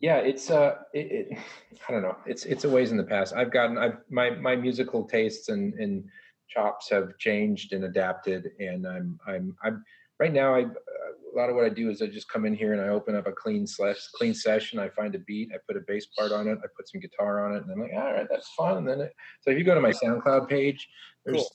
yeah, 0.00 0.16
it's 0.16 0.50
uh, 0.50 0.76
it, 0.92 1.28
it, 1.30 1.38
I 1.88 1.92
don't 1.92 2.02
know. 2.02 2.16
It's 2.26 2.44
it's 2.44 2.64
a 2.64 2.68
ways 2.68 2.90
in 2.90 2.96
the 2.96 3.04
past. 3.04 3.34
I've 3.34 3.52
gotten 3.52 3.78
I've 3.78 3.98
my 4.10 4.30
my 4.30 4.56
musical 4.56 5.04
tastes 5.04 5.48
and 5.48 5.74
and 5.74 6.04
chops 6.48 6.90
have 6.90 7.16
changed 7.18 7.72
and 7.72 7.84
adapted, 7.84 8.50
and 8.60 8.86
I'm 8.86 9.18
I'm 9.26 9.56
I'm 9.62 9.84
right 10.18 10.32
now. 10.32 10.54
I 10.54 10.60
a 10.60 11.36
lot 11.36 11.50
of 11.50 11.56
what 11.56 11.66
I 11.66 11.68
do 11.68 11.90
is 11.90 12.00
I 12.00 12.06
just 12.06 12.30
come 12.30 12.46
in 12.46 12.54
here 12.54 12.72
and 12.72 12.80
I 12.80 12.88
open 12.88 13.14
up 13.14 13.26
a 13.26 13.32
clean 13.32 13.66
slash 13.66 13.98
clean 14.14 14.32
session. 14.32 14.78
I 14.78 14.88
find 14.88 15.14
a 15.14 15.18
beat, 15.18 15.50
I 15.54 15.58
put 15.66 15.76
a 15.76 15.84
bass 15.86 16.06
part 16.06 16.32
on 16.32 16.48
it, 16.48 16.58
I 16.64 16.66
put 16.74 16.88
some 16.88 17.00
guitar 17.00 17.44
on 17.44 17.54
it, 17.56 17.62
and 17.62 17.70
I'm 17.70 17.80
like, 17.80 17.92
all 17.94 18.12
right, 18.12 18.26
that's 18.30 18.48
fun. 18.54 18.78
And 18.78 18.88
then 18.88 19.00
it, 19.02 19.14
so 19.42 19.50
if 19.50 19.58
you 19.58 19.64
go 19.64 19.74
to 19.74 19.80
my 19.80 19.92
SoundCloud 19.92 20.48
page, 20.48 20.88
there's 21.24 21.36
Cool. 21.38 21.50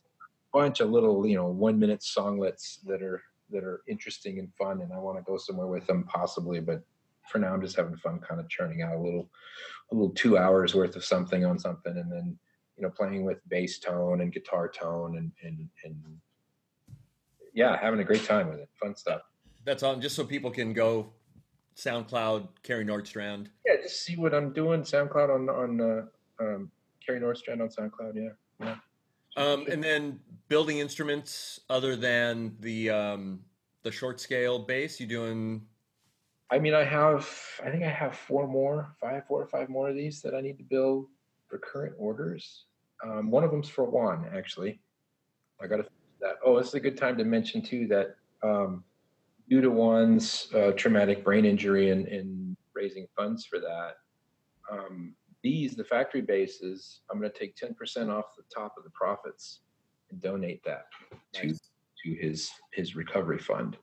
a 0.53 0.57
bunch 0.59 0.79
of 0.81 0.89
little 0.91 1.25
you 1.25 1.35
know 1.35 1.47
one 1.47 1.79
minute 1.79 2.01
songlets 2.01 2.79
that 2.85 3.01
are 3.01 3.21
that 3.49 3.63
are 3.63 3.81
interesting 3.87 4.39
and 4.39 4.53
fun, 4.55 4.81
and 4.81 4.93
I 4.93 4.97
want 4.97 5.17
to 5.17 5.23
go 5.23 5.37
somewhere 5.37 5.67
with 5.67 5.87
them 5.87 6.03
possibly, 6.03 6.59
but 6.59 6.83
for 7.31 7.39
now 7.39 7.53
I'm 7.53 7.61
just 7.61 7.75
having 7.77 7.97
fun, 7.97 8.19
kind 8.19 8.39
of 8.39 8.49
churning 8.49 8.81
out 8.81 8.95
a 8.95 8.99
little 8.99 9.29
a 9.91 9.95
little 9.95 10.11
two 10.11 10.37
hours 10.37 10.75
worth 10.75 10.95
of 10.95 11.03
something 11.03 11.43
on 11.45 11.57
something, 11.57 11.97
and 11.97 12.11
then 12.11 12.37
you 12.77 12.83
know 12.83 12.89
playing 12.89 13.23
with 13.25 13.37
bass 13.49 13.79
tone 13.79 14.21
and 14.21 14.33
guitar 14.33 14.67
tone 14.69 15.17
and 15.17 15.31
and 15.43 15.69
and 15.83 15.95
yeah, 17.53 17.77
having 17.79 17.99
a 17.99 18.03
great 18.03 18.25
time 18.25 18.49
with 18.49 18.59
it, 18.59 18.69
fun 18.79 18.95
stuff. 18.95 19.21
That's 19.65 19.83
on 19.83 20.01
just 20.01 20.15
so 20.15 20.23
people 20.23 20.51
can 20.51 20.73
go 20.73 21.11
SoundCloud, 21.75 22.47
Carey 22.63 22.85
Nordstrand. 22.85 23.47
Yeah, 23.65 23.75
just 23.81 24.03
see 24.03 24.15
what 24.15 24.33
I'm 24.33 24.53
doing. 24.53 24.81
SoundCloud 24.81 25.33
on 25.33 25.49
on 25.49 25.81
uh, 25.81 26.43
um, 26.43 26.71
Carey 27.05 27.19
Nordstrand 27.19 27.61
on 27.61 27.69
SoundCloud. 27.69 28.13
Yeah, 28.15 28.29
yeah. 28.65 28.75
Um, 29.37 29.65
and 29.67 29.83
then 29.83 30.19
building 30.49 30.79
instruments 30.79 31.61
other 31.69 31.95
than 31.95 32.55
the 32.59 32.89
um, 32.89 33.41
the 33.83 33.91
short 33.91 34.19
scale 34.19 34.59
bass. 34.59 34.99
You 34.99 35.07
doing? 35.07 35.61
I 36.49 36.59
mean, 36.59 36.73
I 36.73 36.83
have. 36.83 37.29
I 37.63 37.69
think 37.69 37.83
I 37.83 37.89
have 37.89 38.15
four 38.15 38.47
more, 38.47 38.95
five, 38.99 39.25
four 39.27 39.41
or 39.41 39.47
five 39.47 39.69
more 39.69 39.89
of 39.89 39.95
these 39.95 40.21
that 40.21 40.33
I 40.33 40.41
need 40.41 40.57
to 40.57 40.63
build 40.63 41.07
for 41.51 41.59
current 41.59 41.93
orders. 41.99 42.65
Um, 43.03 43.29
one 43.29 43.43
of 43.43 43.51
them's 43.51 43.69
for 43.69 43.83
Juan, 43.83 44.25
actually. 44.33 44.79
I 45.61 45.67
got 45.67 45.77
to 45.77 45.85
that. 46.21 46.37
Oh, 46.43 46.57
this 46.57 46.69
is 46.69 46.73
a 46.75 46.79
good 46.79 46.97
time 46.97 47.17
to 47.17 47.25
mention 47.25 47.61
too 47.61 47.87
that 47.87 48.15
um, 48.41 48.83
due 49.49 49.61
to 49.61 49.69
Juan's 49.69 50.47
uh, 50.55 50.71
traumatic 50.71 51.23
brain 51.23 51.45
injury 51.45 51.89
and, 51.89 52.07
and 52.07 52.55
raising 52.73 53.05
funds 53.15 53.45
for 53.45 53.59
that, 53.59 53.95
um, 54.71 55.13
these 55.43 55.75
the 55.75 55.83
factory 55.83 56.21
basses. 56.21 57.01
I'm 57.11 57.19
going 57.19 57.31
to 57.31 57.37
take 57.37 57.55
10% 57.55 57.75
off 58.09 58.35
the 58.37 58.43
top 58.53 58.75
of 58.77 58.83
the 58.83 58.91
profits 58.91 59.59
and 60.09 60.21
donate 60.21 60.63
that 60.63 60.85
to 61.33 61.47
Nice. 61.47 61.59
to 62.05 62.13
his 62.15 62.49
his 62.73 62.95
recovery 62.95 63.39
fund. 63.39 63.77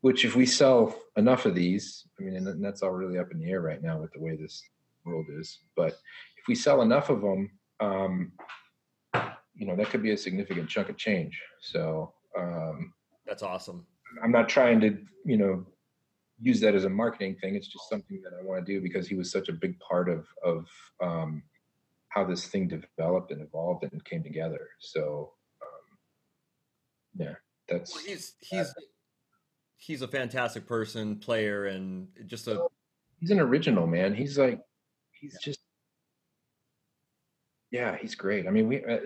Which, 0.00 0.26
if 0.26 0.36
we 0.36 0.44
sell 0.44 0.94
enough 1.16 1.46
of 1.46 1.54
these, 1.54 2.06
I 2.20 2.24
mean, 2.24 2.36
and 2.36 2.62
that's 2.62 2.82
all 2.82 2.90
really 2.90 3.18
up 3.18 3.32
in 3.32 3.38
the 3.38 3.50
air 3.50 3.62
right 3.62 3.82
now 3.82 3.98
with 3.98 4.12
the 4.12 4.20
way 4.20 4.36
this 4.36 4.62
world 5.06 5.26
is. 5.38 5.60
But 5.76 5.96
if 6.44 6.48
we 6.48 6.54
sell 6.54 6.82
enough 6.82 7.08
of 7.08 7.22
them, 7.22 7.50
um, 7.80 8.32
you 9.54 9.66
know, 9.66 9.74
that 9.76 9.88
could 9.88 10.02
be 10.02 10.10
a 10.10 10.16
significant 10.16 10.68
chunk 10.68 10.90
of 10.90 10.98
change. 10.98 11.40
So 11.62 12.12
um, 12.38 12.92
That's 13.24 13.42
awesome. 13.42 13.86
I'm 14.22 14.30
not 14.30 14.46
trying 14.46 14.78
to, 14.80 14.98
you 15.24 15.38
know, 15.38 15.64
use 16.38 16.60
that 16.60 16.74
as 16.74 16.84
a 16.84 16.90
marketing 16.90 17.36
thing. 17.40 17.54
It's 17.54 17.68
just 17.68 17.88
something 17.88 18.20
that 18.22 18.32
I 18.38 18.44
want 18.44 18.64
to 18.64 18.72
do 18.72 18.82
because 18.82 19.08
he 19.08 19.14
was 19.14 19.30
such 19.30 19.48
a 19.48 19.54
big 19.54 19.78
part 19.80 20.10
of 20.10 20.26
of 20.44 20.66
um, 21.02 21.42
how 22.10 22.24
this 22.24 22.46
thing 22.46 22.68
developed 22.68 23.30
and 23.30 23.40
evolved 23.40 23.84
and 23.84 24.04
came 24.04 24.22
together. 24.22 24.68
So 24.80 25.32
um, 25.62 27.26
yeah, 27.26 27.34
that's 27.68 27.94
Well, 27.94 28.04
he's 28.04 28.34
he's 28.40 28.74
he's 29.78 30.02
a 30.02 30.08
fantastic 30.08 30.66
person, 30.66 31.16
player, 31.16 31.66
and 31.66 32.08
just 32.26 32.48
a 32.48 32.66
he's 33.18 33.30
an 33.30 33.40
original 33.40 33.86
man. 33.86 34.14
He's 34.14 34.38
like 34.38 34.60
he's 35.12 35.38
just 35.42 35.60
yeah, 37.74 37.96
he's 38.00 38.14
great. 38.14 38.46
I 38.46 38.50
mean, 38.50 38.68
we 38.68 38.84
uh, 38.84 38.98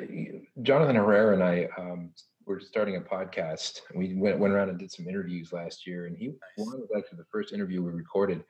Jonathan 0.61 0.97
Herrera 0.97 1.33
and 1.33 1.43
I 1.43 1.69
um, 1.79 2.11
were 2.45 2.61
starting 2.61 2.97
a 2.97 3.01
podcast. 3.01 3.81
We 3.95 4.15
went 4.15 4.39
went 4.39 4.53
around 4.53 4.69
and 4.69 4.79
did 4.79 4.93
some 4.93 5.09
interviews 5.09 5.55
last 5.55 5.87
year, 5.87 6.05
and 6.05 6.15
he 6.15 6.33
Juan 6.59 6.79
was 6.79 6.91
actually 6.95 7.17
the 7.17 7.25
first 7.33 7.55
interview 7.55 7.83
we 7.83 7.93
recorded. 7.93 8.45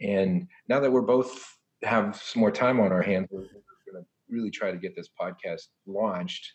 And 0.00 0.48
now 0.68 0.80
that 0.80 0.90
we're 0.90 1.02
both 1.02 1.58
have 1.82 2.16
some 2.16 2.40
more 2.40 2.50
time 2.50 2.80
on 2.80 2.90
our 2.90 3.02
hands, 3.02 3.28
we're, 3.30 3.40
we're 3.40 3.92
going 3.92 4.02
to 4.02 4.08
really 4.30 4.50
try 4.50 4.70
to 4.70 4.78
get 4.78 4.96
this 4.96 5.10
podcast 5.20 5.66
launched, 5.86 6.54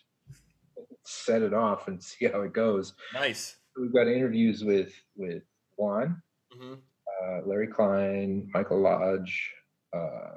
set 1.04 1.42
it 1.42 1.54
off, 1.54 1.86
and 1.86 2.02
see 2.02 2.26
how 2.26 2.40
it 2.40 2.52
goes. 2.52 2.92
nice. 3.14 3.56
We've 3.80 3.94
got 3.94 4.08
interviews 4.08 4.64
with 4.64 4.92
with 5.14 5.44
Juan, 5.76 6.20
hmm 6.52 6.74
uh, 7.22 7.42
Larry 7.46 7.68
Klein, 7.68 8.50
Michael 8.52 8.80
Lodge. 8.80 9.52
Uh, 9.96 10.34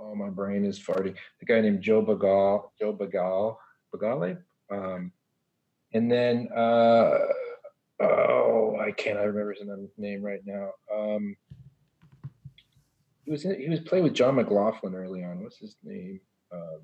oh, 0.00 0.14
my 0.14 0.28
brain 0.28 0.64
is 0.64 0.78
farting. 0.78 1.14
The 1.40 1.46
guy 1.46 1.60
named 1.60 1.82
Joe 1.82 2.04
Bagal, 2.04 2.70
Joe 2.78 2.94
Bagal, 2.94 3.56
Bagale. 3.94 4.38
Um, 4.70 5.12
and 5.92 6.10
then, 6.10 6.48
uh, 6.54 7.18
oh, 8.00 8.76
I 8.80 8.92
can't. 8.92 9.18
I 9.18 9.22
remember 9.22 9.54
his 9.54 9.90
name 9.96 10.22
right 10.22 10.40
now. 10.44 10.70
Um, 10.94 11.36
he 13.24 13.30
was 13.32 13.44
in, 13.44 13.60
he 13.60 13.68
was 13.68 13.80
playing 13.80 14.04
with 14.04 14.14
John 14.14 14.36
McLaughlin 14.36 14.94
early 14.94 15.24
on. 15.24 15.42
What's 15.42 15.58
his 15.58 15.76
name? 15.82 16.20
Um, 16.52 16.80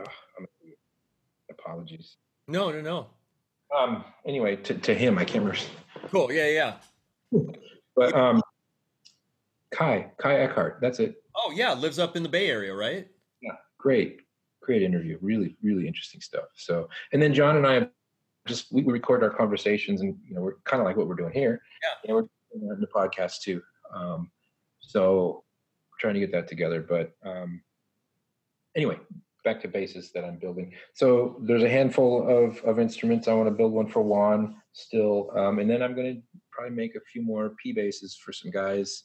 oh, 0.00 0.12
I'm, 0.38 0.46
apologies. 1.50 2.16
No, 2.46 2.70
no, 2.70 2.80
no. 2.80 3.06
Um, 3.76 4.04
anyway, 4.26 4.56
to, 4.56 4.74
to 4.74 4.94
him, 4.94 5.18
I 5.18 5.24
can't 5.24 5.44
remember. 5.44 5.60
Cool. 6.10 6.32
Yeah, 6.32 6.48
yeah. 6.48 6.74
But 7.96 8.14
um, 8.14 8.42
Kai, 9.76 10.10
Kai 10.18 10.40
Eckhardt, 10.40 10.80
that's 10.80 11.00
it. 11.00 11.16
Oh, 11.36 11.52
yeah. 11.54 11.74
Lives 11.74 11.98
up 11.98 12.16
in 12.16 12.22
the 12.22 12.28
Bay 12.30 12.48
Area, 12.48 12.74
right? 12.74 13.06
Yeah, 13.42 13.52
great, 13.78 14.20
great 14.62 14.82
interview. 14.82 15.18
Really, 15.20 15.54
really 15.62 15.86
interesting 15.86 16.22
stuff. 16.22 16.46
So, 16.54 16.88
and 17.12 17.20
then 17.20 17.34
John 17.34 17.58
and 17.58 17.66
I 17.66 17.88
just 18.48 18.72
we 18.72 18.82
record 18.84 19.22
our 19.22 19.30
conversations, 19.30 20.00
and 20.00 20.16
you 20.26 20.34
know, 20.34 20.40
we're 20.40 20.56
kind 20.64 20.80
of 20.80 20.86
like 20.86 20.96
what 20.96 21.08
we're 21.08 21.14
doing 21.14 21.34
here. 21.34 21.60
Yeah. 21.82 22.10
Know, 22.10 22.28
we're 22.54 22.68
doing 22.68 22.80
the 22.80 22.86
podcast 22.86 23.42
too. 23.42 23.60
Um, 23.94 24.30
so, 24.80 25.44
we're 25.90 25.98
trying 26.00 26.14
to 26.14 26.20
get 26.20 26.32
that 26.32 26.48
together. 26.48 26.80
But 26.80 27.12
um, 27.22 27.60
anyway, 28.74 28.98
back 29.44 29.60
to 29.60 29.68
basses 29.68 30.10
that 30.12 30.24
I'm 30.24 30.38
building. 30.38 30.72
So 30.94 31.36
there's 31.42 31.64
a 31.64 31.68
handful 31.68 32.26
of 32.26 32.58
of 32.64 32.78
instruments. 32.78 33.28
I 33.28 33.34
want 33.34 33.48
to 33.48 33.54
build 33.54 33.72
one 33.72 33.88
for 33.88 34.00
Juan 34.00 34.56
still, 34.72 35.32
um, 35.36 35.58
and 35.58 35.68
then 35.68 35.82
I'm 35.82 35.94
going 35.94 36.14
to 36.14 36.22
probably 36.50 36.74
make 36.74 36.94
a 36.94 37.00
few 37.12 37.20
more 37.20 37.50
P 37.62 37.72
basses 37.72 38.16
for 38.16 38.32
some 38.32 38.50
guys 38.50 39.02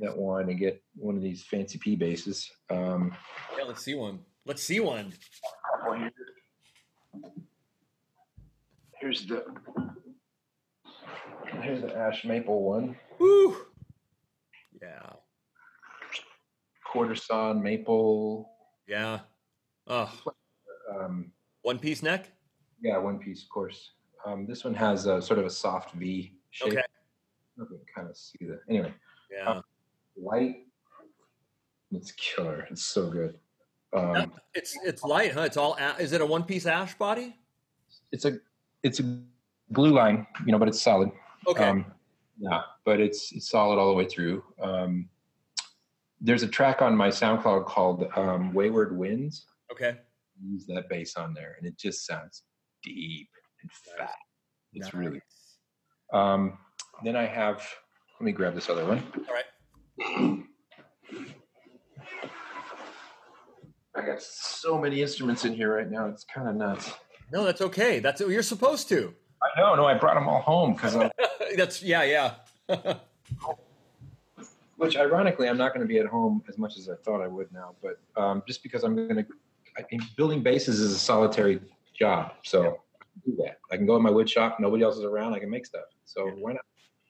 that 0.00 0.16
want 0.16 0.48
and 0.50 0.58
get 0.58 0.82
one 0.94 1.16
of 1.16 1.22
these 1.22 1.42
fancy 1.44 1.78
P 1.78 1.96
basses. 1.96 2.50
Um, 2.70 3.14
Yeah, 3.56 3.64
let's 3.64 3.82
see 3.82 3.94
one. 3.94 4.20
Let's 4.44 4.62
see 4.62 4.80
one. 4.80 5.12
Here's 9.00 9.26
the 9.26 9.44
here's 11.62 11.82
the 11.82 11.94
ash 11.96 12.24
maple 12.24 12.62
one, 12.62 12.96
Woo. 13.18 13.56
Yeah. 14.80 15.10
quarter 16.90 17.14
sawn 17.14 17.62
maple. 17.62 18.50
Yeah. 18.88 19.20
Oh, 19.86 20.12
Um, 20.94 21.32
one 21.62 21.78
piece 21.78 22.02
neck. 22.02 22.30
yeah, 22.80 22.96
one 22.98 23.18
piece, 23.18 23.42
of 23.42 23.48
course. 23.48 23.92
Um, 24.24 24.46
this 24.46 24.64
one 24.64 24.74
has 24.74 25.06
a 25.06 25.20
sort 25.22 25.38
of 25.38 25.46
a 25.46 25.50
soft 25.50 25.92
V 25.94 26.32
shape. 26.50 26.68
Okay. 26.72 26.78
I 26.80 26.82
don't 27.58 27.58
know 27.58 27.64
if 27.64 27.70
you 27.70 27.78
can 27.78 27.94
kind 27.94 28.10
of 28.10 28.16
see 28.16 28.38
that. 28.42 28.60
Anyway, 28.68 28.92
Yeah. 29.30 29.60
Light. 30.16 30.66
It's 31.92 32.12
killer. 32.12 32.66
It's 32.70 32.84
so 32.84 33.08
good. 33.10 33.38
Um, 33.94 34.32
It's 34.54 34.76
it's 34.84 35.02
light, 35.02 35.32
huh? 35.32 35.42
It's 35.42 35.56
all. 35.56 35.76
Is 35.98 36.12
it 36.12 36.20
a 36.20 36.26
one 36.26 36.42
piece 36.44 36.66
ash 36.66 36.94
body? 36.94 37.36
it's 38.12 38.24
a 38.24 38.38
it's 38.82 39.00
a 39.00 39.20
glue 39.72 39.92
line, 39.92 40.26
you 40.44 40.52
know, 40.52 40.58
but 40.58 40.68
it's 40.68 40.80
solid. 40.80 41.10
Okay. 41.46 41.64
Um, 41.64 41.86
yeah, 42.38 42.62
but 42.84 43.00
it's 43.00 43.32
it's 43.32 43.48
solid 43.48 43.78
all 43.78 43.88
the 43.88 43.94
way 43.94 44.06
through. 44.06 44.42
Um, 44.60 45.08
there's 46.20 46.42
a 46.42 46.48
track 46.48 46.82
on 46.82 46.96
my 46.96 47.08
SoundCloud 47.08 47.66
called 47.66 48.06
um, 48.16 48.52
"Wayward 48.52 48.96
Winds." 48.96 49.46
okay. 49.72 49.98
Use 50.42 50.66
that 50.66 50.90
bass 50.90 51.16
on 51.16 51.32
there, 51.32 51.56
and 51.58 51.66
it 51.66 51.78
just 51.78 52.06
sounds 52.06 52.42
deep 52.82 53.30
and 53.62 53.70
fat. 53.72 54.14
It's 54.74 54.92
really. 54.92 55.22
Um, 56.12 56.58
then 57.04 57.16
I 57.16 57.24
have. 57.24 57.66
Let 58.20 58.24
me 58.26 58.32
grab 58.32 58.54
this 58.54 58.68
other 58.68 58.84
one. 58.84 59.02
All 59.28 59.34
right. 59.34 59.44
I 60.00 60.44
got 63.94 64.20
so 64.20 64.78
many 64.78 65.00
instruments 65.02 65.44
in 65.44 65.54
here 65.54 65.74
right 65.74 65.90
now. 65.90 66.06
It's 66.06 66.24
kind 66.24 66.48
of 66.48 66.56
nuts. 66.56 66.92
No, 67.32 67.44
that's 67.44 67.60
okay. 67.60 67.98
That's 67.98 68.20
what 68.20 68.30
you're 68.30 68.42
supposed 68.42 68.88
to. 68.90 69.14
I 69.42 69.60
know. 69.60 69.74
No, 69.74 69.86
I 69.86 69.94
brought 69.94 70.14
them 70.14 70.28
all 70.28 70.40
home 70.40 70.74
because 70.74 70.94
that's 71.56 71.82
yeah, 71.82 72.02
yeah. 72.02 72.34
Which, 74.76 74.96
ironically, 74.96 75.48
I'm 75.48 75.56
not 75.56 75.72
going 75.72 75.80
to 75.80 75.88
be 75.88 75.98
at 75.98 76.06
home 76.06 76.42
as 76.48 76.58
much 76.58 76.76
as 76.76 76.90
I 76.90 76.96
thought 76.96 77.22
I 77.22 77.26
would 77.26 77.50
now. 77.52 77.74
But 77.82 77.98
um, 78.20 78.42
just 78.46 78.62
because 78.62 78.84
I'm 78.84 78.94
going 78.94 79.16
to, 79.16 79.26
I 79.78 79.82
think 79.82 80.02
building 80.16 80.42
basses 80.42 80.80
is 80.80 80.92
a 80.92 80.98
solitary 80.98 81.60
job, 81.98 82.32
so 82.42 82.60
I 83.00 83.04
can 83.22 83.32
do 83.32 83.36
that. 83.42 83.58
I 83.72 83.78
can 83.78 83.86
go 83.86 83.96
in 83.96 84.02
my 84.02 84.10
wood 84.10 84.28
shop. 84.28 84.60
Nobody 84.60 84.84
else 84.84 84.98
is 84.98 85.04
around. 85.04 85.32
I 85.32 85.38
can 85.38 85.48
make 85.48 85.64
stuff. 85.64 85.86
So 86.04 86.26
why 86.26 86.52
not? 86.52 86.62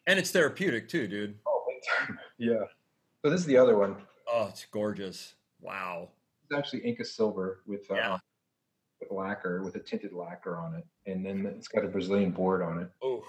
and 0.07 0.21
it's 0.21 0.31
therapeutic 0.31 0.89
too, 0.89 1.09
dude. 1.09 1.37
Oh. 1.47 1.53
Yeah. 2.39 2.65
So 3.27 3.31
this 3.31 3.41
is 3.41 3.47
the 3.47 3.57
other 3.57 3.77
one. 3.77 3.97
Oh, 4.33 4.47
it's 4.49 4.65
gorgeous. 4.67 5.35
Wow. 5.61 6.11
It's 6.45 6.57
actually 6.57 6.83
Inca 6.83 7.05
silver 7.05 7.63
with 7.67 7.91
uh, 7.91 7.95
Yeah. 7.97 8.19
with 9.01 9.11
lacquer, 9.11 9.65
with 9.65 9.75
a 9.75 9.81
tinted 9.81 10.13
lacquer 10.13 10.57
on 10.57 10.77
it, 10.77 10.85
and 11.11 11.27
then 11.27 11.45
it's 11.45 11.67
got 11.67 11.85
a 11.85 11.89
Brazilian 11.89 12.31
board 12.31 12.63
on 12.63 12.79
it. 12.83 12.89
Oh, 13.03 13.25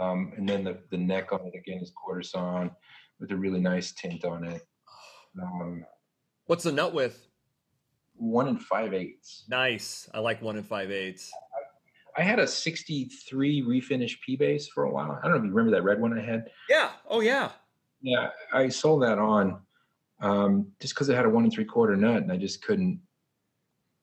Um, 0.00 0.32
and 0.36 0.48
then 0.48 0.62
the, 0.62 0.78
the 0.92 0.96
neck 0.96 1.32
on 1.32 1.40
it 1.44 1.56
again 1.56 1.80
is 1.82 1.90
quarter 1.90 2.22
sawn 2.22 2.70
with 3.18 3.32
a 3.32 3.36
really 3.36 3.58
nice 3.58 3.90
tint 3.90 4.24
on 4.24 4.44
it. 4.44 4.64
Um, 5.42 5.84
what's 6.44 6.62
the 6.62 6.70
nut 6.70 6.94
width? 6.94 7.26
one 8.14 8.46
and 8.46 8.62
five 8.62 8.94
eighths. 8.94 9.42
Nice. 9.48 10.08
I 10.14 10.20
like 10.20 10.40
one 10.40 10.54
and 10.56 10.64
five 10.64 10.92
eighths. 10.92 11.32
I 12.16 12.22
had 12.22 12.38
a 12.38 12.46
63 12.46 13.62
refinish 13.62 14.20
P 14.24 14.36
bass 14.36 14.68
for 14.68 14.84
a 14.84 14.90
while. 14.92 15.18
I 15.20 15.22
don't 15.22 15.32
know 15.32 15.38
if 15.38 15.42
you 15.42 15.50
remember 15.50 15.76
that 15.76 15.82
red 15.82 16.00
one 16.00 16.16
I 16.16 16.22
had. 16.24 16.48
Yeah. 16.70 16.92
Oh 17.08 17.18
yeah. 17.22 17.50
Yeah, 18.06 18.28
I 18.52 18.68
sold 18.68 19.02
that 19.02 19.18
on 19.18 19.58
um, 20.20 20.68
just 20.80 20.94
because 20.94 21.08
it 21.08 21.16
had 21.16 21.26
a 21.26 21.28
one 21.28 21.42
and 21.42 21.52
three 21.52 21.64
quarter 21.64 21.96
nut, 21.96 22.22
and 22.22 22.30
I 22.30 22.36
just 22.36 22.62
couldn't. 22.62 23.00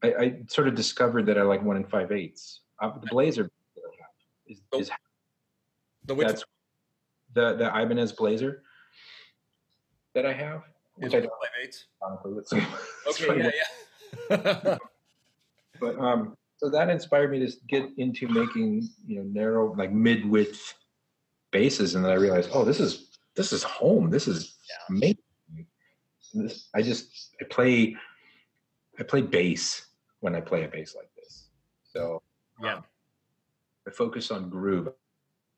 I, 0.04 0.14
I 0.14 0.36
sort 0.47 0.68
of 0.68 0.76
discovered 0.76 1.26
that 1.28 1.38
I 1.38 1.43
like 1.43 1.64
one 1.64 1.78
and 1.78 1.89
five 1.89 2.12
eighths. 2.12 2.60
Uh, 2.82 2.99
the 2.99 3.08
Blazer 3.08 3.49
is, 4.45 4.60
is 4.74 4.91
The 6.04 6.16
which 6.16 6.28
that's 6.28 6.43
the 7.34 7.56
the 7.56 7.68
Ibanez 7.70 8.12
Blazer 8.12 8.64
that 10.16 10.26
I 10.26 10.34
have, 10.34 10.64
is 10.97 11.04
which 11.04 11.16
I 11.16 11.20
don't. 11.22 11.30
five 11.30 11.64
eighths. 11.64 11.86
honestly, 12.01 12.62
Okay. 13.08 13.51
Yeah. 14.30 14.30
Yeah. 14.30 14.78
but 15.80 15.97
um 15.97 16.36
so 16.58 16.70
that 16.70 16.89
inspired 16.89 17.32
me 17.32 17.39
to 17.39 17.51
get 17.70 17.86
into 17.95 18.28
making 18.28 18.89
you 19.08 19.16
know 19.16 19.24
narrow 19.24 19.74
like 19.76 19.93
mid 19.93 20.26
width 20.26 20.74
basses 21.51 21.95
and 21.95 22.06
then 22.06 22.12
i 22.12 22.16
realized 22.16 22.49
oh 22.54 22.64
this 22.64 22.80
is 22.80 23.12
this 23.36 23.52
is 23.54 23.64
home 23.64 24.10
this 24.10 24.28
is 24.28 24.58
amazing 24.90 25.18
this, 26.34 26.70
i 26.76 26.82
just 26.82 27.36
i 27.42 27.46
play 27.46 27.96
i 29.00 29.04
play 29.04 29.22
bass 29.22 29.88
when 30.20 30.36
i 30.36 30.42
play 30.42 30.64
a 30.64 30.68
bass 30.68 30.96
like 30.96 31.10
this 31.16 31.50
so 31.84 32.22
Yeah. 32.62 32.76
um, 32.76 32.84
i 33.88 33.92
focus 33.92 34.32
on 34.32 34.50
groove 34.50 34.90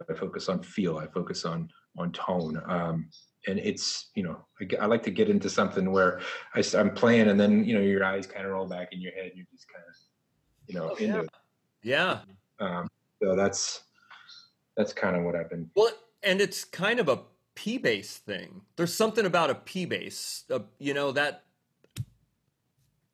i 0.10 0.14
focus 0.14 0.50
on 0.50 0.62
feel 0.62 0.98
i 0.98 1.08
focus 1.08 1.46
on 1.46 1.70
on 1.98 2.12
tone 2.12 2.62
um 2.68 3.10
and 3.48 3.60
it's 3.60 4.10
you 4.16 4.24
know 4.24 4.38
I, 4.62 4.84
I, 4.84 4.86
like 4.88 5.04
to 5.04 5.12
get 5.12 5.30
into 5.30 5.50
something 5.50 5.92
where 5.92 6.20
I, 6.56 6.64
am 6.74 6.94
playing 6.94 7.30
and 7.30 7.40
then 7.40 7.64
you 7.64 7.74
know 7.76 7.82
your 7.82 8.04
eyes 8.04 8.28
kind 8.28 8.46
of 8.46 8.52
roll 8.52 8.68
back 8.68 8.90
in 8.92 9.00
your 9.02 9.14
head 9.14 9.28
and 9.28 9.36
you're 9.36 9.46
just 9.52 9.68
kind 9.72 9.86
of 9.88 9.96
you 10.68 10.76
know 10.76 10.90
Oh, 10.92 10.96
into 10.96 11.06
yeah. 11.06 11.22
it. 11.22 11.30
yeah. 11.84 12.20
Um, 12.60 12.88
so 13.22 13.36
that's 13.36 13.82
that's 14.76 14.94
kind 14.94 15.16
of 15.16 15.24
what 15.24 15.36
I've 15.36 15.50
been. 15.50 15.70
Well, 15.76 15.92
and 16.24 16.42
it's 16.42 16.66
kind 16.66 17.00
of 17.00 17.08
a 17.08 17.20
P 17.56 17.78
bass 17.78 18.18
thing. 18.18 18.62
There's 18.76 18.94
something 18.94 19.26
about 19.26 19.50
a 19.50 19.56
P 19.56 19.86
bass, 19.86 20.44
uh, 20.52 20.60
you 20.78 20.94
know 20.94 21.12
that. 21.14 21.44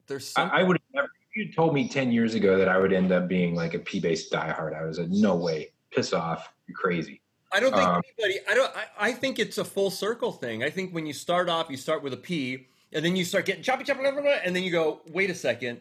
There's 0.07 0.27
some. 0.27 0.49
I, 0.51 0.61
I 0.61 0.63
would 0.63 0.77
have 0.77 0.93
never. 0.93 1.07
If 1.29 1.37
you 1.37 1.53
told 1.53 1.73
me 1.73 1.87
ten 1.87 2.11
years 2.11 2.33
ago 2.33 2.57
that 2.57 2.67
I 2.67 2.77
would 2.77 2.91
end 2.91 3.11
up 3.11 3.27
being 3.27 3.55
like 3.55 3.73
a 3.73 3.79
P 3.79 3.99
based 3.99 4.31
diehard, 4.31 4.75
I 4.77 4.83
was 4.83 4.99
like, 4.99 5.09
no 5.09 5.35
way, 5.35 5.71
piss 5.91 6.11
off, 6.11 6.51
you're 6.67 6.75
crazy. 6.75 7.21
I 7.53 7.59
don't 7.59 7.71
think 7.71 7.87
um, 7.87 8.01
anybody. 8.19 8.39
I 8.49 8.55
don't. 8.55 8.75
I, 8.75 9.09
I 9.09 9.11
think 9.13 9.39
it's 9.39 9.57
a 9.57 9.65
full 9.65 9.91
circle 9.91 10.31
thing. 10.31 10.63
I 10.63 10.69
think 10.69 10.93
when 10.93 11.05
you 11.05 11.13
start 11.13 11.47
off, 11.47 11.69
you 11.69 11.77
start 11.77 12.03
with 12.03 12.13
a 12.13 12.17
P, 12.17 12.67
and 12.91 13.05
then 13.05 13.15
you 13.15 13.23
start 13.23 13.45
getting 13.45 13.63
choppy, 13.63 13.83
choppy, 13.83 14.01
blah, 14.01 14.11
blah, 14.11 14.21
blah, 14.21 14.37
and 14.43 14.55
then 14.55 14.63
you 14.63 14.71
go, 14.71 15.01
wait 15.11 15.29
a 15.29 15.35
second, 15.35 15.79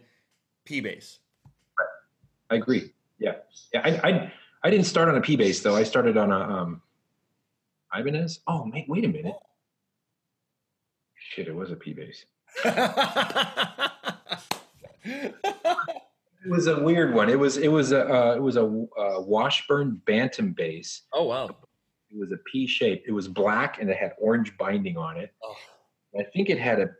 P 0.64 0.80
bass. 0.80 1.18
I 2.50 2.56
agree. 2.56 2.92
Yeah, 3.18 3.36
yeah. 3.72 3.80
I, 3.84 4.08
I 4.08 4.32
I 4.62 4.70
didn't 4.70 4.86
start 4.86 5.08
on 5.08 5.16
a 5.16 5.20
P 5.20 5.36
bass 5.36 5.60
though. 5.60 5.76
I 5.76 5.84
started 5.84 6.16
on 6.16 6.30
a 6.30 6.38
um, 6.38 6.82
Ibanez. 7.94 8.40
Oh, 8.46 8.70
wait, 8.72 8.88
wait 8.88 9.04
a 9.04 9.08
minute. 9.08 9.36
Shit, 11.16 11.48
it 11.48 11.54
was 11.54 11.70
a 11.70 11.76
P 11.76 11.92
bass. 11.92 12.24
It 16.42 16.48
was 16.48 16.68
a 16.68 16.80
weird 16.80 17.14
one. 17.14 17.28
It 17.28 17.38
was 17.38 17.58
it 17.58 17.68
was 17.68 17.92
a 17.92 18.08
uh, 18.08 18.34
it 18.34 18.40
was 18.40 18.56
a, 18.56 18.64
uh 18.64 19.20
Washburn 19.20 20.00
Bantam 20.06 20.52
bass. 20.52 21.02
oh 21.12 21.24
wow. 21.24 21.46
It 22.10 22.18
was 22.18 22.32
a 22.32 22.38
P 22.50 22.66
shape. 22.66 23.04
It 23.06 23.12
was 23.12 23.28
black 23.28 23.80
and 23.80 23.90
it 23.90 23.96
had 23.96 24.14
orange 24.18 24.56
binding 24.56 24.96
on 24.96 25.16
it. 25.18 25.32
Oh. 25.44 25.54
I 26.18 26.24
think 26.24 26.48
it 26.48 26.58
had 26.58 26.80
a. 26.80 26.90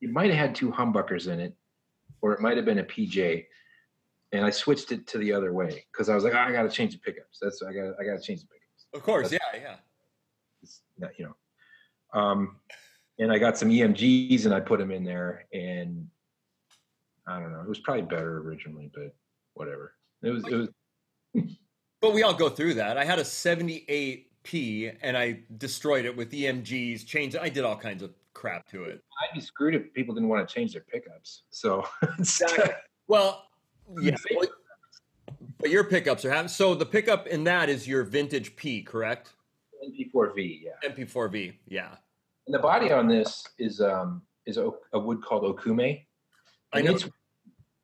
It 0.00 0.10
might 0.10 0.30
have 0.30 0.38
had 0.38 0.54
two 0.54 0.70
humbuckers 0.72 1.28
in 1.28 1.38
it, 1.38 1.54
or 2.22 2.32
it 2.32 2.40
might 2.40 2.56
have 2.56 2.66
been 2.66 2.78
a 2.78 2.84
PJ. 2.84 3.44
And 4.32 4.44
I 4.44 4.50
switched 4.50 4.90
it 4.90 5.06
to 5.08 5.18
the 5.18 5.32
other 5.32 5.52
way 5.52 5.84
because 5.92 6.08
I 6.08 6.14
was 6.14 6.24
like, 6.24 6.34
"Oh, 6.34 6.38
I 6.38 6.50
got 6.50 6.62
to 6.62 6.70
change 6.70 6.92
the 6.94 6.98
pickups. 6.98 7.38
That's 7.40 7.62
I 7.62 7.72
got 7.72 7.94
I 8.00 8.04
got 8.04 8.20
to 8.20 8.22
change 8.22 8.40
the 8.40 8.46
pickups. 8.46 8.63
Of 8.94 9.02
course, 9.02 9.32
yeah, 9.32 9.38
yeah. 9.54 9.76
It's 10.62 10.80
not, 10.98 11.10
you 11.18 11.26
know. 11.26 12.20
Um, 12.20 12.56
and 13.18 13.32
I 13.32 13.38
got 13.38 13.58
some 13.58 13.68
EMGs 13.68 14.44
and 14.44 14.54
I 14.54 14.60
put 14.60 14.78
them 14.78 14.90
in 14.90 15.04
there, 15.04 15.46
and 15.52 16.08
I 17.26 17.40
don't 17.40 17.52
know. 17.52 17.60
It 17.60 17.68
was 17.68 17.80
probably 17.80 18.02
better 18.02 18.38
originally, 18.38 18.90
but 18.94 19.14
whatever. 19.54 19.94
It 20.22 20.30
was 20.30 20.44
it 20.46 20.54
was 20.54 20.68
But 22.00 22.12
we 22.12 22.22
all 22.22 22.34
go 22.34 22.50
through 22.50 22.74
that. 22.74 22.98
I 22.98 23.04
had 23.04 23.18
a 23.18 23.22
78P 23.22 24.94
and 25.00 25.16
I 25.16 25.40
destroyed 25.56 26.04
it 26.04 26.14
with 26.14 26.30
EMGs, 26.32 27.06
changed 27.06 27.34
it. 27.34 27.40
I 27.40 27.48
did 27.48 27.64
all 27.64 27.78
kinds 27.78 28.02
of 28.02 28.12
crap 28.34 28.68
to 28.68 28.84
it. 28.84 29.00
I'd 29.22 29.34
be 29.34 29.40
screwed 29.40 29.74
if 29.74 29.90
people 29.94 30.14
didn't 30.14 30.28
want 30.28 30.46
to 30.46 30.54
change 30.54 30.74
their 30.74 30.82
pickups. 30.82 31.44
So 31.48 31.82
Well, 33.06 33.46
yeah. 34.00 34.16
well, 34.36 34.48
But 35.64 35.70
your 35.70 35.84
pickups 35.84 36.26
are 36.26 36.30
having 36.30 36.50
so 36.50 36.74
the 36.74 36.84
pickup 36.84 37.26
in 37.26 37.42
that 37.44 37.70
is 37.70 37.88
your 37.88 38.04
vintage 38.04 38.54
P, 38.54 38.82
correct? 38.82 39.32
NP4V, 39.82 40.60
yeah. 40.62 40.90
NP4V, 40.90 41.54
yeah. 41.66 41.94
And 42.46 42.54
the 42.54 42.58
body 42.58 42.92
on 42.92 43.08
this 43.08 43.42
is 43.58 43.80
um 43.80 44.20
is 44.44 44.58
a, 44.58 44.70
a 44.92 44.98
wood 44.98 45.22
called 45.22 45.42
okume. 45.42 46.04
I 46.74 46.82
know. 46.82 46.96
it's- 46.96 47.10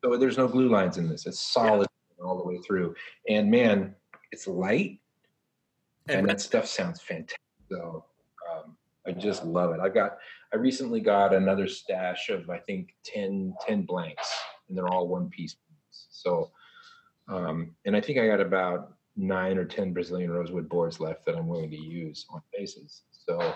so 0.04 0.14
there's 0.18 0.36
no 0.36 0.46
glue 0.46 0.68
lines 0.68 0.98
in 0.98 1.08
this. 1.08 1.26
It's 1.26 1.40
solid 1.40 1.86
all 2.22 2.36
the 2.36 2.44
way 2.44 2.58
through. 2.58 2.94
And 3.30 3.50
man, 3.50 3.94
it's 4.30 4.46
light 4.46 5.00
and, 6.08 6.20
And 6.20 6.28
that 6.28 6.42
stuff 6.42 6.66
sounds 6.66 7.00
fantastic. 7.00 7.38
So 7.70 8.04
um, 8.52 8.76
I 9.06 9.12
just 9.12 9.46
love 9.46 9.72
it. 9.72 9.80
I 9.80 9.88
got 9.88 10.18
I 10.52 10.56
recently 10.56 11.00
got 11.00 11.32
another 11.32 11.66
stash 11.66 12.28
of 12.28 12.50
I 12.50 12.58
think 12.58 12.94
10, 13.04 13.54
10 13.66 13.82
blanks, 13.82 14.30
and 14.68 14.76
they're 14.76 14.88
all 14.88 15.08
one 15.08 15.30
piece. 15.30 15.56
So 16.10 16.50
um, 17.30 17.74
and 17.84 17.96
I 17.96 18.00
think 18.00 18.18
I 18.18 18.26
got 18.26 18.40
about 18.40 18.94
nine 19.16 19.58
or 19.58 19.64
ten 19.64 19.92
Brazilian 19.92 20.30
rosewood 20.30 20.68
boards 20.68 21.00
left 21.00 21.24
that 21.26 21.36
I'm 21.36 21.46
willing 21.48 21.70
to 21.70 21.76
use 21.76 22.26
on 22.30 22.42
basses. 22.56 23.02
So 23.10 23.54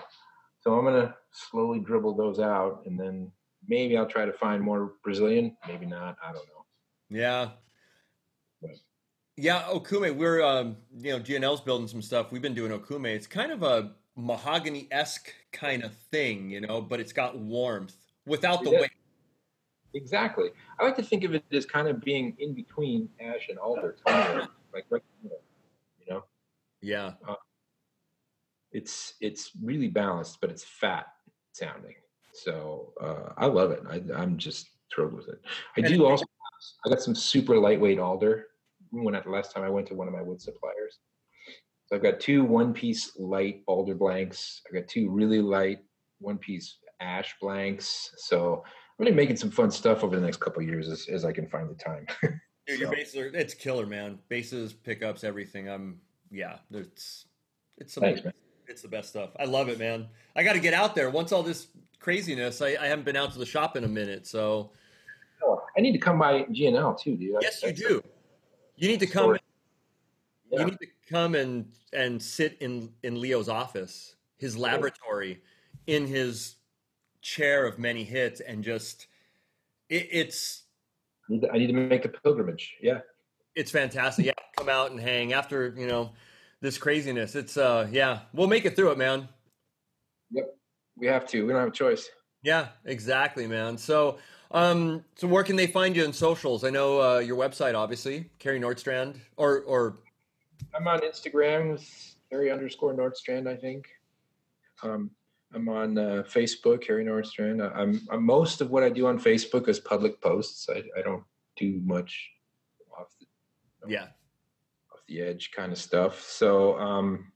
so 0.61 0.77
I'm 0.77 0.85
gonna 0.85 1.15
slowly 1.31 1.79
dribble 1.79 2.15
those 2.15 2.39
out, 2.39 2.83
and 2.85 2.99
then 2.99 3.31
maybe 3.67 3.97
I'll 3.97 4.07
try 4.07 4.25
to 4.25 4.33
find 4.33 4.61
more 4.61 4.93
Brazilian. 5.03 5.55
Maybe 5.67 5.85
not. 5.85 6.17
I 6.23 6.27
don't 6.31 6.47
know. 6.47 6.65
Yeah. 7.09 7.49
Right. 8.61 8.77
Yeah, 9.37 9.63
Okume, 9.63 10.15
we're 10.15 10.41
um, 10.41 10.77
you 10.97 11.11
know, 11.11 11.19
G&L's 11.19 11.59
building 11.61 11.87
some 11.89 12.01
stuff. 12.01 12.31
We've 12.31 12.41
been 12.41 12.53
doing 12.53 12.71
Okume. 12.71 13.07
It's 13.07 13.27
kind 13.27 13.51
of 13.51 13.63
a 13.63 13.91
mahogany 14.15 14.87
esque 14.91 15.33
kind 15.51 15.83
of 15.83 15.93
thing, 16.09 16.49
you 16.49 16.61
know, 16.61 16.81
but 16.81 17.01
it's 17.01 17.11
got 17.11 17.37
warmth 17.37 17.97
without 18.25 18.63
the 18.63 18.71
Yeah. 18.71 18.81
weight. 18.81 18.91
Exactly. 19.95 20.49
I 20.79 20.83
like 20.83 20.97
to 20.97 21.03
think 21.03 21.23
of 21.23 21.33
it 21.33 21.43
as 21.51 21.65
kind 21.65 21.87
of 21.87 22.01
being 22.01 22.35
in 22.37 22.53
between 22.53 23.09
ash 23.19 23.47
and 23.49 23.57
alder, 23.57 23.95
like 24.05 24.85
right 24.89 25.01
in 25.01 25.23
the 25.23 25.23
middle, 25.23 25.41
you 25.99 26.13
know. 26.13 26.23
Yeah. 26.81 27.13
It's 28.71 29.13
it's 29.21 29.51
really 29.63 29.87
balanced, 29.87 30.41
but 30.41 30.51
it's 30.51 30.65
fat 30.65 31.07
sounding. 31.53 31.95
So 32.33 32.91
uh, 33.01 33.31
I 33.37 33.45
love 33.45 33.71
it. 33.71 33.83
I, 33.89 34.01
I'm 34.13 34.37
just 34.37 34.67
thrilled 34.93 35.13
with 35.13 35.29
it. 35.29 35.39
I 35.77 35.81
do 35.81 36.05
also. 36.05 36.25
I 36.85 36.89
got 36.89 37.01
some 37.01 37.15
super 37.15 37.57
lightweight 37.57 37.99
alder 37.99 38.47
when 38.91 39.15
at 39.15 39.23
the 39.23 39.29
last 39.29 39.53
time 39.53 39.63
I 39.63 39.69
went 39.69 39.87
to 39.87 39.93
one 39.93 40.07
of 40.07 40.13
my 40.13 40.21
wood 40.21 40.41
suppliers. 40.41 40.99
So 41.85 41.95
I've 41.95 42.03
got 42.03 42.19
two 42.19 42.43
one-piece 42.43 43.17
light 43.17 43.61
alder 43.67 43.95
blanks. 43.95 44.61
I've 44.67 44.73
got 44.73 44.89
two 44.89 45.09
really 45.09 45.41
light 45.41 45.79
one-piece 46.19 46.79
ash 46.99 47.35
blanks. 47.39 48.11
So 48.17 48.63
I'm 48.97 49.03
going 49.03 49.13
to 49.13 49.17
be 49.17 49.23
making 49.23 49.35
some 49.37 49.51
fun 49.51 49.71
stuff 49.71 50.03
over 50.03 50.15
the 50.15 50.21
next 50.21 50.37
couple 50.37 50.61
of 50.61 50.67
years 50.69 50.87
as, 50.87 51.07
as 51.07 51.25
I 51.25 51.33
can 51.33 51.47
find 51.47 51.69
the 51.69 51.75
time. 51.75 52.07
Dude, 52.65 52.79
your 52.79 52.89
So- 52.89 52.95
basses 52.95 53.15
are 53.17 53.27
it's 53.27 53.53
killer, 53.53 53.85
man. 53.85 54.19
Basses, 54.29 54.73
pickups, 54.73 55.23
everything. 55.23 55.67
I'm 55.69 55.99
yeah, 56.31 56.57
it's 56.71 57.25
it's 57.77 57.93
some, 57.93 58.01
Thanks, 58.01 58.21
it's 58.67 58.81
the 58.81 58.87
best 58.87 59.09
stuff. 59.09 59.31
I 59.39 59.45
love 59.45 59.67
it, 59.69 59.77
man. 59.79 60.07
I 60.35 60.43
got 60.43 60.53
to 60.53 60.59
get 60.59 60.73
out 60.73 60.95
there. 60.95 61.09
Once 61.09 61.31
all 61.31 61.43
this 61.43 61.67
craziness, 61.99 62.61
I, 62.61 62.69
I 62.79 62.87
haven't 62.87 63.05
been 63.05 63.15
out 63.17 63.31
to 63.33 63.39
the 63.39 63.45
shop 63.45 63.75
in 63.75 63.83
a 63.83 63.87
minute, 63.87 64.25
so 64.27 64.71
Oh, 65.43 65.61
I 65.77 65.81
need 65.81 65.91
to 65.91 65.97
come 65.99 66.17
by 66.17 66.45
G&L 66.51 66.95
too, 66.95 67.17
dude. 67.17 67.35
yes, 67.41 67.61
you 67.61 67.73
do. 67.73 68.01
You 68.77 68.87
need 68.87 69.01
to 69.01 69.05
come. 69.07 69.23
Story. 69.25 69.39
You 70.51 70.65
need 70.65 70.79
to 70.79 70.87
come 71.09 71.35
and 71.35 71.71
and 71.93 72.21
sit 72.21 72.57
in 72.61 72.91
in 73.03 73.19
Leo's 73.19 73.49
office, 73.49 74.15
his 74.37 74.57
laboratory, 74.57 75.41
in 75.87 76.07
his 76.07 76.55
chair 77.25 77.65
of 77.65 77.79
many 77.79 78.03
hits, 78.03 78.39
and 78.39 78.63
just 78.63 79.07
it, 79.89 80.07
it's 80.11 80.63
I 81.27 81.33
need, 81.33 81.41
to, 81.41 81.51
I 81.51 81.57
need 81.57 81.67
to 81.67 81.73
make 81.73 82.05
a 82.05 82.09
pilgrimage. 82.09 82.75
Yeah. 82.81 82.99
it's 83.55 83.71
fantastic. 83.71 84.27
Yeah, 84.27 84.33
come 84.55 84.69
out 84.69 84.91
and 84.91 84.99
hang 84.99 85.33
after 85.33 85.73
you 85.75 85.87
know 85.87 86.11
this 86.61 86.77
craziness. 86.77 87.35
It's 87.35 87.57
uh 87.57 87.87
yeah, 87.91 88.19
we'll 88.31 88.47
make 88.47 88.65
it 88.65 88.75
through 88.75 88.91
it, 88.91 88.99
man. 88.99 89.27
Yep. 90.31 90.55
We 90.97 91.07
have 91.07 91.27
to. 91.29 91.45
We 91.45 91.51
don't 91.51 91.59
have 91.59 91.69
a 91.69 91.71
choice. 91.71 92.07
Yeah, 92.43 92.67
exactly, 92.85 93.47
man. 93.47 93.75
So 93.77 94.19
um 94.51 95.03
so 95.15 95.27
where 95.27 95.43
can 95.43 95.55
they 95.55 95.67
find 95.67 95.95
you 95.95 96.05
in 96.05 96.13
socials? 96.13 96.63
I 96.63 96.69
know 96.69 97.01
uh, 97.01 97.19
your 97.19 97.37
website, 97.37 97.73
obviously, 97.73 98.29
Carey 98.37 98.59
Nordstrand, 98.59 99.15
or 99.35 99.61
or 99.61 99.97
I'm 100.75 100.87
on 100.87 100.99
Instagram 100.99 101.71
with 101.71 102.15
Carey 102.29 102.51
underscore 102.51 102.93
Nordstrand, 102.93 103.47
I 103.47 103.55
think. 103.55 103.87
Um, 104.83 105.09
I'm 105.55 105.69
on 105.69 105.97
uh, 105.97 106.23
Facebook, 106.27 106.81
Carey 106.81 107.05
Nordstrand. 107.05 107.61
I'm, 107.75 108.01
I'm 108.11 108.25
most 108.25 108.59
of 108.59 108.71
what 108.71 108.83
I 108.83 108.89
do 108.89 109.07
on 109.07 109.17
Facebook 109.17 109.69
is 109.69 109.79
public 109.79 110.19
posts. 110.21 110.67
I, 110.69 110.83
I 110.97 111.01
don't 111.01 111.23
do 111.55 111.81
much 111.85 112.29
off 112.99 113.07
the, 113.19 113.25
yeah, 113.87 114.07
off 114.93 114.99
the 115.07 115.21
edge 115.21 115.51
kind 115.55 115.71
of 115.71 115.77
stuff. 115.77 116.21
So 116.21 116.77
um, 116.77 117.31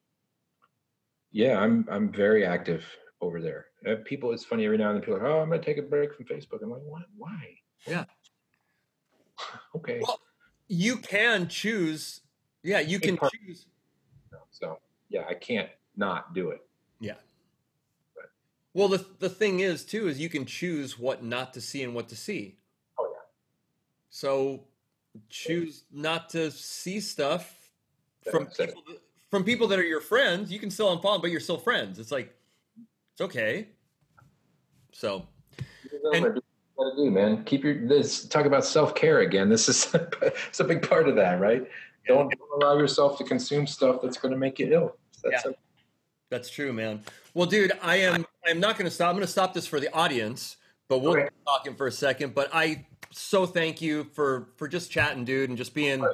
yeah, 1.31 1.57
I'm 1.59 1.87
I'm 1.89 2.11
very 2.11 2.45
active 2.45 2.85
over 3.21 3.41
there. 3.41 3.67
Uh, 3.87 3.95
people, 4.03 4.33
it's 4.33 4.43
funny 4.43 4.65
every 4.65 4.77
now 4.77 4.89
and 4.89 4.97
then. 4.97 5.01
People 5.01 5.15
are, 5.15 5.23
like, 5.23 5.31
oh, 5.31 5.39
I'm 5.39 5.49
gonna 5.49 5.61
take 5.61 5.77
a 5.77 5.81
break 5.81 6.13
from 6.13 6.25
Facebook. 6.25 6.61
I'm 6.61 6.71
like, 6.71 6.81
what? 6.83 7.03
Why? 7.15 7.55
Yeah. 7.87 8.03
okay. 9.75 10.01
Well, 10.05 10.19
you 10.67 10.97
can 10.97 11.47
choose. 11.47 12.21
Yeah, 12.63 12.81
you 12.81 12.99
can 12.99 13.15
part- 13.15 13.31
choose. 13.45 13.67
So 14.51 14.79
yeah, 15.07 15.23
I 15.29 15.35
can't 15.35 15.69
not 15.95 16.33
do 16.33 16.49
it. 16.49 16.59
Yeah. 16.99 17.13
Well, 18.73 18.87
the 18.87 19.05
the 19.19 19.29
thing 19.29 19.61
is 19.61 19.83
too 19.83 20.07
is 20.07 20.19
you 20.19 20.29
can 20.29 20.45
choose 20.45 20.99
what 20.99 21.23
not 21.23 21.53
to 21.53 21.61
see 21.61 21.83
and 21.83 21.93
what 21.95 22.09
to 22.09 22.15
see. 22.15 22.57
Oh 22.99 23.09
yeah. 23.11 23.19
So 24.09 24.61
choose 25.29 25.83
not 25.91 26.29
to 26.29 26.51
see 26.51 26.99
stuff 26.99 27.71
from 28.29 28.45
people 28.45 28.83
that, 28.87 29.01
from 29.31 29.43
people 29.43 29.67
that 29.67 29.79
are 29.79 29.83
your 29.83 30.01
friends. 30.01 30.51
You 30.51 30.59
can 30.59 30.69
still 30.69 30.95
unfollow, 30.95 31.21
but 31.21 31.31
you're 31.31 31.39
still 31.39 31.57
friends. 31.57 31.99
It's 31.99 32.11
like 32.11 32.33
it's 33.13 33.21
okay. 33.21 33.67
So 34.91 35.25
And- 36.13 36.39
do, 36.95 37.11
man. 37.11 37.43
Keep 37.43 37.63
your 37.63 37.87
this 37.87 38.25
talk 38.25 38.45
about 38.45 38.63
self 38.63 38.95
care 38.95 39.19
again. 39.19 39.49
This 39.49 39.67
is 39.67 39.93
it's 40.21 40.59
a 40.59 40.63
big 40.63 40.87
part 40.87 41.09
of 41.09 41.15
that, 41.15 41.39
right? 41.39 41.67
Don't, 42.07 42.29
don't 42.29 42.63
allow 42.63 42.77
yourself 42.77 43.17
to 43.19 43.23
consume 43.23 43.67
stuff 43.67 44.01
that's 44.01 44.17
going 44.17 44.31
to 44.31 44.37
make 44.37 44.57
you 44.59 44.73
ill. 44.73 44.95
That's 45.23 45.45
Yeah. 45.45 45.51
That's 46.29 46.49
true, 46.49 46.71
man. 46.73 47.01
Well, 47.33 47.47
dude, 47.47 47.71
I 47.81 47.97
am 47.97 48.25
I'm 48.47 48.59
not 48.59 48.77
going 48.77 48.85
to 48.85 48.91
stop. 48.91 49.09
I'm 49.09 49.15
going 49.15 49.25
to 49.25 49.31
stop 49.31 49.53
this 49.53 49.67
for 49.67 49.79
the 49.79 49.91
audience, 49.93 50.57
but 50.87 50.99
we'll 50.99 51.13
Okay. 51.13 51.23
keep 51.23 51.45
talking 51.45 51.75
for 51.75 51.87
a 51.87 51.91
second. 51.91 52.35
But 52.35 52.49
I 52.53 52.85
so 53.11 53.45
thank 53.45 53.81
you 53.81 54.05
for 54.13 54.49
for 54.57 54.67
just 54.67 54.91
chatting, 54.91 55.25
dude, 55.25 55.49
and 55.49 55.57
just 55.57 55.73
being 55.73 56.05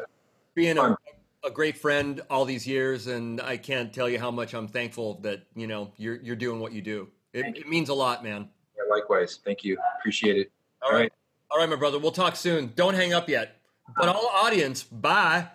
being 0.54 0.78
a, 0.78 0.98
a 1.44 1.52
great 1.52 1.78
friend 1.78 2.22
all 2.30 2.46
these 2.46 2.66
years. 2.66 3.08
And 3.08 3.42
I 3.42 3.58
can't 3.58 3.94
tell 3.94 4.10
you 4.10 4.20
how 4.20 4.32
much 4.32 4.54
I'm 4.54 4.68
thankful 4.68 5.16
that 5.22 5.44
you 5.56 5.68
know 5.68 5.92
you're 5.98 6.18
you're 6.18 6.36
doing 6.36 6.60
what 6.60 6.72
you 6.72 6.82
do. 6.82 7.10
It, 7.34 7.58
it 7.58 7.68
means 7.68 7.90
a 7.90 7.94
lot, 7.94 8.24
man. 8.24 8.48
Yeah, 8.78 8.84
likewise. 8.90 9.40
Thank 9.44 9.64
you. 9.64 9.78
Appreciate 10.00 10.38
it. 10.38 10.52
All 10.82 10.92
right. 10.94 11.12
all 11.52 11.58
right, 11.58 11.70
my 11.70 11.76
brother. 11.76 12.00
We'll 12.00 12.12
talk 12.12 12.36
soon. 12.36 12.72
Don't 12.76 12.94
hang 12.94 13.14
up 13.14 13.28
yet. 13.28 13.58
But 13.98 14.08
uh-huh. 14.08 14.20
all 14.20 14.46
audience, 14.46 14.84
bye. 14.84 15.48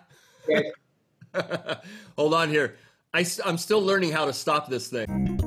Okay. 0.47 0.71
Hold 2.17 2.33
on 2.33 2.49
here. 2.49 2.75
I, 3.13 3.25
am 3.45 3.57
still 3.57 3.81
learning 3.81 4.11
how 4.11 4.23
to 4.25 4.31
stop 4.31 4.69
this 4.69 4.87
thing. 4.87 5.37